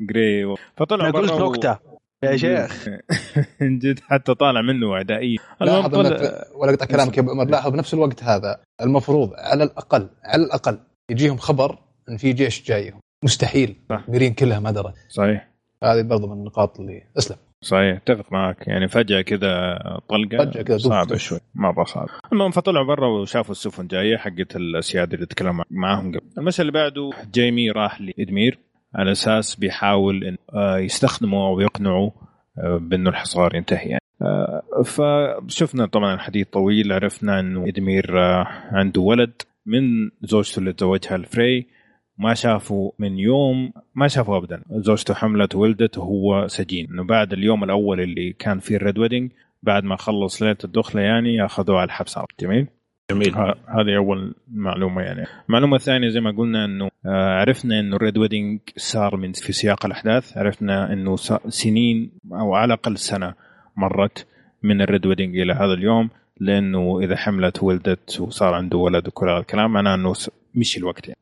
جري 0.00 0.54
فطلع 0.76 1.08
أنا 1.08 1.18
قلت 1.18 1.32
نكتة. 1.32 1.78
يا 2.22 2.36
شيخ. 2.36 2.88
من 3.60 3.78
جد 3.78 4.00
حتى 4.00 4.34
طالع 4.34 4.60
منه 4.62 4.94
اعدائيه 4.94 5.36
المهم 5.62 5.76
لاحظ 5.76 5.90
في- 5.94 6.44
ولا 6.54 6.70
اقطع 6.70 6.86
كلامك 6.86 7.16
يا 7.16 7.22
أبو 7.22 7.30
عمر 7.30 7.44
لاحظ 7.44 7.70
بنفس 7.72 7.94
الوقت 7.94 8.24
هذا 8.24 8.60
المفروض 8.82 9.30
على 9.34 9.64
الأقل 9.64 10.08
على 10.24 10.44
الأقل 10.44 10.78
يجيهم 11.10 11.36
خبر 11.36 11.78
إن 12.08 12.16
في 12.16 12.32
جيش 12.32 12.62
جايهم. 12.68 13.00
مستحيل. 13.24 13.76
صح. 13.90 14.04
ميرين 14.08 14.34
كلها 14.34 14.60
ما 14.60 14.70
درت. 14.70 14.94
صحيح. 15.08 15.48
هذه 15.84 16.02
برضو 16.02 16.26
من 16.26 16.32
النقاط 16.32 16.80
اللي 16.80 17.02
أسلم. 17.18 17.36
صحيح. 17.64 17.96
أتفق 17.96 18.32
معك. 18.32 18.68
يعني 18.68 18.88
فجأة 18.88 19.20
كذا 19.20 19.78
طلقة 20.08 20.44
فجأة 20.44 20.62
كذا 20.62 20.78
صعبة. 20.78 21.16
شوي. 21.16 21.38
مره 21.54 21.84
صعبه 21.84 22.08
المهم 22.32 22.50
فطلعوا 22.50 22.86
برا 22.86 23.06
وشافوا 23.08 23.50
السفن 23.52 23.86
جاية 23.86 24.16
حقت 24.16 24.56
الاسياد 24.56 25.14
اللي 25.14 25.26
تكلم 25.26 25.62
معاهم 25.70 26.08
قبل. 26.10 26.20
المشهد 26.38 26.60
اللي 26.60 26.72
بعده 26.72 27.10
جيمي 27.32 27.70
راح 27.70 28.00
لإدمير. 28.00 28.58
على 28.96 29.12
أساس 29.12 29.56
بيحاول 29.56 30.24
إن 30.24 30.36
آه، 30.54 30.78
يستخدموا 30.78 31.48
أو 31.48 31.60
يقنعوا 31.60 32.10
آه، 32.58 32.76
بأنه 32.76 33.10
الحصار 33.10 33.54
ينتهي 33.54 33.88
يعني. 33.88 34.02
آه، 34.22 34.62
فشفنا 34.84 35.86
طبعا 35.86 36.14
الحديث 36.14 36.46
طويل 36.46 36.92
عرفنا 36.92 37.40
إنه 37.40 37.68
إدمير 37.68 38.18
عنده 38.72 39.00
ولد 39.00 39.42
من 39.66 40.10
زوجته 40.22 40.58
اللي 40.58 40.72
تزوجها 40.72 41.16
الفري 41.16 41.66
ما 42.18 42.34
شافوا 42.34 42.90
من 42.98 43.18
يوم 43.18 43.72
ما 43.94 44.08
شافوا 44.08 44.36
ابدا. 44.36 44.62
زوجته 44.70 45.14
حملت 45.14 45.54
وولدت 45.54 45.98
وهو 45.98 46.48
سجين. 46.48 46.88
إنه 46.90 47.04
بعد 47.04 47.32
اليوم 47.32 47.64
الأول 47.64 48.00
اللي 48.00 48.32
كان 48.32 48.58
فيه 48.58 48.76
ال 48.76 48.81
Red 48.81 48.98
Wedding 48.98 49.32
بعد 49.62 49.84
ما 49.84 49.96
خلص 49.96 50.42
ليلة 50.42 50.56
الدخلة 50.64 51.02
يعني 51.02 51.44
أخذوه 51.44 51.76
على 51.76 51.86
الحبس. 51.86 52.18
جميل؟ 52.40 52.66
جميل. 53.10 53.34
ه- 53.34 53.54
هذه 53.68 53.96
أول 53.96 54.34
معلومة 54.52 55.02
يعني. 55.02 55.26
المعلومة 55.48 55.76
الثانية 55.76 56.08
زي 56.08 56.20
ما 56.20 56.30
قلنا 56.30 56.64
إنه 56.64 56.88
آه، 57.06 57.40
عرفنا 57.40 57.80
إنه 57.80 57.96
ال 57.96 58.01
Red 58.01 58.18
Wedding 58.18 58.60
صار 58.76 59.16
من 59.16 59.32
في 59.32 59.52
سياق 59.52 59.86
الأحداث. 59.86 60.38
عرفنا 60.38 60.92
إنه 60.92 61.16
س- 61.16 61.32
سنين 61.48 62.10
أو 62.32 62.54
على 62.54 62.64
الأقل 62.74 62.98
سنة 62.98 63.34
مرت 63.76 64.26
من 64.62 64.80
ال 64.82 64.88
Red 64.88 65.06
Wedding 65.06 65.38
إلى 65.38 65.52
هذا 65.52 65.72
اليوم 65.72 66.10
لأنه 66.40 67.00
إذا 67.00 67.16
حملت 67.16 67.62
ولدت 67.62 68.20
وصار 68.20 68.54
عنده 68.54 68.78
ولد 68.78 69.08
وكل 69.08 69.28
هذا 69.28 69.38
الكلام 69.38 69.72
معناه 69.72 69.94
إنه 69.94 70.14
س- 70.14 70.30
مشي 70.54 70.78
الوقت 70.78 71.08
يعني. 71.08 71.18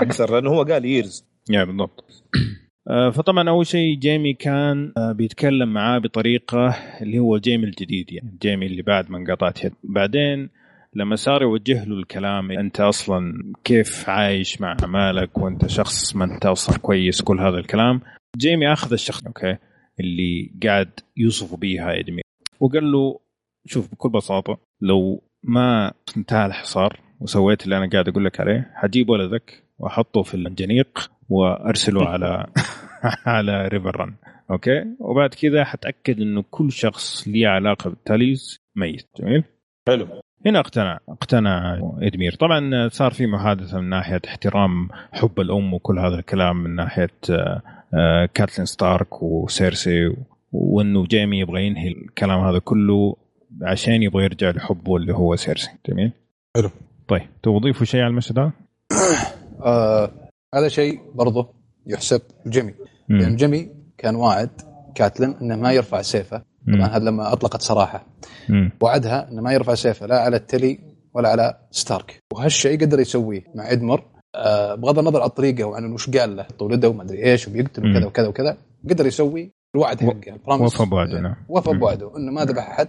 أكثر 0.00 0.32
لأنه 0.34 0.50
هو 0.50 0.62
قال 0.62 0.84
years 0.84 1.24
يا 1.50 1.64
بالضبط. 1.64 2.04
آه، 2.90 3.10
فطبعا 3.10 3.48
أول 3.48 3.66
شيء 3.66 3.94
جيمي 3.98 4.32
كان 4.34 4.92
آه، 4.98 5.12
بيتكلم 5.12 5.72
معاه 5.72 5.98
بطريقة 5.98 6.74
اللي 7.02 7.18
هو 7.18 7.38
جيمي 7.38 7.64
الجديد 7.64 8.12
يعني. 8.12 8.36
جيمي 8.42 8.66
اللي 8.66 8.82
بعد 8.82 9.10
ما 9.10 9.18
انقطعت 9.18 9.64
يد 9.64 9.72
بعدين 9.84 10.48
لما 10.96 11.16
صار 11.16 11.42
يوجه 11.42 11.84
له 11.84 11.98
الكلام 11.98 12.50
أنت 12.50 12.80
أصلا 12.80 13.52
كيف 13.64 14.08
عايش 14.08 14.60
مع 14.60 14.76
اعمالك 14.82 15.38
وأنت 15.38 15.66
شخص 15.66 16.16
ما 16.16 16.24
أنت 16.24 16.46
أصلا 16.46 16.78
كويس 16.78 17.22
كل 17.22 17.40
هذا 17.40 17.58
الكلام. 17.58 18.00
جيمي 18.36 18.72
أخذ 18.72 18.92
الشخص 18.92 19.26
أوكي 19.26 19.56
اللي 20.00 20.52
قاعد 20.62 20.90
يوصف 21.16 21.54
بيها 21.54 21.98
إدمير. 21.98 22.22
وقال 22.60 22.92
له 22.92 23.20
شوف 23.66 23.92
بكل 23.92 24.08
بساطة 24.08 24.58
لو 24.80 25.22
ما 25.42 25.92
انتهى 26.16 26.46
الحصار 26.46 27.00
وسويت 27.20 27.64
اللي 27.64 27.76
أنا 27.76 27.88
قاعد 27.90 28.08
أقول 28.08 28.24
لك 28.24 28.40
عليه 28.40 28.72
حجيب 28.74 29.08
ولدك 29.08 29.64
وأحطه 29.78 30.22
في 30.22 30.34
المنجنيق 30.34 31.10
وأرسله 31.28 32.04
على 32.12 32.46
على 33.36 33.68
Riverrun 33.68 34.14
okay؟ 34.50 34.84
وبعد 35.00 35.34
كذا 35.34 35.64
حتأكد 35.64 36.20
إنه 36.20 36.44
كل 36.50 36.72
شخص 36.72 37.28
ليه 37.28 37.48
علاقة 37.48 37.90
بال 37.90 38.07
Tullys 38.07 38.60
ميت. 38.76 39.06
جميل؟ 39.20 39.44
حلو. 39.88 40.25
هنا 40.46 40.60
اقتنع 40.60 40.98
اقتنع 41.08 41.80
إدمير 42.02 42.34
طبعا 42.34 42.88
صار 42.88 43.12
في 43.12 43.26
محادثة 43.26 43.80
من 43.80 43.88
ناحية 43.88 44.20
احترام 44.28 44.88
حب 45.12 45.40
الأم 45.40 45.74
وكل 45.74 45.98
هذا 45.98 46.14
الكلام 46.14 46.56
من 46.56 46.74
ناحية 46.74 47.10
آه، 47.30 47.62
آه، 47.94 48.26
كاتلين 48.34 48.66
ستارك 48.66 49.22
وسيرسي 49.22 50.16
وإنه 50.52 51.06
جيمي 51.06 51.38
يبغى 51.38 51.66
ينهي 51.66 51.88
الكلام 51.88 52.40
هذا 52.40 52.58
كله 52.58 53.16
عشان 53.62 54.02
يبغى 54.02 54.24
يرجع 54.24 54.50
لحبه 54.50 54.96
اللي 54.96 55.14
هو 55.14 55.36
سيرسي 55.36 55.70
جميل 55.88 56.12
حلو. 56.56 56.70
طيب 57.08 57.22
تبغى 57.42 57.60
تضيفوا 57.60 57.86
شيء 57.86 58.00
على 58.00 58.10
المشهد 58.10 58.38
هذا؟ 58.38 58.52
آه 59.64 60.10
هذا 60.54 60.68
شيء 60.68 61.00
برضه 61.14 61.48
يحسب 61.86 62.22
جيمي 62.46 62.74
لأن. 63.08 63.36
جيمي 63.36 63.70
كان 63.98 64.14
واعد 64.14 64.50
كاتلين 64.94 65.34
إنه 65.42 65.56
ما 65.56 65.72
يرفع 65.72 66.02
سيفه 66.02 66.42
طبعا. 66.74 66.86
هذا 66.86 67.04
لما 67.04 67.32
أطلقت 67.32 67.60
سراحة 67.62 68.06
مم. 68.48 68.70
وعدها 68.80 69.28
إنه 69.32 69.42
ما 69.42 69.52
يرفع 69.52 69.74
سيفه 69.74 70.06
لا 70.06 70.18
على 70.20 70.36
التلي 70.36 70.78
ولا 71.14 71.28
على 71.28 71.58
ستارك 71.70 72.18
وهالشيء 72.32 72.80
قدر 72.80 73.00
يسويه 73.00 73.44
مع 73.54 73.72
إدمر 73.72 74.02
آه 74.34 74.74
بغض 74.74 74.98
النظر 74.98 75.20
عن 75.20 75.26
الطريقة 75.28 75.64
وعن 75.64 75.92
وش 75.92 76.10
قال 76.10 76.36
له 76.36 76.46
طولده 76.58 76.88
وما 76.88 77.02
أدري 77.02 77.24
إيش 77.24 77.48
وبيقتل. 77.48 77.82
وكذا 77.90 78.06
وكذا 78.06 78.28
وكذا 78.28 78.56
قدر 78.90 79.06
يسوي 79.06 79.52
الوعد 79.74 80.02
و- 80.04 80.06
حقه 80.10 80.62
وفى 80.62 80.84
بوعده، 80.84 81.20
نعم. 81.20 81.36
وفى. 81.48 81.70
بوعده 81.78 82.16
إنه 82.16 82.32
ما 82.32 82.44
ذبح 82.44 82.70
أحد 82.70 82.88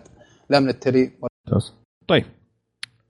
لا 0.49 0.59
من 0.59 0.69
التلي 0.69 1.11
ولا. 1.21 1.59
طيب 2.07 2.23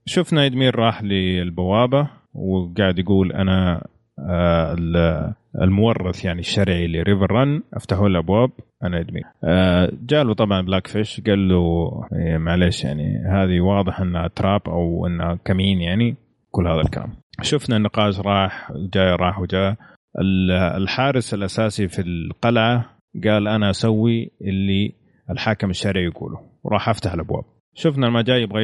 شفنا 0.06 0.46
إدميور 0.46 0.76
راح 0.76 1.02
للبوابة 1.02 2.10
وقاعد 2.34 2.98
يقول 2.98 3.32
أنا 3.32 3.86
آه، 4.30 4.74
ال- 4.78 5.34
المورث 5.62 6.24
يعني 6.24 6.40
الشرعي 6.40 6.86
لريفر 6.86 7.32
رن 7.32 7.62
أفتحوا 7.74 8.06
الابواب 8.08 8.50
أنا 8.84 9.00
ادمير 9.00 9.24
آه، 9.44 9.92
جاله 10.02 10.34
طبعا 10.34 10.60
بلاك 10.62 10.86
فيش 10.86 11.20
قال 11.20 11.48
له 11.48 11.90
معلش 12.38 12.84
يعني 12.84 13.18
هذه 13.32 13.60
واضح 13.60 14.00
إنها 14.00 14.28
تراب 14.28 14.60
أو 14.68 15.06
إنها 15.06 15.38
كمين 15.44 15.80
يعني 15.80 16.16
كل 16.50 16.66
هذا 16.68 16.80
الكلام 16.80 17.12
شفنا 17.42 17.76
النقاش 17.76 18.20
راح 18.20 18.72
جاي 18.94 19.10
راح 19.14 19.38
وجاء 19.40 19.74
ال- 20.20 20.50
الحارس 20.82 21.34
الأساسي 21.34 21.88
في 21.88 22.02
القلعة 22.02 22.84
قال 23.24 23.48
أنا 23.48 23.70
أسوي 23.70 24.30
اللي 24.42 24.92
الحاكم 25.30 25.70
الشرعي 25.70 26.04
يقوله 26.04 26.40
وراح 26.64 26.88
أفتح 26.88 27.12
الأبواب 27.12 27.44
شفنا 27.74 28.06
لما 28.06 28.22
جاي 28.22 28.42
يبغى. 28.42 28.62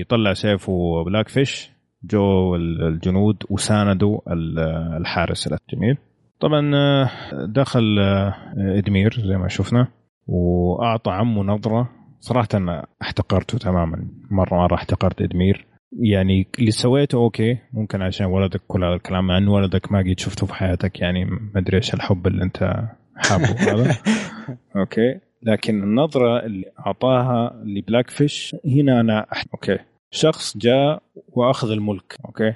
يطلع 0.00 0.32
سيفه 0.32 1.04
بلاك 1.06 1.28
فيش 1.28 1.70
جو 2.04 2.54
الجنود 2.56 3.36
وساندوا 3.50 4.32
ال- 4.32 4.58
الحارس. 5.00 5.48
جميل 5.74 5.96
طبعا 6.40 6.70
آه، 6.74 7.10
دخل 7.32 7.98
آه، 7.98 8.34
إدمير 8.58 9.22
زي 9.26 9.36
ما 9.36 9.48
شفنا 9.48 9.86
وأعطى 10.26 11.10
عمه 11.10 11.42
نظرة. 11.42 11.90
صراحة 12.20 12.48
أنا 12.54 12.86
احتقرته 13.02 13.58
تماما. 13.58 14.08
مرة 14.30 14.54
مرة 14.54 14.74
احتقرت 14.74 15.22
إدمير. 15.22 15.66
يعني 15.92 16.46
اللي 16.58 16.70
سويته 16.70 17.16
أوكي 17.16 17.58
ممكن 17.72 18.02
عشان 18.02 18.26
ولدك 18.26 18.60
كل 18.68 18.84
هذا 18.84 18.94
الكلام 18.94 19.26
مع 19.26 19.38
انه 19.38 19.52
ولدك 19.52 19.92
ما 19.92 19.98
قد 19.98 20.18
شفته 20.18 20.46
في 20.46 20.54
حياتك 20.54 21.00
يعني 21.00 21.24
ما 21.24 21.60
أدري 21.60 21.76
إيش 21.76 21.94
الحب 21.94 22.26
اللي 22.26 22.42
أنت 22.44 22.84
حابه 23.16 23.72
هذا. 23.72 23.96
أوكي. 24.76 25.20
لكن 25.42 25.82
النظرة 25.82 26.46
اللي 26.46 26.64
أعطاها 26.86 27.62
لبلاك 27.64 28.10
فيش 28.10 28.56
هنا 28.66 29.00
أنا 29.00 29.26
أح... 29.32 29.44
أوكي. 29.54 29.78
شخص 30.10 30.56
جاء 30.56 31.02
وأخذ 31.28 31.70
الملك 31.70 32.16
أوكي. 32.26 32.54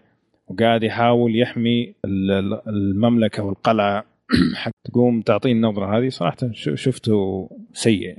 وقاعد 0.49 0.83
يحاول 0.83 1.41
يحمي 1.41 1.95
ال- 2.05 2.31
ال- 2.31 2.69
المملكة 2.69 3.43
والقلعة. 3.43 4.05
حق 4.63 4.73
تقوم 4.85 5.21
تعطيه 5.21 5.53
النظرة 5.53 5.99
هذه 5.99 6.09
صراحة 6.09 6.37
شفته 6.53 7.49
سيء. 7.73 8.17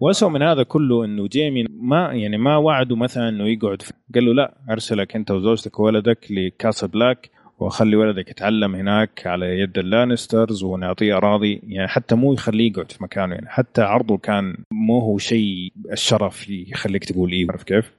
واسوء 0.00 0.28
من 0.28 0.42
هذا 0.42 0.62
كله 0.62 1.04
إنه 1.04 1.26
جيمي 1.28 1.64
ما 1.70 2.12
يعني 2.12 2.38
ما 2.38 2.56
وعده 2.56 2.96
مثلا 2.96 3.28
إنه 3.28 3.48
يقعد 3.48 3.82
قال 4.14 4.24
له 4.24 4.34
لا 4.34 4.54
أرسلك 4.70 5.16
أنت 5.16 5.30
وزوجتك 5.30 5.80
وولدك 5.80 6.26
لكاسل 6.30 6.88
بلاك 6.88 7.30
وأخلي 7.58 7.96
ولدك 7.96 8.30
يتعلم 8.30 8.74
هناك 8.74 9.26
على 9.26 9.60
يد 9.60 9.78
اللانسترز 9.78 10.62
ونعطيه 10.64 11.16
أراضي. 11.16 11.60
يعني 11.66 11.88
حتى 11.88 12.14
مو 12.14 12.32
يخليه 12.32 12.70
يقعد 12.70 12.92
في 12.92 13.02
مكانه. 13.02 13.34
يعني 13.34 13.48
حتى 13.48 13.82
عرضه 13.82 14.16
كان 14.18 14.56
مو 14.72 14.98
هو 14.98 15.18
شيء 15.18 15.72
الشرف 15.92 16.48
يخليك 16.50 17.04
تقول 17.04 17.32
إيه. 17.32 17.46
عارف 17.50 17.62
كيف؟ 17.62 17.92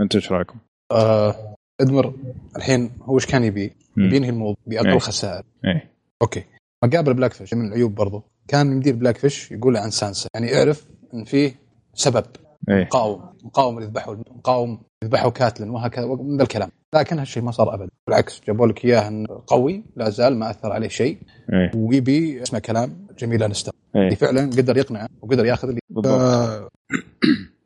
أنت 0.00 0.14
إيش 0.14 0.32
رأيكم؟ 0.32 0.58
آه 0.92 1.55
ادمر 1.80 2.14
الحين 2.56 2.90
هو 3.02 3.14
إيش 3.14 3.26
كان 3.26 3.44
يبي؟ 3.44 3.72
يبي 3.96 4.16
ينهي 4.16 4.30
الموضوع؟ 4.30 4.56
بأقل 4.66 4.88
إيه. 4.88 4.98
خسائر 4.98 5.42
إيه. 5.64 5.90
أوكي. 6.22 6.44
مقابل 6.84 7.14
بلاك 7.14 7.32
فيش 7.32 7.54
من 7.54 7.66
العيوب 7.68 7.94
برضو. 7.94 8.22
كان 8.48 8.76
ادمير 8.76 8.94
بلاك 8.96 9.16
فيش 9.16 9.52
يقول 9.52 9.76
عن 9.76 9.90
سانسا. 9.90 10.28
يعني 10.34 10.46
يعرف 10.46 10.86
إن 11.14 11.24
فيه 11.24 11.54
سبب. 11.94 12.24
إيه. 12.68 12.84
مقاوم. 12.84 13.22
مقاوم 13.44 13.74
اللي 13.74 13.86
يذبحوا 13.88 14.14
مقاوم 14.36 14.80
يذبحوا 15.04 15.30
كاتلن 15.30 15.70
وهكذا. 15.70 16.06
من 16.06 16.36
ذا 16.36 16.42
الكلام. 16.42 16.70
لكن 16.94 17.18
هالشيء 17.18 17.42
ما 17.42 17.50
صار 17.50 17.74
ابدا. 17.74 17.88
بالعكس 18.06 18.40
جابوا 18.46 18.66
لك 18.66 18.84
إياه 18.84 19.08
إنه 19.08 19.42
قوي. 19.46 19.84
لا 19.96 20.10
زال 20.10 20.36
ما 20.38 20.50
أثر 20.50 20.72
عليه 20.72 20.88
شيء. 20.88 21.18
إيه. 21.52 21.70
ويبي 21.74 22.42
اسمه 22.42 22.58
كلام 22.58 23.06
جميل 23.18 23.42
انستر 23.42 23.72
إيه. 23.96 24.02
اللي 24.02 24.16
فعلا 24.16 24.40
قدر 24.40 24.76
يقنعه 24.76 25.08
وقدر 25.22 25.46
ياخذ 25.46 25.68
اللي 25.68 25.80
بالضبط. 25.90 26.20
ف- 26.20 26.68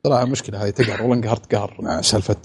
صراحة 0.06 0.24
مشكلة 0.24 0.64
هذه. 0.64 0.70
تقهر. 0.70 1.02
والله 1.02 1.16
انقهرت 1.16 1.54
قهر 1.54 1.76
مع 1.80 2.00
سالفة 2.00 2.36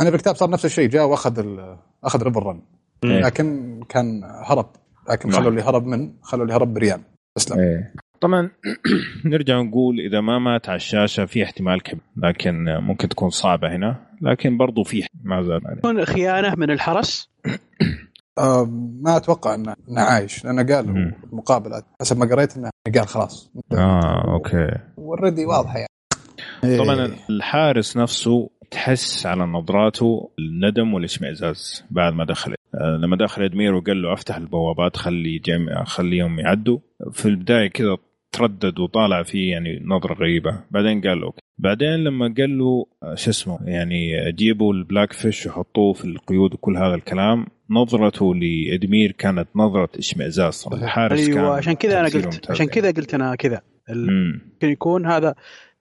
أنا 0.00 0.10
بالكتاب 0.10 0.34
صار 0.34 0.50
نفس 0.50 0.64
الشيء 0.64 0.88
جاء 0.88 1.06
وأخذ 1.06 1.58
أخذ 2.04 2.22
ريفر 2.22 2.46
رن 2.46 2.62
إيه. 3.04 3.20
لكن 3.20 3.80
كان 3.88 4.24
هرب 4.24 4.70
لكن 5.10 5.28
نعم. 5.28 5.38
خلوا 5.38 5.50
اللي 5.50 5.62
هرب 5.62 5.86
من 5.86 6.12
خلوا 6.22 6.42
اللي 6.42 6.54
هرب 6.54 6.74
بريان 6.74 7.02
تسلم 7.36 7.58
إيه 7.58 7.92
طبعا 8.20 8.50
نرجع 9.24 9.60
نقول 9.62 10.00
إذا 10.00 10.20
ما 10.20 10.38
مات 10.38 10.68
على 10.68 10.76
الشاشة 10.76 11.24
في 11.24 11.44
احتمال 11.44 11.82
كبير 11.82 12.02
لكن 12.16 12.64
ممكن 12.80 13.08
تكون 13.08 13.30
صعبة 13.30 13.76
هنا 13.76 14.06
لكن 14.22 14.56
برضو 14.56 14.82
في 14.82 15.06
ما 15.22 15.42
زال. 15.42 15.60
يكون 15.78 16.04
خيانة 16.04 16.54
من 16.54 16.70
الحرس 16.70 17.30
آه 18.38 18.64
ما 19.02 19.16
أتوقع 19.16 19.54
إنه 19.54 19.74
إنه 19.88 20.00
عايش 20.00 20.44
لأنه 20.44 20.74
قال 20.74 20.88
مم. 20.88 21.14
مقابلة 21.32 21.82
حسب 22.00 22.18
ما 22.18 22.26
قريت 22.26 22.56
إنه 22.56 22.70
قال 22.94 23.08
خلاص 23.08 23.50
آه 23.72 24.34
أوكي 24.34 24.78
والردي 24.96 25.46
واضحة 25.46 25.78
يعني 25.78 26.78
طبعا 26.78 27.06
إيه. 27.06 27.10
الحارس 27.30 27.96
نفسه 27.96 28.50
تحس 28.70 29.26
على 29.26 29.42
نظراته 29.44 30.30
الندم 30.38 30.94
والاشمئزاز 30.94 31.84
بعد 31.90 32.12
ما 32.12 32.24
دخل 32.24 32.54
آه، 32.74 32.96
لما 33.02 33.16
دخل 33.16 33.42
ادمير 33.42 33.74
وقال 33.74 34.02
له 34.02 34.12
افتح 34.12 34.36
البوابات 34.36 34.96
خلي 34.96 35.38
جيمي 35.38 35.84
خليهم 35.84 36.38
يعدوا 36.40 36.78
في 37.12 37.26
البداية 37.26 37.68
كذا 37.68 37.96
تردد 38.32 38.78
وطالع 38.78 39.22
فيه 39.22 39.50
يعني 39.50 39.82
نظرة 39.84 40.14
غريبة 40.14 40.60
بعدين 40.70 41.00
قال 41.00 41.22
أوكي 41.22 41.40
بعدين 41.58 42.04
لما 42.04 42.34
قال 42.38 42.58
له 42.58 42.86
آه، 43.02 43.14
شو 43.14 43.30
اسمه 43.30 43.58
يعني 43.64 44.32
جيبوا 44.32 44.74
البلاك 44.74 45.12
فيش 45.12 45.46
وحطوه 45.46 45.92
في 45.92 46.04
القيود 46.04 46.54
وكل 46.54 46.76
هذا 46.76 46.94
الكلام 46.94 47.46
نظرته 47.70 48.34
لادمير 48.34 49.12
كانت 49.12 49.48
نظرة 49.54 49.90
اشمئزاز 49.98 50.52
صراحة. 50.52 50.84
الحارس 50.84 51.28
كان 51.28 51.38
أيوه 51.38 51.56
عشان 51.56 51.72
كذا 51.72 52.00
أنا 52.00 52.08
قلت 52.08 52.50
عشان 52.50 52.66
يعني. 52.66 52.80
كذا 52.80 52.90
قلت 52.90 53.14
أنا 53.14 53.34
كذا. 53.34 53.60
ممكن 53.90 54.68
يكون 54.68 55.06
هذا 55.06 55.34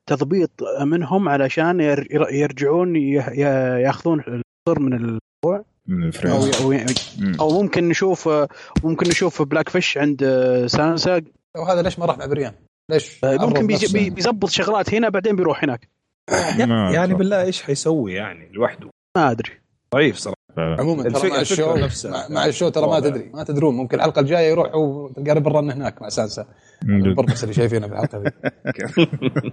تضبيط 0.08 0.52
منهم 0.82 1.30
علشان 1.30 1.80
ير- 1.80 2.08
ير- 2.12 2.34
يرجعون 2.34 2.96
ياخذون 2.96 4.20
الصر 4.20 4.80
من 4.80 4.94
ال... 4.94 5.20
من 5.88 6.04
أو. 6.32 6.40
أو 7.40 7.62
ممكن 7.62 7.90
نشوف 7.90 8.30
ممكن 8.84 9.08
نشوف 9.10 9.42
بلاك 9.42 9.70
فيش 9.70 9.98
عند 9.98 10.24
سانسا 10.68 11.22
وهذا 11.58 11.82
ليش 11.82 12.00
ما 12.00 12.06
راح 12.06 12.18
مع 12.18 12.26
بريان؟ 12.26 12.54
ليش؟ 12.92 13.24
عرض 13.24 13.46
ممكن 13.46 13.68
بيزبط 13.94 14.50
شغلات 14.50 14.94
هنا 14.94 15.10
بعدين 15.10 15.36
بيروح 15.36 15.64
هناك 15.64 15.90
يعني. 16.94 17.14
بالله 17.14 17.42
إيش 17.44 17.62
حيسوي 17.64 18.14
يعني 18.14 18.50
لوحده 18.54 18.90
ما 19.18 19.32
أدري 19.32 19.52
ضعيف 19.94 20.16
صراحة 20.18 20.37
عموما 20.60 21.04
ترى 21.04 21.12
الفكرة- 21.14 21.34
مع 21.34 21.42
الشو 21.42 21.76
نفسها. 21.76 22.12
مع, 22.12 22.36
مع 22.36 22.46
الشو 22.46 22.70
ترى 22.70 22.88
ما. 22.88 23.00
تدري. 23.00 23.32
ما 23.34 23.44
تدرون 23.44 23.76
ممكن 23.76 23.98
الحلقة 23.98 24.20
الجاية 24.20 24.50
يروح 24.50 24.76
وتلقى 24.76 25.32
رن 25.32 25.72
هناك 25.72 26.02
مع 26.02 26.10
سانسا. 26.10 26.46
البربس 26.84 27.44
اللي 27.44 27.54
شايفينه 27.54 27.88
في 27.88 27.94
الحلقة 27.94 28.18
ذي 28.18 28.32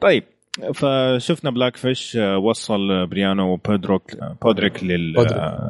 طيب 0.00 0.24
فشفنا 0.74 1.50
بلاك 1.50 1.76
فيش 1.76 2.18
وصل 2.42 3.06
بريانو 3.06 3.52
وبودروك 3.52 4.02
بودريك. 4.42 4.84
لل 4.84 5.12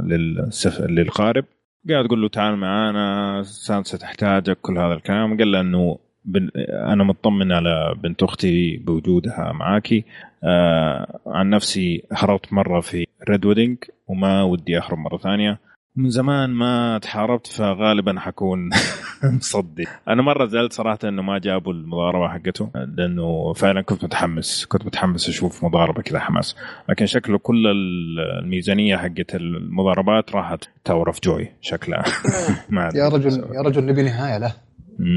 للسف... 0.02 0.80
للقارب. 0.80 1.44
قاعد 1.90 2.06
تقول 2.06 2.22
له 2.22 2.28
تعال 2.28 2.56
معانا 2.56 3.42
سانسا 3.42 3.98
تحتاجك. 3.98 4.58
كل 4.62 4.78
هذا 4.78 4.92
الكلام. 4.94 5.38
قال 5.38 5.52
له 5.52 5.60
إنه 5.60 5.98
بن... 6.24 6.50
أنا 6.70 7.04
مطمن 7.04 7.52
على 7.52 7.94
بنت 8.02 8.22
أختي 8.22 8.76
بوجودها 8.76 9.52
معاكي. 9.52 10.04
آه 10.44 11.20
عن 11.26 11.50
نفسي 11.50 12.02
هربت 12.12 12.52
مرة 12.52 12.80
في 12.80 13.06
ريد 13.30 13.46
ويدنج 13.46 13.76
وما 14.08 14.42
ودي 14.42 14.78
اهرب 14.78 14.98
مرة 14.98 15.16
ثانية. 15.16 15.60
من 15.96 16.10
زمان 16.10 16.50
ما 16.50 16.98
تحاربت 16.98 17.46
فغالبا 17.46 18.20
حكون 18.20 18.70
مصدي. 19.36 19.86
أنا 20.08 20.22
مرة 20.22 20.46
زعلت 20.46 20.72
صراحة 20.72 20.98
إنه 21.04 21.22
ما 21.22 21.38
جابوا 21.38 21.72
المضاربة 21.72 22.28
حقته 22.28 22.70
لأنه 22.96 23.52
فعلا 23.52 23.82
كنت 23.82 24.04
متحمس 24.04 24.66
كنت 24.66 24.86
متحمس 24.86 25.28
أشوف 25.28 25.64
مضاربة 25.64 26.02
كذا 26.02 26.18
حماس. 26.18 26.56
لكن 26.88 27.06
شكله 27.06 27.38
كل 27.38 27.66
الميزانية 27.66 28.96
حقت 28.96 29.34
المضاربات 29.34 30.32
راحت. 30.32 30.64
Tower 30.84 31.06
of 31.08 31.20
Joy 31.24 31.52
شكلها. 31.60 32.04
يا 32.94 33.08
رجل 33.08 33.54
يا 33.54 33.60
رجل 33.62 33.86
نبي 33.86 34.02
نهاية 34.02 34.38
له. 34.38 34.52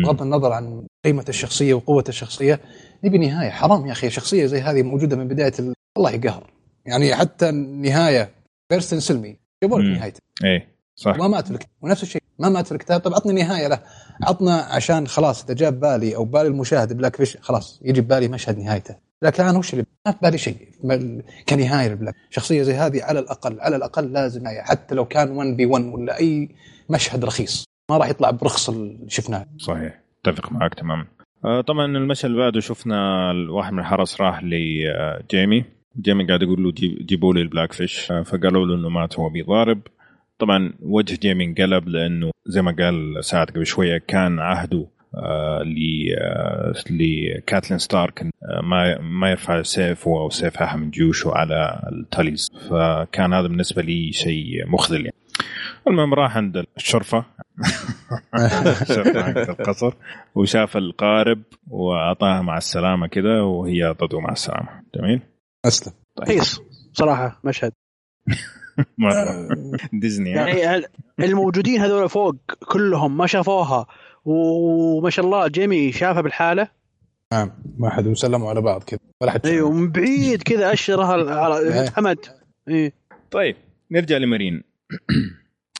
بغض 0.03 0.21
النظر 0.21 0.51
عن 0.51 0.87
قيمة 1.05 1.25
الشخصية 1.29 1.73
وقوة 1.73 2.03
الشخصية 2.09 2.59
نبي 3.03 3.17
نهاية. 3.17 3.49
حرام 3.49 3.85
يا 3.85 3.91
أخي 3.91 4.09
شخصية 4.09 4.45
زي 4.45 4.61
هذه 4.61 4.83
موجودة 4.83 5.17
من 5.17 5.27
بداية 5.27 5.53
ال... 5.59 5.73
الله 5.97 6.11
يقهر. 6.11 6.58
يعني 6.89 7.15
حتى 7.15 7.49
النهايه 7.49 8.29
باريستن 8.69 8.99
سلمي 8.99 9.37
جابوا 9.63 9.79
لك. 9.79 9.97
نهايته. 9.97 10.19
إيه 10.43 10.67
صح. 10.95 11.15
ما 11.15 11.27
مات 11.27 11.45
في 11.47 11.51
الكتاب 11.51 11.69
ونفس 11.81 12.03
الشيء 12.03 12.21
ما 12.39 12.49
مات 12.49 12.65
في 12.67 12.71
الكتاب. 12.71 12.99
طب 12.99 13.13
عطني 13.13 13.33
نهاية 13.33 13.67
له. 13.67 13.79
عطنا 14.23 14.55
عشان 14.55 15.07
خلاص 15.07 15.43
إذا 15.43 15.53
جاب 15.53 15.79
بالي 15.79 16.15
أو 16.15 16.25
بالي 16.25 16.47
المشاهد 16.47 16.93
بلاك 16.97 17.15
فيش 17.15 17.37
خلاص 17.37 17.79
يجي 17.85 18.01
ببالي 18.01 18.27
مشهد 18.27 18.57
نهايته. 18.57 18.95
لكن 19.21 19.43
أنا 19.43 19.57
وش 19.57 19.73
اللي 19.73 19.85
ما 20.05 20.11
في 20.11 20.17
بالي 20.21 20.37
شيء. 20.37 20.57
كنهاية 21.49 21.87
للبلاك 21.87 22.15
شخصية 22.29 22.63
زي 22.63 22.73
هذه 22.73 23.03
على 23.03 23.19
الأقل 23.19 23.59
على 23.59 23.75
الأقل 23.75 24.13
لازم 24.13 24.43
نهايه 24.43 24.61
حتى 24.61 24.95
لو 24.95 25.05
كان 25.05 25.31
1 25.31 25.57
بي 25.57 25.65
1 25.65 25.85
ولا 25.85 26.17
أي 26.17 26.49
مشهد 26.89 27.25
رخيص. 27.25 27.65
ما 27.91 27.97
راح 27.97 28.09
يطلع 28.09 28.31
برخص 28.31 28.69
اللي 28.69 29.09
شفناه. 29.09 29.45
صحيح. 29.57 29.99
أتفق 30.25 30.51
معك 30.51 30.73
تماما. 30.73 31.05
آه، 31.45 31.61
طبعا 31.61 31.85
المشهد 31.85 32.25
اللي 32.25 32.37
بعده 32.37 32.59
شفنا 32.59 33.31
واحد 33.49 33.73
من 33.73 33.79
الحرس 33.79 34.21
راح 34.21 34.43
لجيمي 34.43 35.65
جيمي 36.01 36.25
قاعد 36.27 36.41
يقول 36.41 36.63
له 36.63 36.71
جيب- 36.71 37.05
جيبوا 37.05 37.33
لي 37.33 37.41
البلاك 37.41 37.73
فيش. 37.73 38.11
آه، 38.11 38.21
فقالوا 38.23 38.65
له 38.65 38.75
إنه 38.75 38.89
مات 38.89 39.19
هو 39.19 39.29
بيضارب. 39.29 39.81
طبعا 40.39 40.73
وجه 40.81 41.19
جيمي 41.21 41.45
انقلب 41.45 41.87
لأنه 41.87 42.31
زي 42.45 42.61
ما 42.61 42.75
قال 42.79 43.17
سعد 43.25 43.49
قبل 43.49 43.65
شوية 43.65 43.97
كان 44.07 44.39
عهده 44.39 44.87
آه 45.15 45.63
ل 45.63 45.75
آه 46.19 46.73
لكاتلين 46.89 47.79
ستارك 47.79 48.21
آه 48.21 48.61
ما 48.63 49.01
ما 49.01 49.29
يرفع 49.31 49.61
سيفه 49.61 50.11
أو 50.11 50.29
سيف 50.29 50.57
أحد 50.57 50.79
من 50.79 50.89
جيوشه 50.89 51.31
على 51.31 51.89
التاليز. 51.91 52.49
فكان 52.69 53.33
هذا 53.33 53.47
بالنسبة 53.47 53.81
لي 53.81 54.11
شيء 54.11 54.67
مخذل 54.67 54.97
يعني. 55.05 55.13
المهم 55.87 56.13
راح 56.13 56.37
عند 56.37 56.63
الشرفة. 56.77 57.25
الشرفه 58.81 59.31
القصر. 59.51 59.93
وشاف 60.35 60.77
القارب 60.77 61.41
وأعطاها 61.69 62.41
مع 62.41 62.57
السلامة 62.57 63.07
كذا 63.07 63.41
وهي 63.41 63.95
ضده 64.01 64.19
مع 64.19 64.31
السلامة. 64.31 64.69
جميل. 64.95 65.21
أسلم. 65.65 65.93
قيس 66.27 66.59
صراحة 66.93 67.39
مشهد. 67.43 67.71
ديزني؟ 70.01 70.29
يعني 70.29 70.85
الموجودين 71.19 71.81
هذول 71.81 72.09
فوق 72.09 72.35
كلهم 72.71 73.17
ما 73.17 73.27
شافوها. 73.27 73.87
وما 74.25 75.09
شاء 75.09 75.25
الله 75.25 75.47
جيمي 75.47 75.91
شافها 75.91 76.21
بالحالة. 76.21 76.67
نعم 77.33 77.51
ما 77.77 77.89
حد 77.89 78.07
وسلموا 78.07 78.49
على 78.49 78.61
بعض 78.61 78.83
كذا. 78.83 78.99
ولا 79.21 79.31
حد 79.31 79.45
أيوه 79.47 79.71
من 79.71 79.91
بعيد 79.91 80.43
كذا 80.43 80.73
أشرها 80.73 81.15
إيه. 81.59 81.89
حمد 81.89 82.17
إيه. 82.67 82.93
طيب 83.31 83.55
نرجع 83.91 84.17
لمارين. 84.17 84.63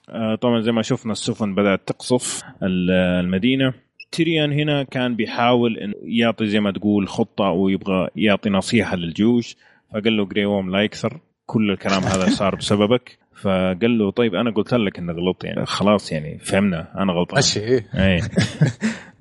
آه، 0.10 0.36
طبعا 0.36 0.62
زي 0.62 0.72
ما 0.72 0.82
شفنا 0.82 1.12
السفن 1.12 1.56
بدأت 1.56 1.82
تقصف 1.88 2.44
ال- 2.64 2.92
المدينة. 2.92 3.74
تيريان 4.12 4.52
هنا 4.54 4.84
كان 4.84 5.16
بيحاول 5.16 5.78
إنه 5.78 5.94
يعطي 6.04 6.48
زي 6.48 6.60
ما 6.60 6.72
تقول 6.72 7.08
خطة 7.08 7.44
ويبغى 7.44 8.10
يعطي 8.16 8.50
نصيحة 8.50 8.96
للجيوش. 8.96 9.56
فقال 9.94 10.18
له 10.18 10.26
جري 10.26 10.46
ووم 10.46 10.70
لا 10.70 10.82
يكثر 10.82 11.20
كل 11.46 11.72
الكلام 11.72 12.04
هذا 12.04 12.30
صار 12.30 12.56
بسببك. 12.56 13.20
فقال 13.42 13.98
له 13.98 14.12
طيب 14.12 14.36
أنا 14.36 14.52
قلت 14.52 14.74
لك 14.74 15.00
اني 15.00 15.12
غلطت. 15.12 15.44
يعني 15.44 15.66
خلاص 15.66 16.12
يعني 16.12 16.40
فهمنا 16.40 17.04
أنا 17.04 17.14
غلطان. 17.14 17.44
إيه. 17.58 17.86
اي 17.96 18.22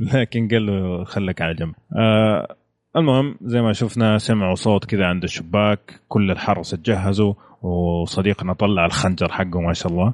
لكن 0.15 0.49
قال 0.49 0.67
له 0.67 1.05
خليك 1.05 1.43
على 1.43 1.55
جنب. 1.55 1.75
آه 1.99 2.57
المهم 2.97 3.39
زي 3.43 3.61
ما 3.61 3.73
شفنا 3.73 4.19
سمعوا 4.19 4.55
صوت 4.55 4.85
كذا 4.85 5.07
عند 5.07 5.23
الشباك. 5.23 6.01
كل 6.09 6.31
الحرس 6.31 6.75
اتجهزوا 6.75 7.35
وصديقنا 7.63 8.53
طلع 8.53 8.87
الخنجر 8.87 9.33
حقه 9.33 9.61
ما 9.61 9.73
شاء 9.73 9.93
الله. 9.93 10.13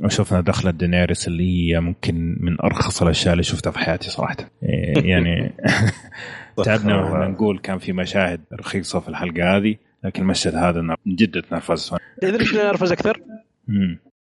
وشفنا 0.00 0.40
دخلة 0.40 0.70
دينيريس 0.70 1.28
اللي 1.28 1.72
هي 1.72 1.80
ممكن 1.80 2.36
من 2.40 2.60
أرخص 2.60 3.02
الأشياء 3.02 3.32
اللي 3.32 3.42
شفتها 3.42 3.70
في 3.70 3.78
حياتي 3.78 4.10
صراحة. 4.10 4.36
إيه، 4.62 5.10
يعني 5.10 5.52
تعبنا 6.62 7.02
وإحنا 7.02 7.28
نقول 7.28 7.58
كان 7.58 7.78
في 7.78 7.92
مشاهد 7.92 8.40
رخيصة 8.52 9.00
في 9.00 9.08
الحلقة 9.08 9.56
هذه 9.56 9.76
لكن 10.04 10.22
المشهد 10.22 10.54
هذا 10.54 10.80
من 10.80 10.96
جد 11.06 11.42
تنرفز 11.42 11.94
تدري 12.20 12.40
إيش 12.40 12.54
نرفز 12.54 12.92
أكثر؟ 12.92 13.20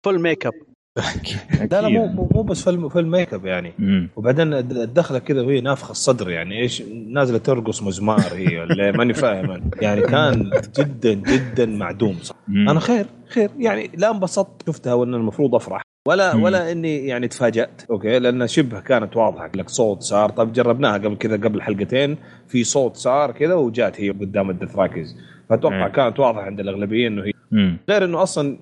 full 0.03 0.21
makeup. 0.21 0.53
لا 1.71 1.81
لا 1.81 1.89
مو 1.89 2.29
مو 2.31 2.43
بس 2.43 2.69
في, 2.69 2.89
في 2.89 2.99
الميك 2.99 3.33
أب 3.33 3.45
يعني. 3.45 3.73
مم. 3.79 4.09
وبعدين 4.15 4.53
الدخلة 4.53 5.19
كذا 5.19 5.41
وهي 5.41 5.61
نافخة 5.61 5.91
الصدر 5.91 6.29
يعني 6.29 6.61
إيش؟ 6.61 6.81
نازلة 7.07 7.37
ترقص 7.37 7.83
مزمار 7.83 8.33
هي 8.33 8.59
ولا 8.59 8.91
ماني 8.91 9.13
فاهم. 9.13 9.71
يعني 9.81 10.01
كان 10.01 10.49
جدا 10.79 11.13
جدا 11.13 11.65
معدوم 11.65 12.13
صح. 12.21 12.35
مم. 12.47 12.69
أنا 12.69 12.79
خير 12.79 13.05
خير. 13.29 13.49
يعني 13.59 13.91
لا 13.97 14.11
انبسطت 14.11 14.67
شفتها 14.67 14.93
وإن 14.93 15.13
المفروض 15.13 15.55
أفرح. 15.55 15.81
ولا 16.07 16.35
مم. 16.35 16.43
ولا 16.43 16.71
إني 16.71 17.07
يعني 17.07 17.27
تفاجأت. 17.27 17.81
أوكي؟ 17.91 18.19
لأن 18.19 18.47
شبه 18.47 18.79
كانت 18.79 19.17
واضحة. 19.17 19.51
لك 19.55 19.69
صوت 19.69 20.01
صار. 20.01 20.29
طب 20.29 20.53
جربناها 20.53 20.93
قبل 20.93 21.17
كذا 21.17 21.35
قبل 21.35 21.61
حلقتين. 21.61 22.17
في 22.47 22.63
صوت 22.63 22.95
صار 22.95 23.31
كذا 23.31 23.53
وجات 23.53 24.01
هي 24.01 24.09
قدام 24.09 24.49
الدوثراكيز. 24.49 25.15
فأتوقع 25.49 25.87
كانت 25.87 26.19
واضحة 26.19 26.41
عند 26.41 26.59
الأغلبية 26.59 27.07
إنه 27.07 27.23
هي 27.23 27.31
مم. 27.51 27.77
غير 27.89 28.05
إنه 28.05 28.23
أصلا 28.23 28.57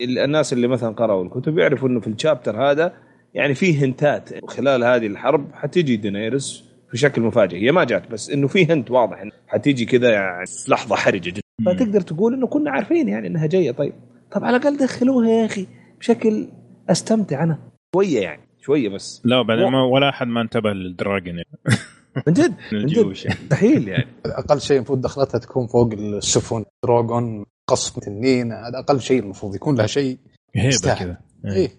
الناس 0.00 0.52
اللي 0.52 0.68
مثلا 0.68 0.94
قرأوا 0.94 1.24
الكتب 1.24 1.58
يعرفوا 1.58 1.88
إنه 1.88 2.00
في 2.00 2.06
ال 2.06 2.14
chapter 2.14 2.70
هذا 2.70 2.92
يعني 3.34 3.54
في 3.54 3.84
hint 3.84 4.24
ات. 4.24 4.44
خلال 4.48 4.84
هذه 4.84 5.06
الحرب 5.06 5.50
حتيجي 5.54 5.96
دينيرس 5.96 6.64
في 6.90 6.96
شكل 6.96 7.22
مفاجئ. 7.22 7.56
هي 7.56 7.72
ما 7.72 7.84
جات 7.84 8.10
بس 8.10 8.30
إنه 8.30 8.48
في 8.48 8.72
هنت 8.72 8.90
واضح 8.90 9.20
إنه 9.20 9.32
حتيجي 9.46 9.84
كذا 9.84 10.10
يعني 10.10 10.46
في 10.46 10.70
لحظة 10.70 10.96
حرجة 10.96 11.30
جدا. 11.30 11.40
فتقدر 11.66 12.00
تقول 12.00 12.34
إنه 12.34 12.46
كنا 12.46 12.70
عارفين 12.70 13.08
يعني 13.08 13.26
إنها 13.26 13.46
جاية. 13.46 13.70
طيب 13.70 13.92
طب 14.32 14.44
على 14.44 14.56
الأقل 14.56 14.76
دخلوها 14.76 15.28
يا 15.28 15.46
أخي 15.46 15.66
بشكل 16.00 16.48
أستمتع 16.90 17.42
أنا. 17.42 17.58
شوية 17.94 18.20
يعني 18.20 18.42
شوية 18.60 18.88
بس. 18.88 19.22
لا 19.24 19.42
بعدين 19.42 19.70
ما 19.70 19.84
ولا 19.84 20.08
أحد 20.08 20.26
ما 20.26 20.40
انتبه 20.40 20.70
للدراجون 20.70 21.34
يعني. 21.34 21.58
من 22.26 22.32
جد؟ 22.32 22.54
من 22.72 22.86
جد؟ 22.86 23.06
مستحيل 23.06 23.88
يعني. 23.88 24.06
أقل 24.26 24.60
شيء 24.60 24.76
المفروض 24.76 25.00
دخلتها 25.00 25.38
تكون 25.38 25.66
فوق 25.66 25.92
السفن 25.92 26.64
دراجون 26.84 27.44
قصف 27.66 27.98
تنين 27.98 28.52
هذا 28.52 28.78
أقل 28.78 29.00
شيء 29.00 29.22
المفروض 29.22 29.54
يكون 29.54 29.76
له 29.76 29.86
شيء 29.86 30.18
هيبة 30.54 30.94
كذا. 30.94 31.20
إيه. 31.46 31.70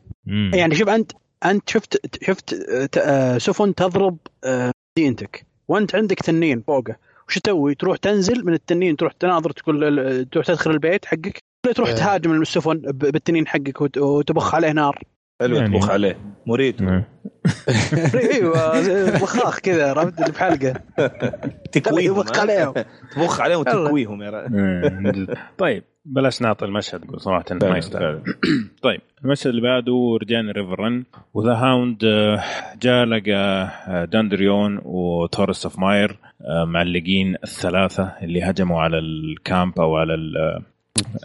يعني 0.53 0.75
شوف 0.75 0.89
أنت 0.89 1.11
أنت 1.45 1.69
شفت 1.69 2.23
شفت 2.23 2.53
آه، 2.97 3.37
سفن 3.37 3.75
تضرب 3.75 4.17
آه، 4.43 4.71
مدينتك 4.97 5.45
وأنت 5.67 5.95
عندك 5.95 6.19
تنين 6.19 6.61
فوقه. 6.61 6.95
وش 7.27 7.39
تسوي؟ 7.39 7.75
تروح 7.75 7.97
تنزل 7.97 8.45
من 8.45 8.53
التنين 8.53 8.97
تروح 8.97 9.13
تناظر 9.13 9.51
تقول 9.51 10.25
تروح 10.31 10.45
تدخل 10.45 10.71
البيت 10.71 11.05
حقك. 11.05 11.43
تروح 11.71 11.89
إيه. 11.89 11.95
تهاجم 11.95 12.41
السفن 12.41 12.77
بالتنين 12.77 13.47
حقك 13.47 13.81
وتبخ 13.97 14.55
عليه 14.55 14.71
نار. 14.71 14.99
حلو 15.41 15.55
يعني. 15.55 15.79
تبخ 15.79 15.89
عليه. 15.89 16.17
مريد. 16.47 16.81
أيوه 18.33 18.81
بخاخ 19.21 19.59
كذا 19.59 19.89
عرفت؟ 19.89 20.19
اللي 20.19 20.31
بحلقة. 20.31 20.73
تكويهم 21.71 22.21
تبخ 22.21 22.39
عليهم. 22.39 22.73
تبخ 23.15 23.41
عليهم 23.41 23.59
وتكويهم 23.59 24.21
يا 24.21 24.47
طيب 25.57 25.83
بلاش 26.05 26.41
نعطي 26.41 26.65
المشهد 26.65 27.15
صراحة 27.15 27.45
ما 27.51 27.77
يستاهل. 27.77 28.21
طيب 28.83 29.01
المشهد 29.25 29.47
اللي 29.47 29.61
بعده 29.61 30.17
رجعنا 30.21 30.51
ريفر 30.51 30.79
رن 30.79 31.03
و 31.33 31.38
The 31.38 31.53
Hound 31.53 31.97
جاء 32.81 33.05
لقى 33.05 33.69
دونداريون 34.11 34.81
وثوروس 34.85 35.65
أوف 35.65 35.79
ماير 35.79 36.19
معلقين 36.65 37.35
الثلاثة 37.43 38.13
اللي 38.21 38.43
هجموا 38.43 38.81
على 38.81 38.99
ال 38.99 39.15
camp 39.15 39.79
أو 39.79 39.95
على 39.95 40.13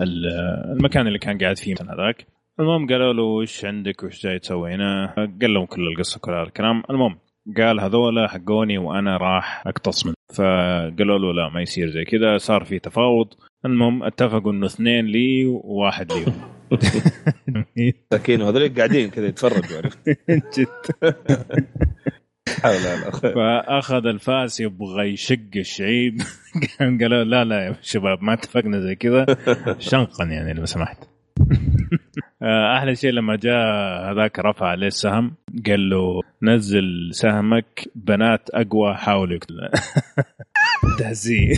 المكان 0.01 1.07
اللي 1.07 1.19
كان 1.19 1.39
قاعد 1.39 1.59
فيه 1.59 1.75
هذاك. 1.81 2.27
المهم 2.61 2.87
قالوا 2.89 3.13
له 3.13 3.23
وش 3.23 3.65
عندك؟ 3.65 4.03
وش 4.03 4.23
جاي 4.23 4.39
تسوي 4.39 4.75
هنا 4.75 5.15
قال 5.17 5.55
لهم 5.55 5.67
كل 5.67 5.87
القصة 5.89 6.21
كل 6.21 6.33
هذا 6.33 6.43
الكلام. 6.43 6.83
المهم 6.91 7.19
قال 7.57 7.81
هذولا 7.81 8.29
حقوني 8.29 8.79
وأنا 8.79 9.17
راح 9.17 9.67
أقتص 9.67 10.07
منه. 10.07 10.15
فقالوا 10.35 11.19
له 11.19 11.33
لا 11.33 11.49
ما 11.49 11.63
يصير 11.63 11.91
زي 11.91 12.05
كذا 12.05 12.39
صار 12.39 12.65
في 12.65 12.79
تفاوض. 12.79 13.29
المهم 13.65 14.03
اتفقوا 14.03 14.53
إنه 14.53 14.67
اثنين 14.67 15.07
لي 15.07 15.47
وواحد 15.47 16.13
ليهم 16.13 16.33
مساكين 17.77 18.43
هذول 18.47 18.75
قاعدين 18.75 19.11
كذا 19.11 19.27
يتفرجوا. 19.27 19.77
عرفت 19.77 19.99
جد. 20.59 20.69
فأخذ 23.35 24.07
الفاس 24.07 24.61
يبغى 24.61 25.13
يشق 25.13 25.57
الشعيب. 25.57 26.21
قالوا 26.81 27.25
لا 27.25 27.45
لا 27.45 27.65
يا 27.67 27.77
شباب 27.83 28.23
ما 28.23 28.33
اتفقنا 28.33 28.81
زي 28.81 28.95
كذا. 28.95 29.27
شنقا 29.79 30.25
يعني 30.25 30.53
لو 30.55 30.65
سمحت. 30.65 30.99
آه، 32.43 32.77
أحلى 32.79 32.95
شيء 32.95 33.11
لما 33.11 33.37
جاء 33.37 33.65
هذاك 34.13 34.39
رفع 34.39 34.67
عليه 34.67 34.87
السهم 34.87 35.35
قال 35.67 35.91
له 35.91 36.21
نزل 36.43 37.09
سهمك 37.11 37.89
بنات 37.95 38.51
أقوى 38.51 38.95
حاولوا 38.95 39.39
تهزيه 40.99 41.55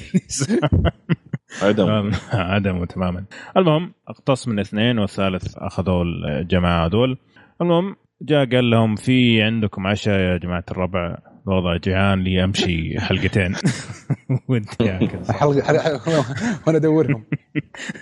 عدم. 1.62 2.10
عدم 2.32 2.84
تماما. 2.84 3.24
المهم 3.56 3.92
اقتص 4.08 4.48
من 4.48 4.58
اثنين 4.58 4.98
والثالث 4.98 5.58
أخذوا 5.58 6.04
الجماعة 6.04 6.86
هذول. 6.86 7.18
المهم 7.62 7.96
جاء 8.22 8.50
قال 8.50 8.70
لهم 8.70 8.96
في 8.96 9.42
عندكم 9.42 9.86
عشاء 9.86 10.20
يا 10.20 10.36
جماعة 10.36 10.64
الربع؟ 10.70 11.18
الوضع 11.46 11.76
جيعان 11.76 12.22
لي 12.22 12.44
أمشي 12.44 13.00
حلقتين. 13.00 13.54
وانت 14.48 14.82
حلقه 14.82 16.24
وأنا 16.66 16.78
أدورهم. 16.78 17.24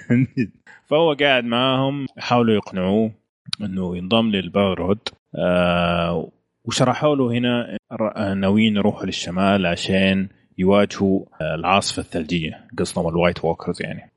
فهو 0.89 1.13
قاعد 1.13 1.45
معاهم 1.45 2.07
يحاولوا 2.19 2.55
يقنعوه 2.55 3.13
إنه 3.61 3.97
ينضم 3.97 4.31
للباورود. 4.31 4.99
آه 5.35 6.31
وشرحوا 6.65 7.17
له 7.17 7.33
هنا 7.33 7.79
ناويين 8.35 8.77
يروحوا 8.77 9.07
للشمال 9.07 9.67
عشان 9.67 10.29
يواجهوا 10.59 11.25
العاصفة 11.43 12.01
الثلجية 12.01 12.67
قصدهم 12.79 13.09
ال 13.09 13.15
White 13.15 13.45
Walkers 13.45 13.83
يعني. 13.83 14.11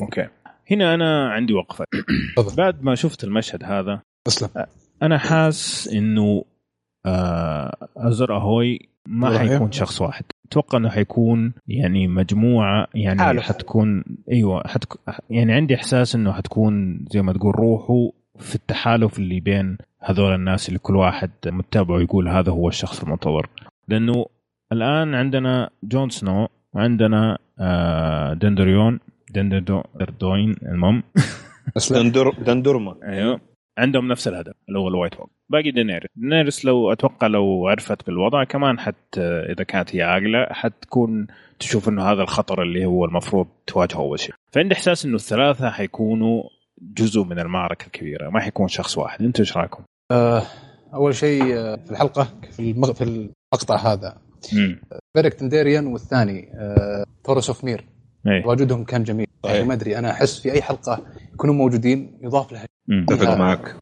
أوكي. 0.00 0.28
هنا 0.70 0.94
أنا 0.94 1.32
عندي 1.32 1.54
وقفة. 1.54 1.84
بعد 2.56 2.82
ما 2.82 2.94
شفت 2.94 3.24
المشهد 3.24 3.64
هذا 3.64 4.00
اسلم 4.26 4.48
أنا 5.02 5.18
حاس 5.18 5.88
إنه 5.92 6.44
آه 7.06 7.76
ازور 7.96 8.36
اهاي 8.36 8.78
ما 9.06 9.38
حيكون 9.38 9.72
شخص 9.72 10.00
واحد. 10.02 10.24
أتوقع 10.46 10.78
إنه 10.78 10.88
حيكون 10.88 11.52
يعني 11.68 12.08
مجموعة 12.08 12.86
يعني 12.94 13.20
حالف. 13.20 13.42
حتكون 13.42 14.04
إيوه 14.32 14.66
حتك... 14.66 14.88
يعني 15.30 15.52
عندي 15.52 15.74
إحساس 15.74 16.14
إنه 16.14 16.32
حتكون 16.32 17.04
زي 17.10 17.22
ما 17.22 17.32
تقول 17.32 17.54
روحه 17.54 18.10
في 18.38 18.54
التحالف 18.54 19.18
اللي 19.18 19.40
بين 19.40 19.78
هذول 20.00 20.34
الناس 20.34 20.68
اللي 20.68 20.78
كل 20.78 20.96
واحد 20.96 21.30
متابعه 21.46 22.00
يقول 22.00 22.28
هذا 22.28 22.52
هو 22.52 22.68
الشخص 22.68 23.02
المنتظر. 23.02 23.48
لأنه 23.88 24.26
الآن 24.72 25.14
عندنا 25.14 25.70
جون 25.82 26.10
سنو 26.10 26.48
وعندنا 26.74 27.38
آه 27.58 28.34
دونداريون 28.34 29.00
دندردوين 29.34 30.56
المهم. 30.62 31.02
دندر 31.90 32.30
دندرما. 32.46 32.96
أيوه. 33.02 33.40
عندهم 33.80 34.08
نفس 34.08 34.28
الهدف 34.28 34.54
اللي 34.68 34.78
هو 34.78 34.88
ال 34.88 34.93
White 34.93 35.20
Walk. 35.20 35.30
باقي 35.48 35.70
دينيرس 35.70 36.06
دينيرس 36.16 36.64
لو 36.64 36.92
أتوقع 36.92 37.26
لو 37.26 37.68
عرفت 37.68 38.06
بالوضع 38.06 38.44
كمان 38.44 38.78
حت 38.80 39.18
إذا 39.18 39.64
كانت 39.64 39.96
هي 39.96 40.02
عاقلة 40.02 40.46
حتكون 40.50 41.26
تشوف 41.58 41.88
إنه 41.88 42.02
هذا 42.02 42.22
الخطر 42.22 42.62
اللي 42.62 42.84
هو 42.84 43.04
المفروض 43.04 43.46
تواجهه 43.66 43.98
أول 43.98 44.20
شيء. 44.20 44.34
فعندي 44.52 44.74
إحساس 44.74 45.04
إنه 45.04 45.14
الثلاثة 45.14 45.70
حيكونوا 45.70 46.42
جزء 46.82 47.24
من 47.24 47.38
المعركة 47.38 47.86
الكبيرة 47.86 48.30
ما 48.30 48.40
حيكون 48.40 48.68
شخص 48.68 48.98
واحد. 48.98 49.22
أنتم 49.22 49.42
إيش 49.42 49.56
رأيكم؟ 49.56 49.82
أه 50.10 50.42
أول 50.94 51.14
شيء 51.14 51.56
آه، 51.56 51.76
في 51.76 51.90
الحلقة 51.90 52.28
في 52.50 52.70
المغ... 52.70 52.92
في 52.92 53.04
المقطع 53.04 53.76
هذا. 53.76 54.18
بيريك 55.14 55.34
دونداريون 55.34 55.86
والثاني 55.86 56.52
أه 56.54 57.04
ثوروس 57.24 57.48
اوف 57.48 57.64
مير 57.64 57.84
أي. 58.26 58.42
تواجدهم 58.42 58.84
كان 58.84 59.02
جميل. 59.02 59.26
يعني 59.44 59.64
ما 59.64 59.74
أدري 59.74 59.98
أنا 59.98 60.10
أحس 60.10 60.40
في 60.40 60.52
أي 60.52 60.62
حلقة 60.62 61.06
يكونوا 61.34 61.54
موجودين 61.54 62.18
يضاف 62.22 62.52
لها. 62.52 62.66
اتفق 62.90 63.36
معك. 63.36 63.76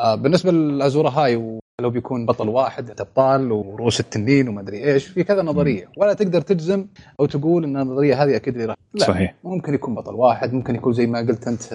آه 0.00 0.14
بالنسبة 0.14 0.52
للازور 0.52 1.10
اهاي 1.10 1.36
ولو 1.36 1.90
بيكون 1.90 2.26
بطل 2.26 2.48
واحد 2.48 2.90
ابطال 2.90 3.52
ورؤوس 3.52 4.00
التنين 4.00 4.48
وما 4.48 4.60
أدري 4.60 4.84
إيش 4.84 5.06
في 5.06 5.24
كذا 5.24 5.42
نظرية. 5.42 5.90
ولا 5.96 6.14
تقدر 6.14 6.40
تجزم 6.40 6.86
أو 7.20 7.26
تقول 7.26 7.64
إن 7.64 7.76
النظرية 7.76 8.22
هذه 8.22 8.36
أكيد 8.36 8.60
راح 8.60 8.76
لا 8.94 9.04
صحيح. 9.04 9.34
ممكن 9.44 9.74
يكون 9.74 9.94
بطل 9.94 10.14
واحد 10.14 10.52
ممكن 10.52 10.74
يكون 10.74 10.92
زي 10.92 11.06
ما 11.06 11.18
قلت 11.18 11.48
أنت 11.48 11.72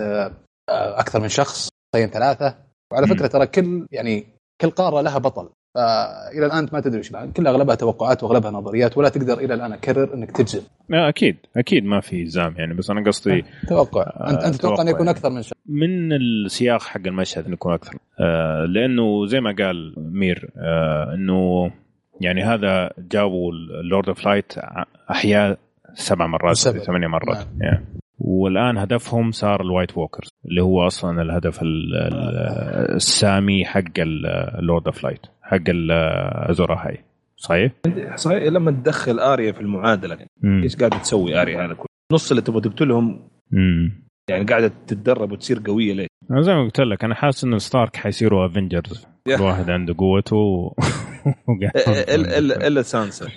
آه، 0.69 0.99
أكثر 0.99 1.19
من 1.19 1.29
شخص 1.29 1.69
شخصين 1.95 2.09
ثلاثة. 2.09 2.55
وعلى 2.93 3.07
فكرة 3.07 3.27
ترى 3.27 3.47
كل 3.47 3.87
يعني 3.91 4.25
كل 4.61 4.69
قارة 4.69 5.01
لها 5.01 5.17
بطل. 5.17 5.49
فإلى 5.75 6.45
الآن 6.45 6.67
ما 6.73 6.79
تدري 6.79 6.97
إيش 6.97 7.11
كل 7.11 7.47
أغلبها 7.47 7.75
توقعات 7.75 8.23
وأغلبها 8.23 8.51
نظريات 8.51 8.97
ولا 8.97 9.09
تقدر 9.09 9.33
إلى 9.37 9.53
الآن 9.53 9.73
أكرر 9.73 10.13
إنك 10.13 10.31
تجزم 10.31 10.61
أكيد 10.91 11.37
أكيد 11.57 11.85
ما 11.85 11.99
في 11.99 12.21
الزام 12.21 12.53
يعني 12.57 12.73
بس 12.73 12.89
أنا 12.89 13.03
قصدي 13.07 13.45
توقع 13.67 14.01
آه 14.01 14.29
انت 14.29 14.43
أنت 14.43 14.55
تتوقع 14.55 14.81
إنه 14.81 14.89
يكون 14.91 15.05
يعني. 15.05 15.17
أكثر 15.17 15.29
من 15.29 15.41
شيء 15.41 15.53
من 15.65 16.13
السياق 16.13 16.81
حق 16.81 17.01
المشهد 17.07 17.45
إنه 17.45 17.53
يكون 17.53 17.73
أكثر 17.73 17.93
آه 18.19 18.65
لأنه 18.65 19.25
زي 19.25 19.39
ما 19.39 19.55
قال 19.59 19.93
مير 19.97 20.49
آه 20.57 21.13
إنه 21.13 21.71
يعني 22.21 22.43
هذا 22.43 22.89
جابوا 23.11 23.51
ال 23.81 23.86
Lord 23.86 24.07
of 24.07 24.25
Light 24.25 24.53
أحياء 25.11 25.57
سبع 25.93 26.27
مرات 26.27 26.55
سبع. 26.55 26.79
ثمانية 26.79 27.07
مرات 27.07 27.37
نعم. 27.37 27.61
يعني. 27.61 27.85
والآن 28.19 28.77
هدفهم 28.77 29.31
صار 29.31 29.61
ال 29.61 29.67
White 29.67 29.97
Walkers 29.97 30.29
اللي 30.45 30.61
هو 30.61 30.87
أصلا 30.87 31.21
الهدف 31.21 31.61
ال- 31.61 31.95
ال- 31.95 32.95
السامي 32.95 33.65
حق 33.65 33.83
ال 33.99 34.16
Lord 34.16 34.85
of 34.85 35.03
Light 35.03 35.19
حق 35.51 35.69
الازور 35.69 36.87
اهاي 36.87 36.97
صحيح؟ 37.37 37.71
صحيح 38.15 38.43
لما 38.43 38.71
تدخل 38.71 39.19
آريا 39.19 39.51
في 39.51 39.61
المعادلة 39.61 40.17
مم. 40.41 40.61
إيش 40.63 40.75
قاعدة 40.75 40.97
تسوي 40.97 41.41
آريا 41.41 41.65
هذا 41.65 41.73
كله 41.73 41.85
نص 42.13 42.31
اللي 42.31 42.41
تبغى 42.41 42.61
تقتلهم. 42.61 43.29
يعني 44.29 44.45
قاعدة 44.45 44.67
تتدرب 44.87 45.31
وتصير 45.31 45.61
قوية 45.65 45.93
ليش؟ 45.93 46.07
أنا 46.31 46.41
زي 46.41 46.53
ما 46.53 46.63
قلت 46.63 46.79
لك 46.81 47.03
أنا 47.03 47.15
حاسس 47.15 47.43
انه 47.43 47.57
ستارك 47.57 47.95
حيصيروا 47.95 48.45
Avengers. 48.45 49.07
كل 49.37 49.41
واحد 49.41 49.69
عنده 49.69 49.95
قوته 49.97 50.35
و... 50.35 50.73
الا 52.67 52.81
سانسا 52.81 53.27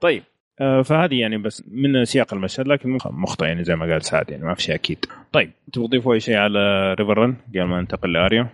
طيب 0.00 0.22
آه، 0.60 0.82
فهذه 0.82 1.14
يعني 1.14 1.38
بس 1.38 1.64
من 1.70 2.04
سياق 2.04 2.34
المشهد 2.34 2.68
لكن 2.68 2.90
مخ- 2.90 3.06
مخطئ 3.12 3.44
يعني 3.46 3.64
زي 3.64 3.76
ما 3.76 3.92
قال 3.92 4.02
سعد 4.02 4.30
يعني 4.30 4.44
ما 4.44 4.54
في 4.54 4.62
شيء 4.62 4.74
أكيد. 4.74 5.04
طيب 5.32 5.50
تبغى 5.72 5.88
تضيفوا 5.88 6.14
أي 6.14 6.20
شيء 6.20 6.36
على 6.36 6.94
ريفر 6.94 7.18
رن 7.18 7.36
قبل 7.48 7.62
ما 7.62 7.80
ننتقل 7.80 8.12
لآريا؟ 8.12 8.48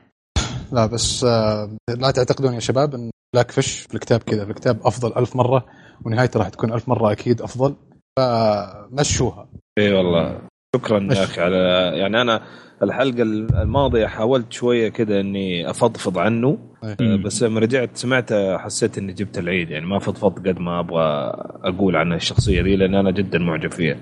لا 0.73 0.87
بس 0.87 1.25
آه، 1.25 1.77
لا 1.89 2.11
تعتقدون 2.11 2.55
يا 2.55 2.61
شباب 2.61 2.95
إن 2.95 3.11
بلاك 3.35 3.51
فيش 3.51 3.81
في 3.81 3.95
الكتاب 3.95 4.21
كذا 4.21 4.45
في 4.45 4.51
الكتاب 4.51 4.81
أفضل 4.87 5.19
ألف 5.19 5.37
مرة 5.37 5.67
ونهايته 6.05 6.39
راح 6.39 6.49
تكون 6.49 6.73
ألف 6.73 6.89
مرة 6.89 7.13
أكيد 7.13 7.43
أفضل. 7.43 7.75
فمشوها. 8.19 9.49
إي 9.79 9.93
والله. 9.93 10.39
شكرا 10.77 11.09
يا 11.13 11.25
أخي 11.25 11.41
على 11.41 11.57
يعني 11.95 12.21
أنا 12.21 12.43
الحلقة 12.83 13.23
الماضية 13.23 14.07
حاولت 14.07 14.53
شوية 14.53 14.89
كده 14.89 15.21
إني 15.21 15.71
أفضفض 15.71 16.19
عنه 16.19 16.59
إيه. 16.85 16.97
آه، 17.01 17.17
بس 17.17 17.43
لما 17.43 17.61
رجعت 17.61 17.97
سمعته 17.97 18.59
حسيت 18.59 18.99
إني 18.99 19.13
جبت 19.13 19.39
العيد 19.39 19.71
يعني 19.71 19.87
ما 19.87 19.99
فضفضت 19.99 20.49
قد 20.49 20.59
ما 20.59 20.81
أبغى 20.81 21.33
أقول 21.65 21.97
عن 21.97 22.13
الشخصية 22.13 22.63
دي 22.63 22.77
لأن 22.77 22.95
أنا 22.95 23.11
جدا 23.11 23.39
معجب 23.39 23.73
فيها. 23.73 23.97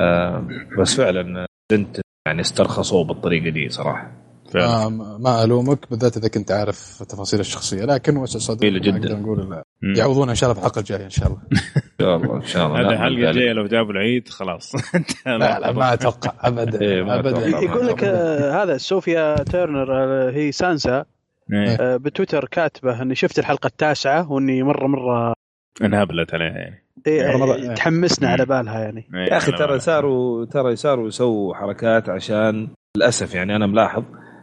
آه، 0.00 0.48
بس 0.78 0.94
فعلا 0.94 1.46
بنت 1.72 2.00
يعني 2.26 2.40
استرخصوه 2.40 3.04
بالطريقة 3.04 3.50
دي 3.50 3.68
صراحة. 3.68 4.12
فعلا. 4.60 4.88
ما, 4.88 5.18
ما 5.18 5.44
ألومك 5.44 5.90
بالذات 5.90 6.16
إذا 6.16 6.28
كنت 6.28 6.50
عارف 6.50 7.02
تفاصيل 7.02 7.40
الشخصية. 7.40 7.84
لكن 7.84 8.16
وسع 8.16 8.38
صدرك 8.38 8.82
جداً. 8.82 9.14
نقول 9.14 9.50
لا. 9.50 9.62
مم. 9.82 9.94
يعوضون 9.96 10.28
إن 10.28 10.34
شاء 10.34 10.50
الله 10.50 10.60
في 10.60 10.66
الحلقة 10.66 10.78
الجاية 10.78 11.04
إن 11.04 11.10
شاء 11.10 11.26
الله. 11.26 11.38
إن 12.00 12.00
شاء 12.00 12.16
الله 12.16 12.36
إن 12.36 12.42
شاء 12.42 12.66
الله. 12.66 12.80
هذه 12.80 12.92
الحلقة. 12.92 13.06
الجايه 13.06 13.52
لو 13.52 13.66
جابوا 13.66 13.92
العيد 13.92 14.28
خلاص. 14.28 14.74
لا 15.26 15.58
لا 15.58 15.72
ما 15.72 15.92
أتوقع. 15.92 16.32
ابدا 16.40 16.80
إيه، 16.80 17.18
ابدا. 17.18 17.48
أتوقع. 17.48 17.62
يقول 17.62 17.86
لك 17.86 18.04
آه، 18.04 18.62
هذا 18.62 18.76
صوفي 18.76 19.42
تيرنر 19.42 20.02
آه، 20.02 20.30
هي 20.30 20.52
سانسا 20.52 21.04
إيه، 21.52 21.76
آه، 21.80 21.96
بتويتر 21.96 22.44
كاتبة 22.44 23.02
إني 23.02 23.14
شفت 23.14 23.38
الحلقة 23.38 23.66
التاسعة 23.66 24.32
وإني 24.32 24.62
مرة 24.62 24.86
مرة 24.86 25.34
انهبلت 25.82 26.34
عليها 26.34 26.58
يعني. 26.58 26.82
إيه، 27.06 27.54
إيه، 27.54 27.74
تحمسنا 27.74 28.28
على 28.28 28.44
بالها 28.44 28.80
يعني. 28.80 29.08
إيه، 29.14 29.32
يا 29.32 29.36
أخي 29.36 29.52
ترى 29.52 29.78
صاروا 29.78 30.44
ترى 30.44 30.76
صاروا 30.76 31.08
يسووا 31.08 31.54
حركات 31.54 32.08
عشان 32.08 32.68
للأسف 32.96 33.34
يعني 33.34 33.56
أنا 33.56 33.66
ملاحظ 33.66 34.02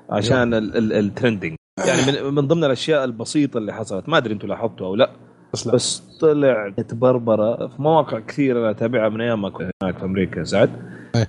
عشان 0.09 0.53
ال- 0.53 0.77
ال- 0.77 0.93
ال 0.93 1.00
trending 1.00 1.55
يعني 1.87 2.01
من, 2.27 2.33
من 2.35 2.47
ضمن 2.47 2.63
الأشياء 2.63 3.03
البسيطة 3.03 3.57
اللي 3.57 3.73
حصلت. 3.73 4.09
ما 4.09 4.17
أدري 4.17 4.33
أنتم 4.33 4.47
لاحظتوا 4.47 4.87
أو 4.87 4.95
لا. 4.95 5.11
بس 5.53 5.67
لا. 5.67 5.73
بس 5.73 6.03
طلع 6.21 6.69
تبربره 6.69 7.67
في 7.67 7.81
مواقع 7.81 8.19
كثيرة 8.19 8.59
أنا 8.59 8.69
أتابعها 8.71 9.09
من 9.09 9.21
أيام 9.21 9.41
ما 9.41 9.49
كنت 9.49 9.71
هناك 9.83 9.97
في 9.97 10.05
أمريكا 10.05 10.43
سعد 10.43 10.69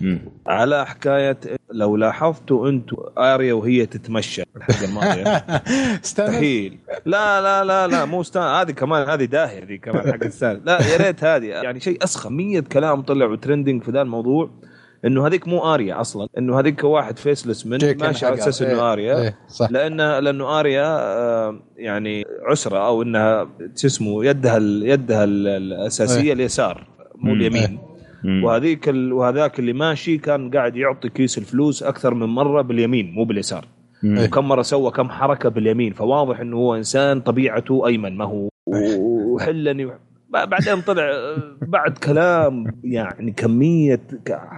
مم. 0.01 0.18
على 0.47 0.87
حكاية 0.87 1.39
لو 1.72 1.97
لاحظتوا 1.97 2.68
أنتم 2.68 2.97
آريا 3.18 3.53
وهي 3.55 3.87
تتمشى 3.87 4.43
الحلقة 4.57 4.85
الماضيه 4.85 5.45
مستحيل 6.03 6.79
لا 7.07 7.41
لا 7.43 7.64
لا 7.64 7.87
لا 7.87 8.05
مو 8.05 8.22
ستان 8.22 8.43
هذه 8.43 8.70
كمان 8.70 9.09
هذه 9.09 9.25
داهية 9.25 9.64
دي 9.64 9.79
كمان 9.79 10.12
حق 10.12 10.27
ستان 10.29 10.61
لا 10.64 10.79
يا 10.93 10.97
ريت 10.97 11.25
هذه. 11.25 11.45
يعني 11.47 11.81
شيء 11.81 12.05
اسخن 12.05 12.33
100 12.33 12.61
كلام 12.61 13.03
طلع 13.03 13.27
وترندنج 13.27 13.83
في 13.83 13.91
ذا 13.91 14.03
الموضوع. 14.03 14.51
إنه 15.07 15.27
هذيك 15.27 15.49
مو 15.49 15.59
آريا 15.75 16.01
أصلا 16.01 16.29
إنه 16.39 16.59
هذيك 16.61 16.85
واحد 16.85 17.19
فيسلس 17.19 17.67
من 17.67 17.79
ماشي 18.01 18.27
على 18.27 18.35
أساس 18.35 18.63
انه 18.63 18.73
إيه، 18.73 18.93
آريا 18.93 19.23
إيه، 19.23 19.39
صح 19.49 19.71
لأن 19.71 19.97
لأنه 19.97 20.61
آريا 20.61 20.85
آه، 20.87 21.61
يعني 21.77 22.25
عسرة 22.51 22.87
أو 22.87 23.03
إنها 23.03 23.49
شو 23.77 23.87
اسمه 23.87 24.25
يدها 24.25 24.57
ال- 24.57 24.83
يدها 24.89 25.25
ال- 25.25 25.49
الأساسية 25.49 26.23
إيه. 26.23 26.33
اليسار 26.33 26.87
مو 27.17 27.35
مم. 27.35 27.41
اليمين 27.41 27.79
مم. 28.25 28.45
وهذيك 28.45 28.89
ال... 28.89 29.13
وهذاك 29.13 29.59
اللي 29.59 29.73
ماشي 29.73 30.19
كان 30.19 30.51
قاعد 30.51 30.77
يعطي 30.77 31.09
كيس 31.09 31.39
الفلوس 31.39 31.83
أكثر 31.83 32.15
من 32.15 32.27
مرة 32.27 32.63
باليمين 32.63 33.13
مو 33.15 33.25
باليسار. 33.25 33.65
إيه. 34.05 34.25
وكم 34.25 34.49
مرة 34.49 34.63
سوى 34.63 34.91
كم 34.91 35.09
حركة 35.09 35.49
باليمين 35.49 35.93
فواضح 35.93 36.41
إنه 36.41 36.57
هو 36.57 36.75
إنسان 36.77 37.21
طبيعته 37.21 37.87
أيمن 37.87 38.17
ما 38.17 38.25
هو 38.25 38.49
وحلني 38.99 39.87
ب- 39.87 39.93
بعدين 40.35 40.80
طلع 40.80 41.03
آه، 41.03 41.57
بعد 41.62 41.99
كلام 41.99 42.80
يعني 42.85 43.32
كمية 43.32 44.01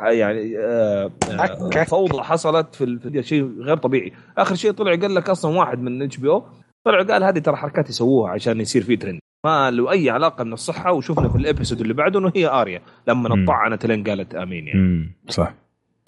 يعني 0.02 0.58
آه، 0.58 1.10
آه، 1.30 1.84
فوضى 1.84 2.22
حصلت 2.22 2.74
في 2.74 3.22
شيء 3.22 3.60
غير 3.60 3.76
طبيعي 3.76 4.12
آخر 4.38 4.54
شيء 4.54 4.70
طلع 4.70 4.94
قال 4.94 5.14
لك 5.14 5.30
أصلا 5.30 5.58
واحد 5.58 5.78
من 5.78 6.02
HBO 6.02 6.44
طلع 6.84 7.02
قال 7.02 7.24
هذه 7.24 7.38
ترى 7.38 7.56
حركات 7.56 7.88
يسووها 7.88 8.30
عشان 8.30 8.60
يصير 8.60 8.82
في 8.82 8.96
ترند 8.96 9.18
ما 9.44 9.70
له 9.70 9.90
أي 9.90 10.10
علاقة 10.10 10.44
من 10.44 10.52
الصحة 10.52 10.92
وشفنا 10.92 11.28
في 11.28 11.36
الابيسود 11.36 11.80
اللي 11.80 11.94
بعده 11.94 12.18
إنه 12.18 12.32
هي 12.36 12.46
آريا 12.46 12.82
لما 13.08 13.28
مم. 13.28 13.32
انطعنت 13.40 13.86
لين 13.86 14.04
قالت 14.04 14.34
آمين 14.34 14.66
يعني 14.66 14.80
مم. 14.80 15.12
صح 15.28 15.54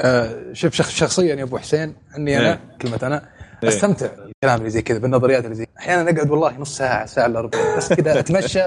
آه، 0.01 0.53
شوف 0.53 0.75
شخ 0.75 0.89
شخصيا 0.89 1.35
يا 1.35 1.43
أبو 1.43 1.59
حسين 1.59 1.95
إني 2.17 2.39
أنا 2.39 2.53
إيه. 2.53 2.61
كلمة 2.83 2.99
أنا 3.03 3.29
إيه. 3.63 3.69
أستمتع 3.69 4.07
بالكلام 4.07 4.59
اللي 4.59 4.71
زي 4.71 4.83
كذا 4.83 4.99
بالنظريات 4.99 5.45
اللي 5.45 5.55
زي 5.55 5.67
أحيانا 5.79 6.11
أقعد 6.11 6.31
والله 6.31 6.59
نص 6.59 6.77
ساعة 6.77 7.07
ساعة 7.07 7.27
إلا 7.27 7.41
ربع 7.41 7.77
بس 7.77 7.93
كذا 7.93 8.19
أتمشى 8.19 8.63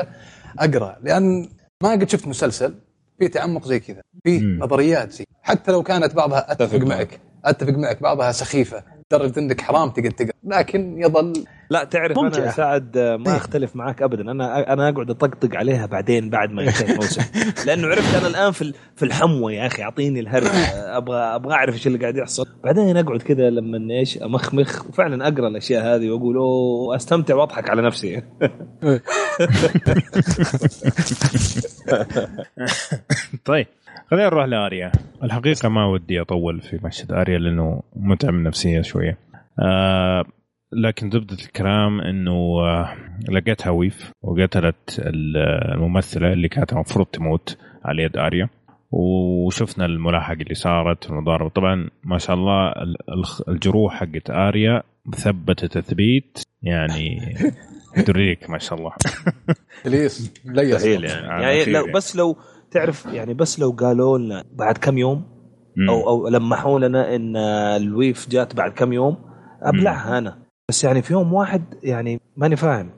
أقرأ 0.59 0.97
لأن 1.03 1.49
ما 1.83 1.91
قد 1.91 2.09
شفت 2.09 2.27
مسلسل 2.27 2.75
في 3.19 3.27
تعمق 3.27 3.67
زي 3.67 3.79
كذا 3.79 4.01
في. 4.23 4.39
نظريات 4.39 5.11
زي 5.11 5.25
حتى 5.41 5.71
لو 5.71 5.83
كانت 5.83 6.13
بعضها 6.15 6.51
أتفق 6.51 6.75
أتفق 6.75 6.87
معك. 6.87 7.19
أتفق 7.45 7.73
معك 7.73 8.01
بعضها 8.01 8.31
سخيفة. 8.31 8.83
لدرجه 9.13 9.39
انك 9.39 9.61
حرام 9.61 9.89
تقعد 9.89 10.11
تقرأ 10.11 10.31
لكن 10.43 11.01
يظل 11.01 11.33
لا 11.69 11.83
تعرف 11.83 12.11
أنا 12.11 12.21
ممتعة. 12.21 12.51
سعد 12.51 12.97
آه، 12.97 13.17
ما 13.17 13.37
أختلف 13.37 13.75
معك 13.75 14.01
ابدا. 14.01 14.31
أنا 14.31 14.73
أنا 14.73 14.89
أقعد 14.89 15.09
أطقطق 15.09 15.55
عليها 15.55 15.85
بعدين 15.85 16.29
بعد 16.29 16.51
ما 16.51 16.63
ينتهي 16.63 16.91
الموسم. 16.91 17.21
لأنه 17.67 17.87
عرفت 17.87 18.15
أنا 18.15 18.27
الآن 18.27 18.51
في 18.51 18.61
ال- 18.61 18.73
في 18.95 19.05
الحموة 19.05 19.51
يا 19.51 19.67
أخي 19.67 19.83
أعطيني 19.83 20.19
الهرج. 20.19 20.45
آه، 20.47 20.97
أبغى 20.97 21.17
أبغى 21.17 21.53
أعرف 21.53 21.73
إيش 21.73 21.87
اللي 21.87 21.97
قاعد 21.97 22.17
يحصل. 22.17 22.45
بعدين 22.63 22.97
أقعد 22.97 23.21
كذا 23.21 23.49
لما 23.49 23.93
إيش 23.93 24.17
أمخمخ 24.23 24.85
وفعلا 24.89 25.27
أقرأ 25.27 25.47
الأشياء 25.47 25.95
هذه 25.95 26.09
وأقول 26.09 26.37
أوه 26.37 26.95
أستمتع 26.95 27.35
وأضحك 27.35 27.69
على 27.69 27.81
نفسي. 27.81 28.21
طيب. 33.45 33.67
خلينا 34.11 34.25
نروح 34.27 34.45
لأريا. 34.45 34.91
الحقيقة 35.23 35.69
ما 35.69 35.85
ودي 35.85 36.21
أطول 36.21 36.61
في 36.61 36.79
مشهد 36.83 37.11
أريا 37.11 37.37
لأنه 37.39 37.81
متعب 37.95 38.33
نفسيا 38.33 38.81
شوية. 38.81 39.17
آه 39.59 40.25
لكن 40.73 41.09
زبده 41.11 41.33
الكلام 41.45 42.01
إنه 42.01 42.31
آه 42.61 42.95
لقيتها 43.29 43.69
ويف 43.69 44.11
وقتلت 44.21 44.99
ال- 44.99 45.37
الممثلة 45.73 46.33
اللي 46.33 46.49
كانت 46.49 46.73
المفروض 46.73 47.05
تموت 47.05 47.57
على 47.85 48.03
يد 48.03 48.17
أريا. 48.17 48.49
وشفنا 48.91 49.85
الملاحقه 49.85 50.33
اللي 50.41 50.53
صارت 50.53 51.09
والمضاربة. 51.09 51.49
طبعا 51.49 51.89
ما 52.03 52.17
شاء 52.17 52.35
الله 52.35 52.73
الجروح 53.47 53.93
حقت 53.93 54.29
أريا 54.29 54.83
مثبتة 55.05 55.67
تثبيت 55.67 56.39
يعني 56.63 57.35
يدريك 57.97 58.49
ما 58.49 58.57
شاء 58.57 58.79
الله. 58.79 58.91
ليس 59.85 60.33
مستحيل 60.45 61.03
يعني, 61.03 61.27
آه، 61.27 61.41
يعني 61.41 61.65
لو 61.65 61.81
يعني. 61.81 61.93
بس 61.93 62.15
لو 62.15 62.37
تعرف 62.71 63.05
يعني 63.05 63.33
بس 63.33 63.59
لو 63.59 63.71
قالوا 63.71 64.17
لنا 64.17 64.43
بعد 64.53 64.77
كم 64.77 64.97
يوم. 64.97 65.31
أو 65.89 66.09
أو 66.09 66.27
لمحوا 66.27 66.79
لنا 66.79 67.15
إن 67.15 67.37
الويف 67.81 68.29
جات 68.29 68.55
بعد 68.55 68.71
كم 68.71 68.93
يوم 68.93 69.17
أبلعها 69.61 70.17
أنا. 70.17 70.37
بس 70.69 70.83
يعني 70.83 71.01
في 71.01 71.13
يوم 71.13 71.33
واحد 71.33 71.63
يعني 71.83 72.19
ماني 72.37 72.55
فاهم. 72.55 72.89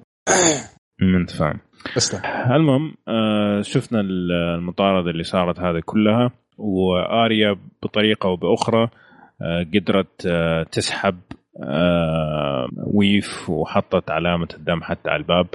مم، 1.01 1.15
أنت 1.15 1.31
فاهم. 1.31 1.59
تسلم 1.95 2.21
المهم 2.51 2.93
آه، 3.07 3.61
شفنا 3.61 3.99
ال- 3.99 4.31
المطاردة 4.31 5.09
اللي 5.11 5.23
صارت 5.23 5.59
هذه 5.59 5.81
كلها 5.85 6.31
وآريا 6.57 7.55
بطريقة 7.83 8.27
أو 8.27 8.35
بأخرى 8.35 8.89
آه، 9.41 9.63
قدرت 9.73 10.25
آه، 10.27 10.63
تسحب 10.63 11.15
ويف 12.93 13.49
وحطت 13.49 14.11
علامة 14.11 14.47
الدم 14.53 14.81
حتى 14.83 15.09
على 15.09 15.19
الباب 15.21 15.47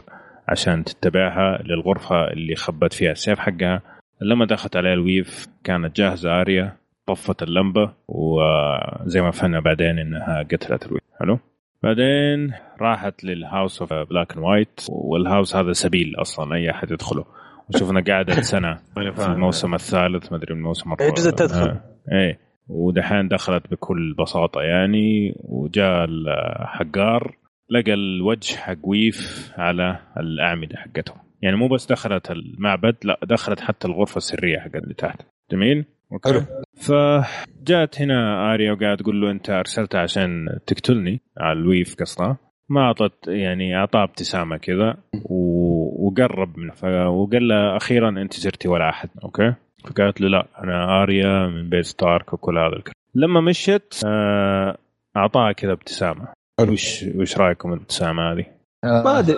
عشان 0.48 0.84
تتبعها 0.84 1.62
للغرفة 1.62 2.30
اللي 2.30 2.54
خبت 2.56 2.92
فيها 2.92 3.12
السيف 3.12 3.38
حقها. 3.38 3.82
لما 4.20 4.44
دخلت 4.46 4.76
عليها 4.76 4.92
الويف 4.92 5.46
كانت 5.64 5.96
جاهزة 5.96 6.40
آريا 6.40 6.76
طفت 7.06 7.42
اللمبة 7.42 7.92
وزي 8.08 9.20
ما 9.20 9.30
فهمنا 9.30 9.60
بعدين 9.60 9.98
إنها 9.98 10.42
قتلت 10.42 10.86
الويف. 10.86 11.02
حلو؟ 11.20 11.38
بعدين 11.82 12.52
راحت 12.80 13.24
لل 13.24 13.40
House 13.40 13.80
of 13.80 13.92
Black 13.92 14.36
and 14.36 14.44
White 14.44 14.80
وال 14.88 15.08
house 15.08 15.56
هذا 15.56 15.72
سبيل 15.72 16.14
أصلا 16.16 16.54
أي 16.54 16.70
أحد 16.70 16.90
يدخله. 16.90 17.24
وشفنا 17.68 18.04
قعدت 18.08 18.40
سنه 18.40 18.78
في 19.16 19.26
الموسم 19.26 19.74
الثالث 19.74 20.32
ما 20.32 20.38
أدري 20.38 20.54
الموسم 20.54 20.94
إيه، 21.00 21.10
جزء 21.10 21.30
تدخل. 21.30 21.68
آه. 21.68 21.80
إيه. 22.12 22.38
ودحين 22.68 23.28
دخلت 23.28 23.70
بكل 23.70 24.14
بساطة 24.18 24.60
يعني 24.60 25.34
وجاء 25.44 26.04
الحقار 26.04 27.36
لقى 27.70 27.94
الوجه 27.94 28.56
حق 28.56 28.76
ويف 28.82 29.52
على 29.58 29.98
الأعمدة 30.16 30.76
حقتهم. 30.76 31.27
يعني 31.42 31.56
مو 31.56 31.68
بس 31.68 31.86
دخلت 31.86 32.30
المعبد 32.30 32.96
لا 33.04 33.20
دخلت 33.24 33.60
حتى 33.60 33.88
الغرفة 33.88 34.16
السرية 34.16 34.58
حق 34.58 34.76
اللي 34.76 34.94
تحت 34.94 35.20
جميل؟ 35.52 35.84
أوكي. 36.12 36.32
حلو. 36.32 36.42
فجات 36.76 38.00
هنا 38.00 38.52
آريا 38.54 38.72
وقاعد 38.72 38.96
تقول 38.96 39.20
له 39.20 39.30
أنت 39.30 39.50
ارسلت 39.50 39.94
عشان 39.96 40.58
تقتلني 40.66 41.20
على 41.38 41.58
الويف 41.58 41.94
قصده 42.00 42.36
ما 42.68 42.80
أعطت 42.80 43.28
يعني 43.28 43.76
أعطاه 43.76 44.02
ابتسامة 44.04 44.56
كذا 44.56 44.96
وقرب 45.30 46.58
منه. 46.58 46.72
ف- 46.72 46.84
وقال 46.84 47.48
له 47.48 47.76
أخيرا 47.76 48.08
أنت 48.08 48.32
صرتي 48.32 48.68
ولا 48.68 48.88
أحد. 48.88 49.08
أوكي. 49.24 49.54
فقالت 49.84 50.20
له 50.20 50.28
لا 50.28 50.46
أنا 50.64 51.02
آريا 51.02 51.46
من 51.46 51.68
بيت 51.68 51.84
ستارك 51.84 52.32
وكل 52.32 52.58
هذا 52.58 52.76
الكلام. 52.76 52.94
لما 53.14 53.40
مشت 53.40 54.02
آه، 54.06 54.76
أعطاها 55.16 55.52
كذا 55.52 55.72
ابتسامة. 55.72 56.28
حلو. 56.60 56.72
وش 56.72 57.04
وش 57.16 57.38
رأيكم 57.38 57.72
الابتسامه 57.72 58.32
هذه؟ 58.32 58.44
ما 58.84 59.18
أدري. 59.18 59.36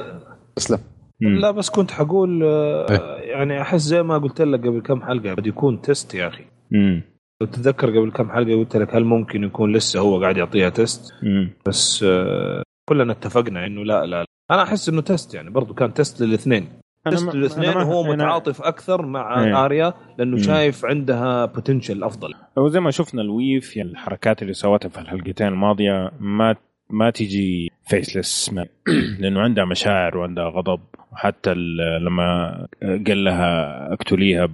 تسلم 0.56 0.78
مم. 0.78 0.89
لا 1.20 1.50
بس 1.50 1.70
كنت 1.70 1.90
حقول 1.90 2.42
آه، 2.44 3.16
يعني 3.20 3.60
أحس 3.62 3.80
زي 3.80 4.02
ما 4.02 4.18
قلت 4.18 4.40
لك 4.42 4.60
قبل 4.66 4.80
كم 4.80 5.02
حلقة 5.02 5.34
قد 5.34 5.46
يكون 5.46 5.80
test 5.80 6.14
يا 6.14 6.28
أخي 6.28 6.44
مم. 6.70 7.02
لو 7.40 7.46
تتذكر 7.46 7.90
قبل 7.98 8.10
كم 8.12 8.30
حلقة 8.30 8.58
قلت 8.58 8.76
لك 8.76 8.94
هل 8.96 9.04
ممكن 9.04 9.44
يكون 9.44 9.72
لسه 9.72 10.00
هو 10.00 10.20
قاعد 10.20 10.36
يعطيها 10.36 10.68
test 10.68 11.12
مم. 11.22 11.50
بس 11.66 12.04
آه، 12.08 12.62
كلنا 12.88 13.12
اتفقنا 13.12 13.66
إنه 13.66 13.84
لا 13.84 14.06
لا, 14.06 14.16
لا. 14.20 14.24
أنا 14.50 14.62
أحس 14.62 14.88
إنه 14.88 15.00
test 15.00 15.34
يعني 15.34 15.50
برضو 15.50 15.74
كان 15.74 15.94
test 15.94 16.20
للاثنين 16.22 16.68
test 17.10 17.26
ما- 17.26 17.32
للاثنين 17.32 17.72
أنا- 17.72 18.06
متعاطف 18.08 18.62
أكثر 18.62 19.06
مع 19.06 19.44
إيه. 19.44 19.64
آريا 19.64 19.94
لأنه 20.18 20.36
مم. 20.36 20.42
شايف 20.42 20.84
عندها 20.84 21.44
potential 21.44 22.04
أفضل 22.04 22.34
هو 22.58 22.68
زي 22.68 22.80
ما 22.80 22.90
شفنا 22.90 23.22
الويف 23.22 23.76
يعني 23.76 23.90
الحركات 23.90 24.42
اللي 24.42 24.52
سوتها 24.52 24.88
في 24.88 25.00
الحلقتين 25.00 25.46
الماضية 25.46 26.10
ما 26.20 26.56
ما 26.90 27.10
تجي 27.10 27.72
فيسلس 27.88 28.54
لأنه 29.20 29.40
عندها 29.40 29.64
مشاعر 29.64 30.18
وعندها 30.18 30.44
غضب 30.44 30.80
وحتى 31.12 31.54
لما 32.00 32.50
قال 32.82 33.24
لها 33.24 33.92
اقتليها 33.92 34.48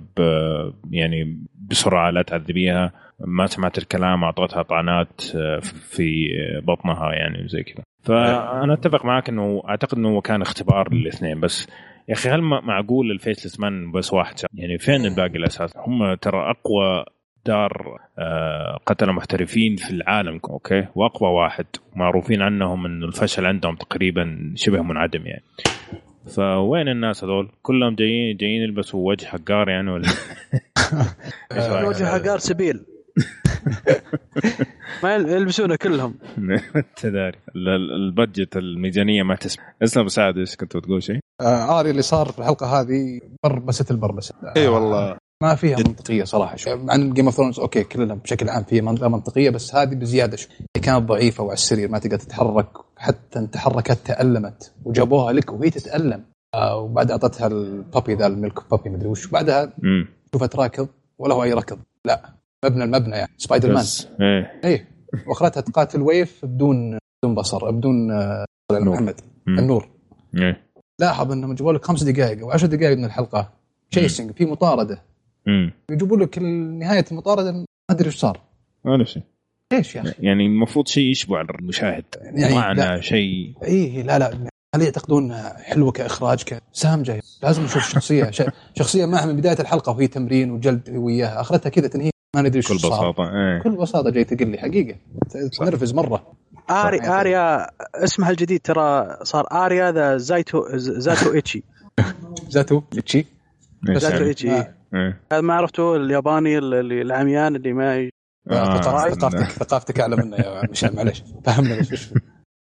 يعني 0.91 1.39
بسرعة 1.71 2.11
لا 2.11 2.23
تعذبيها 2.23 2.93
ما 3.21 3.47
سمعت 3.47 3.79
الكلام 3.79 4.25
أعطتها 4.25 4.63
طعنات 4.63 5.21
في 5.91 6.29
بطنها 6.63 7.13
يعني 7.13 7.49
زي 7.49 7.63
كذا 7.63 7.85
فأنا 8.03 8.75
أتفق 8.75 9.05
معك 9.05 9.29
انه 9.29 9.63
أعتقد 9.69 9.99
إنه 9.99 10.21
كان 10.21 10.43
اختبار 10.43 10.95
للاثنين 10.95 11.41
بس 11.41 11.69
يا 12.09 12.15
أخي 12.15 12.29
هل 12.29 12.41
معقول 12.41 13.11
الفيسلس 13.11 13.61
مان 13.61 13.93
بس 13.93 14.13
واحد؟ 14.13 14.35
يعني 14.55 14.79
فين 14.79 15.05
الباقي 15.05 15.37
الأساس؟ 15.37 15.77
هم 15.77 16.15
ترى 16.15 16.51
أقوى 16.51 17.05
دار 17.47 18.01
آه، 18.19 18.79
قتلة 18.87 19.13
محترفين 19.13 19.77
في 19.77 19.91
العالم 19.91 20.41
أوكي؟ 20.51 20.87
وأقوى 20.95 21.29
واحد. 21.31 21.67
معروفين 21.97 22.43
عنهم 22.43 22.87
انه 22.87 23.07
الفشل 23.07 23.47
عندهم 23.47 23.77
تقريبا 23.77 24.53
شبه 24.55 24.83
منعدم 24.83 25.27
يعني. 25.27 25.43
فوين 26.27 26.89
الناس 26.89 27.25
هذول؟ 27.25 27.49
كلهم 27.63 27.95
جايين 27.95 28.37
جايين 28.37 28.63
يلبسوا 28.63 29.09
وجه 29.11 29.27
حقار 29.27 29.69
يعني 29.69 29.91
ولا؟ 29.91 30.09
وجه 31.89 32.05
حقار 32.05 32.39
سبيل. 32.39 32.85
ما 35.03 35.15
يل- 35.15 35.29
يلبسونه 35.29 35.77
كلهم. 35.77 36.15
انت 36.77 37.07
داري 37.07 37.39
ال- 37.57 37.69
ال- 37.69 37.93
ال 37.93 38.02
budget 38.02 38.57
الميزانية 38.57 39.23
ما 39.23 39.35
تسمح. 39.35 39.75
اسلم 39.83 40.01
ابو 40.01 40.09
سعد 40.09 40.39
إيش 40.39 40.57
كنت 40.57 40.77
بتقول 40.77 41.03
شيء؟ 41.03 41.19
آه 41.41 41.81
آري 41.81 41.91
اللي 41.91 42.03
صار 42.03 42.27
في 42.27 42.39
الحلقة 42.39 42.81
هذه 42.81 43.21
بربسه 43.45 43.87
البربسه 43.91 44.35
إي 44.57 44.69
والله. 44.69 45.17
ما 45.43 45.55
فيها 45.55 45.77
منطقية 45.79 46.25
صراحة 46.25 46.57
شوي. 46.57 46.77
مع 46.77 46.95
ان 46.95 47.15
Game 47.15 47.25
of 47.27 47.35
Thrones 47.35 47.61
أوكي 47.61 47.85
كلنا 47.85 48.15
بشكل 48.15 48.49
عام 48.49 48.65
فيها 48.65 48.83
من- 48.83 49.11
منطقية 49.13 49.51
بس 49.51 49.75
هذه 49.75 49.95
بزيادة 49.95 50.37
شوي. 50.37 50.53
هي 50.77 50.83
كانت 50.83 51.09
ضعيفة 51.09 51.45
وعلى 51.45 51.55
السرير 51.55 51.91
ما 51.91 51.99
تقدر 51.99 52.17
تتحرك 52.19 52.69
حتى 52.97 53.39
إن 53.39 53.51
تحركت 53.51 53.93
تألمت 54.07 54.73
وجابوها 54.85 55.33
لك 55.33 55.53
وهي 55.53 55.71
تتألم. 55.71 56.25
آه 56.55 56.77
وبعد 56.77 57.11
أعطتها 57.11 57.47
ال 57.47 57.58
poppy 57.58 58.15
ذا 58.15 58.27
ال 58.27 58.36
milk 58.36 58.71
poppy 58.71 58.91
مدري 58.91 59.09
وش. 59.09 59.27
بعدها 59.27 59.73
شوفت 60.33 60.57
راكض 60.57 60.89
ولا 61.19 61.35
هو 61.35 61.43
أي 61.43 61.53
ركض. 61.53 61.79
لا 62.05 62.31
مبنى 62.65 62.85
المبنى 62.85 63.17
يعني 63.17 63.33
سبايدر 63.39 63.73
مان 63.75 63.85
إيه. 64.21 64.61
إيه. 64.65 64.89
وأخرتها 65.27 65.61
تقاتل 65.61 66.03
ويف 66.03 66.45
بدون 66.45 66.99
بدون 67.23 67.35
بصر 67.35 67.71
بدون 67.71 68.11
آه، 68.11 68.45
نور. 68.73 68.95
محمد. 68.95 69.21
مم. 69.47 69.59
النور. 69.59 69.89
إيه. 70.35 70.67
لاحظ 71.01 71.33
إنهم 71.33 71.55
جابوا 71.55 71.73
لك 71.73 71.85
خمس 71.85 72.03
دقائق 72.03 72.41
أو 72.41 72.51
عشر 72.51 72.67
دقائق 72.67 72.97
من 72.99 73.05
الحلقة. 73.05 73.53
تشيسنج 73.91 74.33
في 74.33 74.45
مطاردة. 74.45 75.03
يجيبوا 75.91 76.17
لك 76.17 76.39
نهاية 76.79 77.05
المطارده 77.13 77.53
ما 77.53 77.65
أدري 77.91 78.07
إيش 78.07 78.17
صار. 78.17 78.41
ولا 78.85 79.05
شيء. 79.05 79.23
ليش 79.73 79.97
يا 79.97 80.01
أخي؟ 80.01 80.15
يعني 80.19 80.47
المفروض 80.47 80.89
شيء 80.89 81.11
يشبع 81.11 81.41
المشاهد 81.41 82.05
يعني 82.21 82.55
ما 82.55 82.61
لا. 82.61 82.71
أنا 82.93 83.01
شيء. 83.01 83.55
إيه 83.65 84.03
لا 84.03 84.19
لا. 84.19 84.49
هل 84.75 84.83
يعتقدون 84.83 85.33
حلوة 85.57 85.93
كإخراج 85.93 86.43
كسامجه 86.45 87.21
لازم 87.43 87.63
نشوف 87.65 87.89
شخصية 87.89 88.31
ش- 88.37 88.43
شخصية 88.75 89.07
معها 89.07 89.27
من 89.27 89.37
بداية 89.37 89.57
الحلقة 89.61 89.93
وهي 89.93 90.07
تمرين 90.07 90.51
وجلد 90.51 90.91
وياها. 90.91 91.41
أخرتها 91.41 91.71
كذا 91.71 91.89
تنهي. 91.89 92.11
ما 92.37 92.43
ندري 92.43 92.57
إيش 92.57 92.67
بكل 92.69 92.81
صار. 92.81 92.91
بساطة 92.91 93.23
إيه. 93.25 93.59
بكل 93.59 93.77
بساطة 93.77 94.11
جاي 94.11 94.25
تقول 94.25 94.51
لي 94.51 94.59
حقيقة. 94.59 94.97
تنرفز 95.59 95.95
مرة. 95.95 96.33
آري. 96.71 97.01
آريا 97.09 97.67
اسمها 98.05 98.31
الجديد 98.31 98.61
ترى 98.61 99.17
صار 99.23 99.47
آريا 99.53 99.93
ذا 99.93 100.17
زايتو 100.17 100.77
زاتو 100.77 101.33
إيتشي. 101.35 101.63
ذاته 102.51 102.83
لتشي 102.95 103.27
إيش 103.89 103.99
زاتو 103.99 104.15
يعني؟ 104.17 104.29
إيتشي 104.29 104.49
إيه. 104.95 105.01
إيه. 105.01 105.21
هذا 105.33 105.41
ما 105.41 105.55
عرفتوا 105.55 105.97
الياباني 105.97 106.59
اللي 106.59 107.03
العميان 107.03 107.57
اللي 107.57 107.73
ما 107.73 107.97
ي- 107.97 108.11
آه، 108.51 108.81
ثقافتك 108.81 109.39
ثقافتك 109.51 110.01
أعلى 110.01 110.17
منا 110.17 110.41
يا 110.41 110.71
مشعل 110.71 110.97
معلش 110.97 111.23
فهمنا 111.45 111.77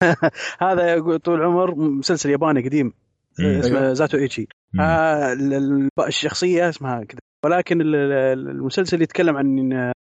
هذا 0.62 0.94
يقول 0.94 1.20
طول 1.20 1.40
العمر 1.42 1.76
مسلسل 1.76 2.30
ياباني 2.30 2.62
قديم 2.68 2.94
مم. 3.40 3.46
اسمه 3.60 3.94
زاتو 3.94 4.18
إيتشي. 4.18 4.48
آه، 4.80 5.34
ال- 5.34 5.54
ال- 5.54 5.90
الشخصية 6.08 6.70
اسمها 6.70 7.04
كذا 7.04 7.20
ولكن 7.46 7.82
ال- 7.82 7.96
ال- 7.96 8.50
المسلسل 8.50 9.02
يتكلم 9.02 9.38
عن 9.38 9.92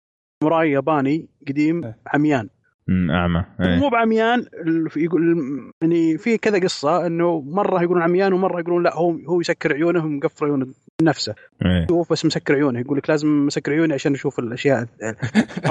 ساموراي 0.43 0.71
ياباني 0.71 1.29
قديم 1.49 1.95
عميان 2.07 2.41
مم، 2.43 2.51
أعمى 3.11 3.45
إيه. 3.61 3.77
مو 3.79 3.89
بعميان 3.89 4.39
ال- 4.67 4.91
في- 4.91 5.01
يقول 5.05 5.23
يعني 5.83 6.19
في 6.19 6.39
كذا 6.39 6.59
قصة 6.59 7.07
إنه 7.07 7.41
مرة 7.41 7.83
يقولون 7.83 8.03
عميان 8.03 8.33
ومرة 8.33 8.61
يقولون 8.61 8.83
لا 8.83 8.95
هو 8.97 9.11
هو 9.29 9.41
يسكر 9.41 9.73
عيونه 9.73 10.05
ومقفل 10.05 10.45
عيونه 10.47 10.67
نفسه 11.03 11.35
إيه. 11.65 11.85
يشوف 11.85 12.13
بس 12.13 12.25
مسكر 12.25 12.55
عيونه 12.55 12.81
يقول 12.81 12.99
لك 12.99 13.11
لازم 13.11 13.47
مسكر 13.47 13.73
عيوني 13.73 13.95
عشان 13.95 14.15
أشوف 14.15 14.39
الأشياء 14.39 14.87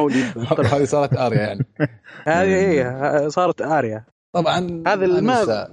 هذه 0.74 0.84
صارت 0.84 1.13
آريا 1.18 1.39
يعني 1.39 1.65
هذه 2.28 2.55
هي 2.55 3.30
صارت 3.30 3.61
آريا 3.61 4.03
طبعا 4.34 4.84
هذا 4.88 5.22
ما. 5.22 5.68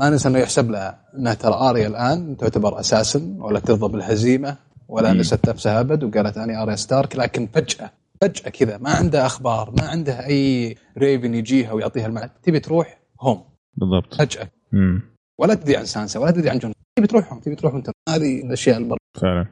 ما 0.00 0.10
ننسى 0.10 0.28
إنه 0.28 0.38
يحسب 0.38 0.70
لها 0.70 0.98
انها 1.18 1.34
ترى 1.34 1.54
آريا 1.54 1.86
الآن 1.86 2.36
تعتبر 2.36 2.80
أساسا 2.80 3.34
ولا 3.38 3.58
ترضى 3.60 3.92
بالهزيمة 3.92 4.56
ولا. 4.88 5.12
نست 5.12 5.48
نفسها 5.48 5.80
أبد 5.80 6.04
وقالت 6.04 6.38
أنا 6.38 6.62
آريا 6.62 6.76
ستارك 6.76 7.16
لكن 7.16 7.46
فجأة 7.46 7.90
فجأة 8.22 8.50
كذا 8.50 8.78
ما 8.78 8.90
عندها 8.90 9.26
أخبار 9.26 9.70
ما 9.80 9.88
عندها 9.88 10.26
أي 10.26 10.74
ريفن 10.98 11.34
يجيها 11.34 11.72
ويعطيها 11.72 12.06
المعلومات 12.06 12.36
تبي 12.42 12.60
تروح 12.60 13.00
هوم 13.20 13.44
بالضبط 13.74 14.14
فجأة 14.14 14.48
مم. 14.72 15.02
ولا 15.38 15.54
تدري 15.54 15.76
عن 15.76 15.84
سانسا 15.84 16.20
ولا 16.20 16.30
تدري 16.30 16.50
عن 16.50 16.58
جون 16.58 16.72
تبي 16.98 17.06
تروح 17.06 17.32
هوم 17.32 17.40
تبي 17.40 17.54
تروح 17.54 17.74
وانت 17.74 17.90
هذه 18.08 18.40
الأشياء 18.44 18.78
البر 18.78 18.96
فعلا 19.20 19.46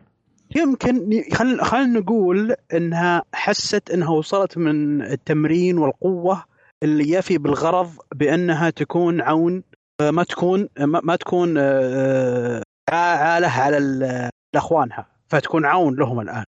يمكن 0.56 1.22
خلينا 1.32 1.64
خلينا 1.64 2.00
نقول 2.00 2.54
إنها 2.74 3.22
حست 3.34 3.90
إنها 3.90 4.10
وصلت 4.10 4.58
من 4.58 5.02
التمرين 5.02 5.78
والقوة 5.78 6.44
اللي 6.82 7.10
يفي 7.10 7.38
بالغرض 7.38 7.90
بأنها 8.14 8.70
تكون 8.70 9.20
عون 9.20 9.62
آه، 10.00 10.10
ما 10.10 10.22
تكون 10.24 10.68
ما 10.80 11.00
ما 11.04 11.16
تكون 11.16 11.54
آه، 11.58 12.62
عاله 12.90 13.48
على 13.48 13.78
ال- 13.78 14.30
إخوانها 14.54 15.06
فتكون 15.28 15.64
عون 15.64 15.96
لهم 15.96 16.20
الآن 16.20 16.44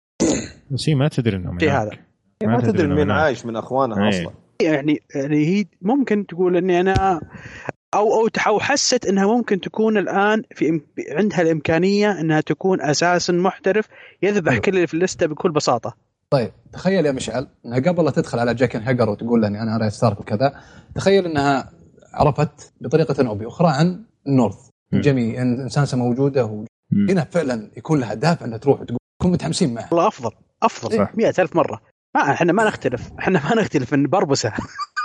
بس 0.72 0.90
ما 0.90 1.08
تدري 1.08 1.38
إنهم 1.38 1.58
في. 1.58 1.70
هذا. 1.70 1.92
ما 2.48 2.62
تدري 2.62 2.86
إنهم 2.86 2.98
مين. 2.98 3.12
عايش 3.12 3.46
من 3.46 3.56
اخوانها 3.56 4.04
إيه. 4.04 4.10
أصلا 4.10 4.34
يعني 4.62 5.00
يعني 5.16 5.46
هي 5.46 5.66
ممكن 5.82 6.26
تقول 6.28 6.58
إني 6.58 6.80
أنا 6.82 7.22
أو 7.94 8.28
أو 8.48 8.60
حست 8.60 9.06
إنها 9.06 9.26
ممكن 9.26 9.60
تكون 9.60 9.98
الآن 9.98 10.44
في 10.56 10.82
عندها 11.10 11.42
الإمكانية 11.42 12.22
إنها 12.22 12.42
تكون 12.42 12.82
أساسا 12.82 13.34
محترف 13.34 13.88
يذبح 14.24 14.52
أيوه. 14.52 14.62
كل 14.64 14.76
اللي 14.76 14.88
في 14.88 14.94
اللسته 14.94 15.26
بكل 15.26 15.52
بساطة 15.52 15.96
طيب 16.30 16.52
تخيل 16.74 17.06
يا 17.06 17.12
مشعل 17.12 17.48
إنها 17.66 17.80
قبل 17.80 18.06
لا 18.06 18.12
تدخل 18.12 18.40
على 18.40 18.54
جاكن 18.54 18.82
هجر 18.82 19.10
وتقول 19.10 19.42
له 19.42 19.48
إني 19.48 19.62
أنا 19.62 19.76
اريا 19.76 19.90
ستارك 19.90 20.20
وكذا 20.20 20.54
تخيل 20.96 21.26
إنها 21.26 21.72
عرفت 22.14 22.74
بطريقة 22.82 23.28
أو 23.28 23.36
بأخرى 23.36 23.68
عن 23.68 24.04
ال 24.28 24.34
North. 24.34 24.70
جميع 24.94 25.42
ان 25.42 25.70
سانسا 25.70 25.98
موجوده 25.98 26.46
و... 26.46 26.66
هنا 27.10 27.24
فعلا 27.24 27.72
يكون 27.78 28.00
لها 28.00 28.14
دافع 28.14 28.46
إنها 28.46 28.58
تروح 28.58 28.82
وتقول 28.82 28.98
تكون 29.20 29.32
متحمسين 29.32 29.74
معها 29.74 29.88
والله 29.92 30.08
أفضل 30.08 30.32
أفضل 30.64 30.98
صح. 30.98 31.16
مئة 31.16 31.34
ألف 31.40 31.56
مرة 31.56 31.82
ما 32.16 32.22
إحنا 32.22 32.54
ما 32.54 32.66
نختلف 32.68 33.12
إحنا 33.20 33.42
ما 33.50 33.62
نختلف 33.62 33.94
ان 33.94 34.08
بربسة 34.08 34.54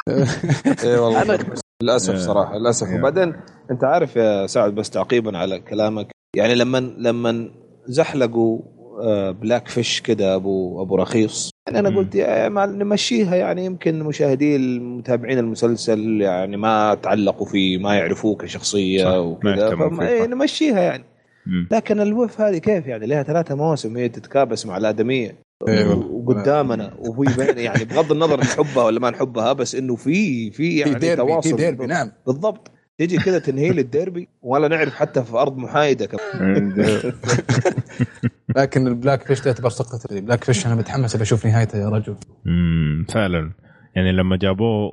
اي 0.85 0.97
والله 0.99 1.37
أنا- 1.37 1.61
للأسف 1.83 2.15
إيه. 2.15 2.21
صراحة 2.21 2.59
للأسف 2.59 2.89
إيه. 2.89 2.99
وبعدين 2.99 3.37
أنت 3.71 3.85
عارف 3.85 4.17
يا 4.17 4.47
سعد 4.47 4.75
بس 4.75 4.91
تعقيبا 4.91 5.39
على 5.39 5.61
كلامك 5.61 6.11
يعني 6.37 6.55
لما 6.55 6.79
لما 6.79 7.51
زحلقوا 7.87 8.61
آه، 9.03 9.31
Blackfish 9.31 10.01
كده 10.01 10.35
ابو 10.35 10.83
أبو 10.83 10.97
رخيص 10.97 11.51
يعني 11.69 11.79
أنا. 11.79 11.97
قلت 11.97 12.15
يا 12.15 12.49
نمشيها 12.49 13.37
يعني 13.37 13.65
يمكن 13.65 14.03
مشاهدي 14.03 14.57
المتابعين 14.57 15.39
المسلسل 15.39 16.21
يعني 16.21 16.57
ما 16.57 16.95
تعلقوا 16.95 17.47
فيه 17.47 17.79
ما 17.79 17.95
يعرفوه 17.95 18.39
صح، 18.39 18.45
كشخصيه 18.45 19.05
ما 19.05 19.19
وكذا 19.19 20.09
إيه،. 20.09 20.27
نمشيها 20.27 20.81
يعني 20.81 21.05
مم. 21.47 21.69
لكن 21.73 22.01
الويف 22.01 22.41
هذه 22.41 22.59
كيف 22.59 22.87
يعني 22.87 23.07
لها 23.07 23.23
ثلاثة 23.23 23.55
مواسم 23.55 23.97
هي 23.97 24.09
تتكابس 24.09 24.67
مع 24.67 24.77
الآدمية 24.77 25.46
والله. 25.63 25.97
وقدامنا 25.97 26.95
وهي 27.09 27.37
بين 27.37 27.59
يعني 27.59 27.85
بغض 27.85 28.13
النظر 28.13 28.41
نحبها 28.41 28.85
ولا 28.85 29.01
ما 29.01 29.11
نحبها 29.11 29.53
بس 29.53 29.75
إنه 29.75 29.97
في 29.97 30.51
في 30.51 30.51
في 30.51 30.79
يعني 30.79 30.95
ديربي 30.95 31.17
في 31.23 31.33
تواصل. 31.33 31.57
ديربي 31.57 31.87
نعم. 31.87 32.13
بالضبط. 32.27 32.71
تيجي 32.99 33.17
كذا 33.17 33.39
تنهي 33.39 33.71
لي 33.71 33.81
الديربي 33.81 34.29
ولا 34.43 34.69
نعرف 34.69 34.95
حتى 34.95 35.23
في 35.25 35.37
أرض 35.37 35.57
محايدة 35.57 36.07
كمان. 36.07 36.75
لكن 38.57 38.87
ال 38.87 39.23
Blackfish 39.27 39.41
تعتبر 39.41 39.69
سقطة 39.69 40.15
ال 40.15 40.45
Blackfish 40.45 40.67
أنا 40.67 40.75
متحمس 40.75 41.17
بشوف 41.17 41.47
نهايته 41.47 41.79
يا 41.79 41.89
رجل. 41.89 42.17
امم 42.47 43.05
فعلا. 43.09 43.53
يعني 43.97 44.13
لما 44.13 44.37
جابوه 44.37 44.93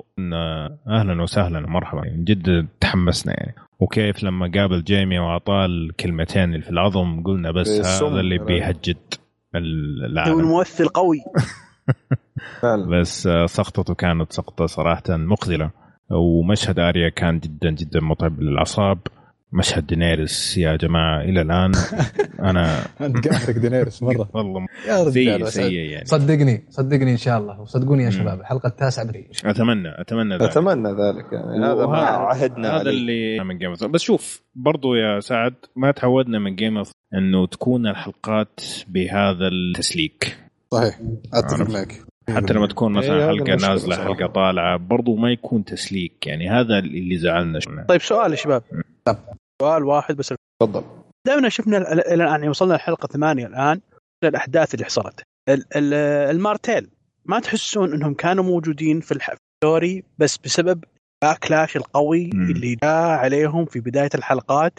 أهلا 0.88 1.22
وسهلا 1.22 1.60
مرحبا. 1.60 2.06
يعني 2.06 2.24
جد 2.24 2.66
تحمسنا 2.80 3.32
يعني. 3.32 3.54
وكيف 3.80 4.22
لما 4.22 4.50
قابل 4.54 4.84
جيمي 4.84 5.18
وأعطاه 5.18 5.66
الكلمتين 5.66 6.44
اللي 6.44 6.62
في 6.62 6.70
العظم 6.70 7.22
قلنا 7.22 7.50
بس. 7.50 7.68
هذا 8.02 8.20
اللي 8.20 8.38
بيهجد 8.38 8.96
العالم. 9.54 10.40
الممثل 10.40 10.88
قوي. 10.88 11.18
بس 12.90 13.26
آه، 13.26 13.46
سقطته 13.46 13.94
كانت 13.94 14.32
سقطة 14.32 14.66
صراحة 14.66 15.02
مخذله 15.08 15.70
ومشهد 16.10 16.78
آريا 16.78 17.08
كان 17.08 17.38
جدا 17.38 17.70
جدا 17.70 18.00
متعب 18.00 18.40
للأعصاب. 18.40 18.98
مشهد 19.54 19.86
دينيرس 19.86 20.58
يا 20.58 20.76
جماعة 20.76 21.20
إلى 21.20 21.40
الآن 21.40 21.72
أنا 22.50 22.78
انت 23.00 23.28
قاهرك 23.28 23.58
دينيرس 23.58 24.02
مرة 24.02 24.28
والله 24.34 24.66
يا 24.88 25.04
رجال 25.04 25.48
سيء 25.48 25.72
يعني 25.72 26.04
صدقني 26.04 26.64
صدقني 26.70 27.12
إن 27.12 27.16
شاء 27.16 27.38
الله 27.38 27.60
وصدقوني 27.60 28.04
يا. 28.04 28.10
شباب 28.10 28.40
الحلقة 28.40 28.66
التاسعة 28.66 29.04
بدري 29.04 29.28
أتمنى 29.44 30.00
أتمنى 30.00 30.34
ذلك 30.34 30.50
أتمنى 30.50 30.88
ذلك 30.88 31.32
يعني 31.32 31.66
هذا 31.66 31.86
ما 31.86 31.98
عهدنا 31.98 32.76
هذا. 32.80 32.90
اللي 32.90 33.44
من 33.44 33.58
Game 33.58 33.70
of 33.70 33.84
بس 33.84 34.00
شوف 34.00 34.42
برضو 34.54 34.94
يا 34.94 35.20
سعد 35.20 35.54
ما 35.76 35.90
تعودنا 35.90 36.38
من 36.38 36.56
Game 36.56 36.78
of 36.78 36.90
إنه 37.14 37.46
تكون 37.46 37.86
الحلقات 37.86 38.60
بهذا 38.88 39.48
التسليك 39.48 40.36
صحيح 40.72 41.00
أتفق. 41.34 41.70
معك 41.70 41.94
حتى 42.28 42.54
لما 42.54 42.66
تكون 42.66 42.96
إيه، 42.98 43.04
مثلا 43.04 43.26
حلقة 43.26 43.68
نازلة. 43.68 43.96
حلقة 43.96 44.26
طالعة 44.26 44.76
برضو 44.76 45.16
ما 45.16 45.30
يكون 45.30 45.64
تسليك 45.64 46.26
يعني 46.26 46.50
هذا 46.50 46.78
اللي 46.78 47.16
زعلنا. 47.16 47.58
طيب 47.88 48.00
سؤال 48.00 48.30
يا 48.30 48.36
شباب 48.36 48.62
طب. 49.04 49.16
سؤال 49.62 49.84
واحد 49.84 50.16
بس 50.16 50.34
تفضل 50.62 50.84
دائما 51.26 51.48
شفنا 51.48 51.76
ال- 51.78 51.86
ال- 51.86 52.06
الآن 52.12 52.28
يعني 52.28 52.48
وصلنا 52.48 52.74
الحلقة 52.74 53.06
ثمانية 53.06 53.46
الآن 53.46 53.80
الأحداث 54.24 54.74
اللي 54.74 54.84
حصلت 54.84 55.22
ال- 55.48 55.76
ال- 55.76 55.94
المارتيل 56.30 56.90
ما 57.24 57.40
تحسون 57.40 57.92
إنهم 57.92 58.14
كانوا 58.14 58.44
موجودين 58.44 59.00
في 59.00 59.12
ال 59.12 59.27
story 59.27 60.04
بس 60.18 60.36
بسبب 60.38 60.84
backlash 61.24 61.76
القوي. 61.76 62.30
اللي 62.32 62.74
جاء 62.74 63.08
عليهم 63.10 63.64
في 63.64 63.80
بداية 63.80 64.10
الحلقات. 64.14 64.78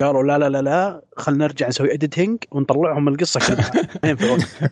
قالوا 0.00 0.22
لا 0.22 0.38
لا 0.38 0.48
لا 0.48 0.62
لا 0.62 1.02
خلينا 1.16 1.44
نرجع 1.44 1.68
نسوي 1.68 1.94
editing 1.94 2.38
ونطلعهم 2.50 3.04
من 3.04 3.12
القصة 3.12 3.40
كلها. 3.48 3.70
أتوقع. 4.12 4.68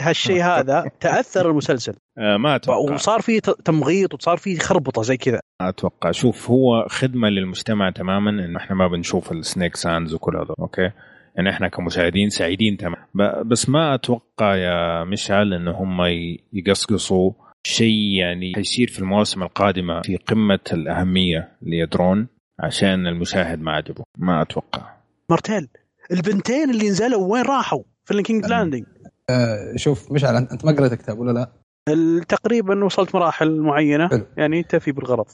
هالشيء 0.00 0.42
هذا 0.42 0.90
تأثر 1.00 1.50
المسلسل. 1.50 1.94
آه، 2.18 2.36
ما 2.36 2.56
أتوقع. 2.56 2.94
وصار 2.94 3.20
في 3.20 3.40
تمغيط 3.40 4.14
وصار 4.14 4.36
في 4.36 4.58
خربطة 4.58 5.02
زي 5.02 5.16
كذا. 5.16 5.40
أتوقع. 5.60 6.10
شوف 6.10 6.50
هو 6.50 6.86
خدمة 6.88 7.28
للمجتمع 7.28 7.90
تماما 7.90 8.30
إنه 8.30 8.58
إحنا 8.58 8.76
ما 8.76 8.88
بنشوف 8.88 9.32
ال 9.32 9.39
Snake 9.39 9.76
Sands 9.76 10.14
وكل 10.14 10.36
هذا 10.36 10.54
أوكي؟ 10.58 10.90
يعني 11.36 11.50
إحنا 11.50 11.68
كمشاهدين 11.68 12.28
سعيدين 12.28 12.76
تمام 12.76 13.06
بس 13.44 13.68
ما 13.68 13.94
أتوقع 13.94 14.56
يا 14.56 15.04
مشعل 15.04 15.54
إنه 15.54 15.70
هم 15.70 15.98
يقصقصوا 16.52 17.32
شيء 17.66 18.18
يعني 18.18 18.52
حيصير 18.54 18.88
في 18.88 18.98
المواسم 18.98 19.42
القادمة 19.42 20.02
في 20.02 20.16
قمة 20.16 20.58
الأهمية 20.72 21.48
ليدرون 21.62 22.28
عشان 22.60 23.06
المشاهد 23.06 23.60
ما 23.60 23.72
عجبه. 23.72 24.04
ما 24.18 24.42
أتوقع. 24.42 24.96
مارتيل 25.30 25.68
البنتين 26.10 26.70
اللي 26.70 26.88
نزلوا 26.88 27.32
وين 27.32 27.42
راحوا؟ 27.44 27.82
في 28.04 28.14
ال 28.14 28.19
King's 28.19 28.46
Landing 28.46 28.84
آه 29.30 29.76
شوف 29.76 30.12
مشعل 30.12 30.36
أنت 30.36 30.52
أنت 30.52 30.64
ما 30.64 30.72
قريت 30.72 30.92
الكتاب 30.92 31.18
ولا 31.18 31.32
لا؟ 31.32 31.50
تقريبا 32.28 32.84
وصلت 32.84 33.14
مراحل 33.14 33.60
معينة. 33.60 34.08
حلو. 34.08 34.26
يعني 34.36 34.62
تفي 34.62 34.92
بالغرض. 34.92 35.26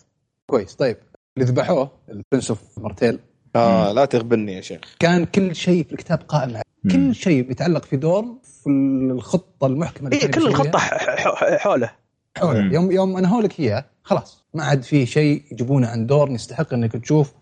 كويس. 0.51 0.75
طيب 0.75 0.97
اللي 1.39 1.51
ذبحوه 1.51 1.91
ال 2.09 2.15
Prince 2.15 2.51
of 2.51 2.79
Martell 2.79 3.19
آه 3.57 3.93
لا 3.93 4.05
تغبني 4.05 4.53
يا 4.53 4.61
شيخ. 4.61 4.81
كان 4.99 5.25
كل 5.25 5.55
شيء 5.55 5.85
في 5.85 5.93
الكتاب 5.93 6.19
قائم 6.29 6.51
عليه. 6.51 6.63
كل 6.93 7.15
شيء 7.15 7.43
بيتعلق 7.43 7.85
في 7.85 7.97
دور 7.97 8.25
في 8.43 8.71
الخطة 9.11 9.67
المحكمة 9.67 10.09
اللي 10.09 10.19
كان 10.21 10.31
كل 10.31 10.47
الخطة 10.47 10.79
ح- 10.79 10.95
ح- 11.17 11.57
حوله. 11.57 11.91
حوله. 12.37 12.73
يوم 12.75 12.93
يوم 12.93 13.17
انهوا 13.17 13.43
لك 13.43 13.61
اياه 13.61 13.85
خلاص 14.05 14.45
ما 14.55 14.65
عاد 14.65 14.83
في 14.83 15.07
شيء 15.07 15.43
يجيبونه 15.53 15.89
عن 15.89 16.07
دور 16.07 16.31
يستحق 16.31 16.75
إنك 16.75 16.93
تشوف 16.93 17.33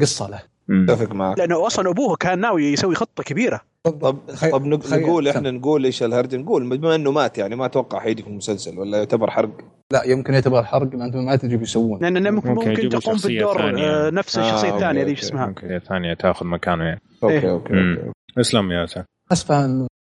قصة 0.00 0.28
له. 0.30 0.42
أتفق 0.70 1.12
معك 1.12 1.38
لأنه 1.38 1.66
أصلا 1.66 1.90
أبوه 1.90 2.16
كان 2.16 2.38
ناوي 2.40 2.64
يسوي 2.64 2.94
خطة 2.94 3.22
كبيرة 3.22 3.60
طب 3.84 4.30
خي- 4.34 4.50
طب 4.50 4.64
نق- 4.66 4.82
خي- 4.86 4.96
نقول 5.00 5.24
سم. 5.24 5.36
إحنا 5.36 5.50
نقول 5.50 5.84
إيش 5.84 6.02
الهرج 6.02 6.34
نقول 6.34 6.76
بما 6.78 6.94
إنه 6.94 7.10
مات 7.12 7.38
يعني 7.38 7.56
ما 7.56 7.66
أتوقع 7.66 8.00
حيجي 8.00 8.22
في 8.22 8.28
المسلسل 8.28 8.78
ولا 8.78 8.98
يعتبر 8.98 9.30
حرق 9.30 9.50
لا 9.92 10.04
يمكن 10.04 10.34
يعتبر 10.34 10.64
حرق 10.64 10.94
ما 10.94 11.04
أنتم 11.04 11.24
ما 11.24 11.36
تدري 11.36 11.56
بيسوون 11.56 12.00
لأن 12.02 12.34
ممكن, 12.34 12.48
ممكن 12.50 12.70
ممكن 12.70 12.88
تقوم 12.88 13.16
بالدور 13.16 13.58
ثانية. 13.58 14.06
آه، 14.06 14.10
نفس 14.10 14.38
آه، 14.38 14.42
الشخصية 14.42 14.74
الثانية 14.74 15.02
ذي. 15.02 15.16
شو 15.16 15.22
اسمها 15.26 15.46
ممكن 15.46 15.80
ثانية 15.88 16.14
تأخذ 16.14 16.46
مكانه 16.46 16.84
يعني 16.84 17.00
okay 17.22 17.34
إيه. 17.38 17.50
Okay, 17.50 17.72
مم. 17.72 17.96
Okay. 17.96 18.12
اسلم 18.40 18.72
يا 18.72 18.86
سعد 18.86 19.04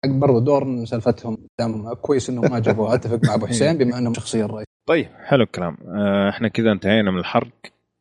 برضو 0.06 0.40
دور 0.40 0.86
سالفتهم. 0.86 1.38
دام 1.60 1.94
كويس 1.94 2.30
إنهم 2.30 2.52
ما 2.52 2.60
جابوه 2.60 2.94
أتفق 2.96 3.20
مع 3.28 3.34
أبو 3.34 3.48
حسين 3.48 3.78
بما 3.78 3.98
إنهم 3.98 4.14
شخصية 4.14 4.46
الرئيس. 4.46 4.66
طيب 4.90 5.08
حلو 5.26 5.44
الكلام. 5.44 5.78
آه، 5.88 6.30
إحنا 6.30 6.48
كذا 6.48 6.72
انتهينا 6.72 7.12
من 7.12 7.20
الحرق. 7.20 7.52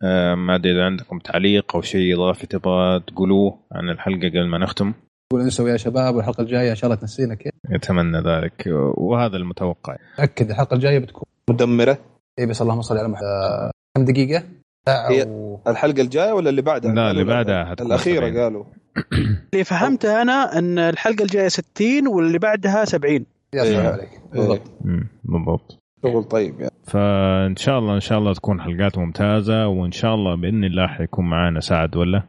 آه، 0.02 0.34
ما 0.34 0.54
أدري 0.54 0.72
إذا 0.72 0.84
عندكم 0.84 1.18
تعليق 1.18 1.76
أو 1.76 1.82
شيء 1.82 2.16
إضافي 2.16 2.46
تبغى 2.46 3.00
تقولوه 3.00 3.58
عن 3.72 3.88
الحلقة 3.88 4.28
قبل 4.28 4.46
ما 4.46 4.58
نختم. 4.58 4.92
يقول 5.32 5.44
انسوا 5.44 5.68
يا 5.68 5.76
شباب 5.76 6.14
والحلقة 6.14 6.40
الجاية 6.40 6.70
إن 6.70 6.74
شاء 6.76 6.90
الله 6.90 7.00
تنسينا 7.00 7.34
كيف 7.34 7.52
أتمنى 7.72 8.18
ذلك. 8.18 8.64
وهذا 8.96 9.36
المتوقع. 9.36 9.96
أكد 10.18 10.50
الحلقة 10.50 10.74
الجاية 10.74 10.98
بتكون 10.98 11.24
مدمرة. 11.50 11.98
اي 12.38 12.46
بس 12.46 12.62
اللهم 12.62 12.82
صل 12.82 12.98
على 12.98 13.08
محمد. 13.08 13.24
آه، 13.24 13.70
كم 13.96 14.04
دقيقة؟ 14.04 14.42
هي-. 14.88 15.56
الحلقة 15.66 16.00
الجاية 16.02 16.32
ولا 16.32 16.50
اللي 16.50 16.62
بعدها؟ 16.62 16.92
لا، 16.92 17.10
اللي 17.10 17.24
بعدها 17.24 17.72
الأخيرة 17.72 18.26
70. 18.28 18.42
قالوا 18.42 18.64
اللي 19.52 19.64
فهمته 19.64 20.22
أنا 20.22 20.58
أن 20.58 20.78
الحلقة 20.78 21.22
الجاية 21.22 21.48
60 21.48 22.08
واللي 22.08 22.38
بعدها 22.38 22.84
70 22.84 23.12
يا 23.54 23.62
إيه. 23.62 23.72
سلام 23.72 23.86
عليك 23.92 24.08
بالضبط 24.32 24.62
مم، 24.80 25.08
بالضبط 25.24 25.78
شغل 26.02 26.24
طيب 26.24 26.60
يعني 26.60 26.72
فإن 26.84 27.56
شاء 27.56 27.78
الله 27.78 27.94
إن 27.94 28.00
شاء 28.00 28.18
الله 28.18 28.32
تكون 28.32 28.60
حلقات 28.62 28.98
ممتازة 28.98 29.66
وإن 29.68 29.92
شاء 29.92 30.14
الله 30.14 30.34
بإذن 30.36 30.64
الله 30.64 30.86
حيكون 30.86 31.24
معانا 31.30 31.60
سعد 31.60 31.96
ولا 31.96 32.18
ان 32.18 32.22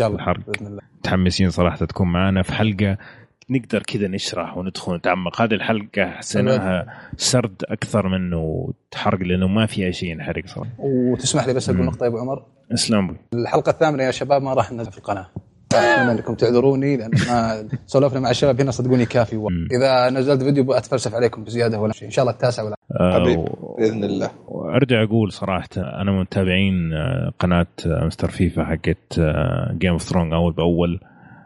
شاء 0.00 0.08
الله 0.08 0.20
الحرق. 0.20 0.46
بإذن 0.46 0.66
الله 0.66 0.82
متحمسين 0.98 1.50
صراحة 1.50 1.76
تكون 1.76 2.12
معانا 2.12 2.42
في 2.42 2.52
حلقة 2.52 2.98
نقدر 3.50 3.82
كذا 3.82 4.08
نشرح 4.08 4.56
وندخل 4.56 4.94
نتعمق 4.94 5.42
هذه 5.42 5.54
الحلقة 5.54 6.10
حسيناها 6.10 6.86
سرد 7.16 7.62
أكثر 7.68 8.08
منه 8.08 8.72
تحرق 8.90 9.18
لأنه 9.20 9.48
ما 9.48 9.66
في 9.66 9.86
أي 9.86 9.92
شيء 9.92 10.10
ينحرق 10.10 10.46
صراحة 10.46 10.70
وتسمح 10.78 11.46
لي 11.46 11.54
بس 11.54 11.70
أقول. 11.70 11.84
نقطة 11.84 12.04
يا 12.04 12.08
أبو 12.08 12.18
عمر 12.18 12.42
اسلم 12.74 13.06
بي. 13.06 13.16
الحلقة 13.34 13.70
الثامنة 13.70 14.02
يا 14.02 14.10
شباب 14.10 14.42
ما 14.42 14.54
راح 14.54 14.72
ننزل 14.72 14.92
في 14.92 14.98
القناة 14.98 15.26
اتمنى 15.74 16.12
أنكم 16.12 16.34
تعذروني 16.34 16.96
لأن 16.96 17.10
ما 17.28 17.68
سولفنا 17.86 18.20
مع 18.20 18.30
الشباب 18.30 18.60
هنا 18.60 18.70
صدقوني 18.70 19.06
كافي 19.06 19.36
مم. 19.36 19.68
إذا 19.72 20.10
نزلت 20.10 20.42
فيديو 20.42 20.72
اتفلسف 20.72 21.14
عليكم 21.14 21.44
بزيادة 21.44 21.80
ولا 21.80 21.92
شيء 21.92 22.04
إن 22.08 22.12
شاء 22.12 22.22
الله 22.22 22.32
التاسع 22.32 22.62
ولا 22.62 22.76
آه، 23.00 23.12
حبيبي. 23.20 23.36
و- 23.40 23.76
بإذن 23.78 24.04
الله 24.04 24.30
وأرجع 24.48 25.02
أقول 25.02 25.32
صراحة 25.32 25.68
أنا 25.76 26.12
من 26.12 26.20
متابعين 26.20 26.92
آه، 26.92 27.32
قناة 27.38 27.66
آه، 27.86 28.04
مستر 28.06 28.28
فيفا 28.30 28.64
حقت 28.64 29.20
Game 29.78 29.92
of 29.92 30.02
Thrones 30.02 30.32
أول 30.32 30.52
بأول 30.52 31.00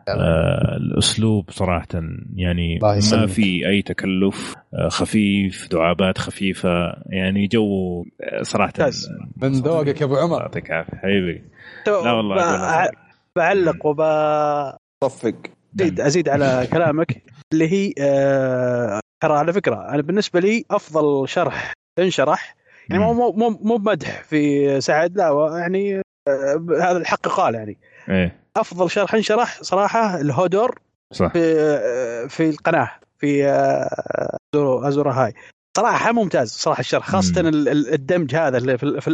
آه، 0.09 0.77
الأسلوب 0.77 1.51
صراحة 1.51 1.89
يعني 2.35 2.79
ما. 2.83 3.27
في 3.27 3.69
أي 3.69 3.83
تكلف 3.83 4.55
آه، 4.75 4.89
خفيف 4.89 5.69
دعابات 5.71 6.19
خفيفة 6.19 6.95
يعني 7.07 7.47
جو 7.47 8.05
آه، 8.23 8.43
صراحة. 8.43 8.73
من 9.37 9.53
ذوقك 9.53 10.01
يا 10.01 10.07
أبو 10.07 10.17
عمر. 10.17 10.41
يعطيك 10.41 10.71
العافية 10.71 10.97
حبيبي. 10.97 11.43
لا 11.87 12.13
والله. 12.13 12.91
بعلق 13.37 13.87
وب 13.87 14.03
صفق. 15.05 15.35
ازيد 15.81 16.01
أزيد 16.01 16.29
على 16.29 16.67
كلامك 16.73 17.23
اللي 17.53 17.73
هي 17.73 17.95
آه، 18.01 19.01
ترى 19.23 19.39
على 19.39 19.53
فكرة 19.53 19.89
أنا 19.89 20.03
بالنسبة 20.03 20.41
لي 20.41 20.65
أفضل 20.71 21.29
شرح 21.29 21.73
انشرح 21.99 22.57
يعني 22.91 23.03
مو 23.03 23.13
مو 23.13 23.33
مو 23.33 23.59
مو 23.63 23.77
بمدح 23.77 24.23
في 24.23 24.81
سعد 24.81 25.17
لا 25.17 25.59
يعني 25.61 26.03
هذا 26.81 26.97
الحق 26.97 27.29
قال 27.29 27.55
يعني. 27.55 27.79
إيه. 28.09 28.48
أفضل 28.59 28.91
شرح 28.91 29.15
انشرح 29.15 29.63
صراحة 29.63 30.21
الهودور 30.21 30.79
صح. 31.13 31.33
في 31.33 31.55
آه، 31.59 32.27
في 32.27 32.51
القناة 32.51 32.91
في 33.19 33.45
آه، 33.47 33.89
أزور 34.89 35.13
أهاي. 35.13 35.35
صراحة 35.77 36.13
ممتاز 36.13 36.49
صراحة 36.51 36.81
الشرح 36.81 37.07
خاصة 37.11 37.43
مم. 37.43 37.49
ال- 37.49 37.69
ال- 37.69 37.93
الدمج 37.95 38.35
هذا 38.35 38.59
اللي 38.59 38.79
في 38.79 39.01
في, 39.01 39.01
في, 39.01 39.09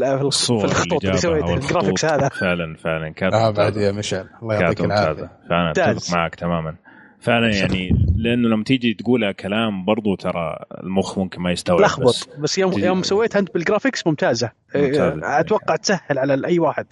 الخطوط 0.64 1.04
اللي 1.04 1.16
سويته 1.16 1.46
والخطوط. 1.46 1.64
ال 1.64 1.69
graphics 1.69 2.04
هذا. 2.04 2.28
فعلا 2.28 2.76
فعلا. 2.76 3.08
كانت 3.12 3.34
آه 3.34 3.50
بعد. 3.50 3.76
يا 3.76 3.92
مشعل 3.92 4.28
الله 4.42 4.58
كانت 4.58 4.62
يعطيك 4.80 4.84
العافية. 4.86 5.30
فانا 5.48 5.66
ممتاز. 5.66 5.96
أتفق 5.96 6.14
معك 6.16 6.34
تماما. 6.34 6.74
فعلا 7.20 7.54
يعني 7.56 7.90
لأنه 8.16 8.48
لما 8.48 8.64
تيجي 8.64 8.94
تقولها 8.94 9.32
كلام 9.32 9.84
برضو 9.84 10.14
ترى 10.14 10.56
المخ 10.82 11.18
ممكن 11.18 11.42
ما 11.42 11.52
يستوعب 11.52 11.80
لخبط. 11.80 12.06
بس, 12.08 12.24
بس 12.38 12.58
يوم 12.58 12.78
يوم 12.78 13.02
سويتها 13.02 13.38
أنت 13.38 13.54
بالجرافيكس 13.54 14.06
ممتازة, 14.06 14.50
ممتازة. 14.74 15.40
أتوقع 15.40 15.76
تسهل 15.76 16.18
على 16.18 16.46
أي 16.46 16.58
واحد. 16.58 16.86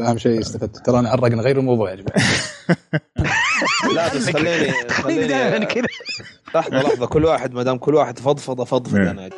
أهم 0.00 0.18
شيء 0.18 0.40
استفدت. 0.40 0.76
ترى 0.86 0.98
أنا 0.98 1.08
عرق 1.08 1.24
نغير 1.24 1.58
الموضوع 1.58 1.90
يا 1.90 1.94
جماعة. 1.96 2.28
لا 3.94 4.14
بس 4.14 4.30
خليني 4.30 4.72
خليني 4.88 5.66
كذا. 5.74 5.86
لحظة 6.54 6.82
لحظة. 6.82 7.06
كل 7.06 7.24
واحد 7.24 7.52
ما 7.54 7.62
دام 7.62 7.78
كل 7.78 7.94
واحد 7.94 8.18
فضفضة 8.18 8.64
فضفض 8.64 8.96
أنا. 8.96 9.30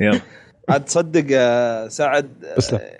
يلا. 0.00 0.20
عاد 0.68 0.84
تصدق 0.84 1.26
سعد 1.88 2.30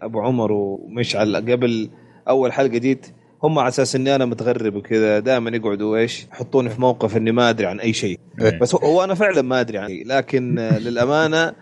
أبو 0.02 0.20
عمر 0.20 0.52
ومشعل 0.52 1.36
قبل 1.36 1.90
أول 2.28 2.52
حلقة 2.52 2.78
جيت 2.78 3.06
هم 3.42 3.58
على 3.58 3.68
أساس 3.68 3.96
إني 3.96 4.14
أنا 4.14 4.24
متغرب 4.24 4.74
وكذا 4.74 5.18
دائما 5.18 5.56
يقعدوا 5.56 5.96
إيش 5.96 6.26
يحطوني 6.32 6.70
في 6.70 6.80
موقف 6.80 7.16
إني 7.16 7.32
ما 7.32 7.50
أدري 7.50 7.66
عن 7.66 7.80
أي 7.80 7.92
شيء. 7.92 8.18
إيه. 8.40 8.58
بس 8.58 8.74
هو 8.74 9.04
أنا 9.04 9.14
فعلا 9.14 9.42
ما 9.42 9.60
أدري 9.60 9.78
عن 9.78 10.02
لكن 10.06 10.54
للأمانة 10.58 11.38
آه 11.38 11.54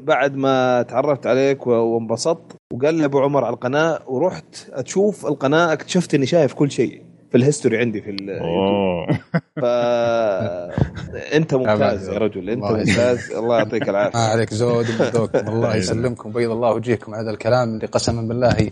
بعد 0.00 0.36
ما 0.36 0.82
تعرفت 0.82 1.26
عليك 1.26 1.66
وانبسطت 1.66 2.56
وقال 2.72 2.94
لي 2.94 3.04
أبو 3.04 3.20
عمر 3.20 3.44
على 3.44 3.54
القناة 3.54 3.98
ورحت 4.06 4.68
أشوف 4.72 5.26
القناة 5.26 5.72
اكتشفت 5.72 6.14
إني 6.14 6.26
شايف 6.26 6.54
كل 6.54 6.70
شيء 6.70 7.02
في 7.30 7.36
ال 7.36 7.41
history 7.41 7.78
عندي 7.78 8.00
في 8.02 8.10
اليوتيوب 8.10 9.18
ف 9.62 9.64
أنت 11.34 11.54
ممتاز 11.60 12.08
يا 12.08 12.18
رجل 12.18 12.50
أنت 12.50 12.64
ممتاز. 12.64 13.32
الله 13.32 13.58
يعطيك 13.58 13.88
العافية. 13.88 14.18
ما 14.18 14.24
عليك 14.24 14.54
زود 14.54 14.86
وذوق 15.00 15.36
الله 15.36 15.76
يسلمكم 15.76 16.32
بيض 16.32 16.50
الله 16.50 16.72
وجهكم 16.72 17.14
هذا 17.14 17.30
الكلام 17.30 17.74
اللي 17.74 17.86
قسما 17.86 18.22
بالله. 18.22 18.70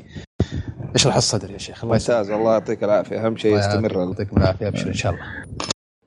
يشرح 0.94 1.16
الصدر 1.16 1.50
يا 1.50 1.58
شيخ 1.58 1.84
الله 1.84 1.94
ممتاز 1.94 2.30
الله 2.30 2.52
يعطيك 2.52 2.84
العافية. 2.84 3.26
أهم 3.26 3.36
شيء 3.36 3.58
يستمر. 3.58 3.92
يعطيكم 3.92 4.36
العافية 4.36 4.68
أبشر 4.68 4.88
إن 4.88 4.92
شاء 4.94 5.12
الله. 5.12 5.22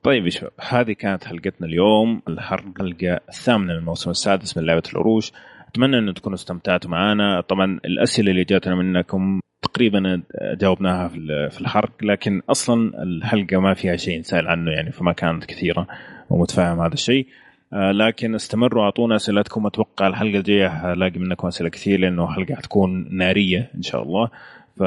طيب 0.02 0.24
يا 0.24 0.30
شباب 0.30 0.52
هذه 0.68 0.92
كانت 0.92 1.24
حلقتنا 1.24 1.66
اليوم. 1.66 2.22
الحلقة 2.28 3.20
الثامنة 3.28 3.72
من 3.72 3.78
الموسم 3.78 4.10
السادس 4.10 4.56
من 4.56 4.66
لعبة 4.66 4.82
العروش 4.92 5.32
أتمنى 5.68 5.98
أن 5.98 6.14
تكونوا 6.14 6.34
استمتعتوا 6.34 6.90
معنا. 6.90 7.40
طبعا 7.40 7.80
الأسئلة 7.84 8.30
اللي 8.30 8.44
جاتنا 8.44 8.74
منكم 8.74 9.40
تقريبا 9.62 10.22
جاوبناها 10.60 11.08
في 11.48 11.60
الحرق 11.60 11.92
لكن 12.02 12.42
أصلا 12.50 13.02
الحلقة 13.02 13.60
ما 13.60 13.74
فيها 13.74 13.96
شيء 13.96 14.18
نسأل 14.18 14.48
عنه 14.48 14.70
يعني 14.70 14.92
فما 14.92 15.12
كانت 15.12 15.44
كثيرة 15.44 15.86
ومتفاهم 16.30 16.80
هذا 16.80 16.94
الشيء. 16.94 17.26
آه، 17.72 17.92
لكن 17.92 18.34
استمروا 18.34 18.84
أعطونا 18.84 19.16
أسئلتكم. 19.16 19.66
أتوقع 19.66 20.06
الحلقة 20.06 20.38
الجاية 20.38 20.68
هلاقي 20.68 21.18
منكم 21.18 21.46
أسئلة 21.46 21.68
كثير 21.68 22.00
لأنه 22.00 22.26
حلقة 22.32 22.54
حتكون 22.54 23.16
نارية 23.16 23.70
إن 23.74 23.82
شاء 23.82 24.02
الله. 24.02 24.28
ف 24.78 24.82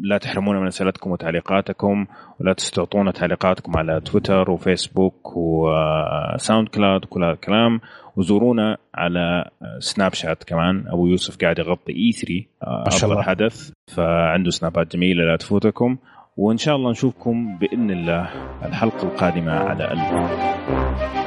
لا 0.00 0.18
تحرمونا 0.18 0.60
من 0.60 0.66
اسئلتكم 0.66 1.10
وتعليقاتكم 1.10 2.06
ولا 2.40 2.52
تستعطونا 2.52 3.10
تعليقاتكم 3.10 3.76
على 3.76 4.00
تويتر 4.00 4.50
وفيسبوك 4.50 5.36
وساوند 5.36 6.68
كلاود 6.68 7.04
وكل 7.04 7.24
هذا 7.24 7.32
الكلام. 7.32 7.80
وزورونا 8.16 8.76
على 8.94 9.50
سناب 9.78 10.14
شات 10.14 10.44
كمان. 10.44 10.84
أبو 10.88 11.06
يوسف 11.06 11.36
قاعد 11.42 11.58
يغطي 11.58 11.92
اي 11.92 12.12
3 12.12 12.46
أفضل 12.62 13.22
حدث. 13.22 13.72
فعنده 13.96 14.50
سنابات 14.50 14.96
جميلة 14.96 15.24
لا 15.24 15.36
تفوتكم. 15.36 15.96
وإن 16.36 16.56
شاء 16.56 16.76
الله 16.76 16.90
نشوفكم 16.90 17.58
بإذن 17.58 17.90
الله 17.90 18.30
الحلقة 18.64 19.02
القادمة 19.08 19.52
على 19.52 19.92
ألف. 19.92 21.17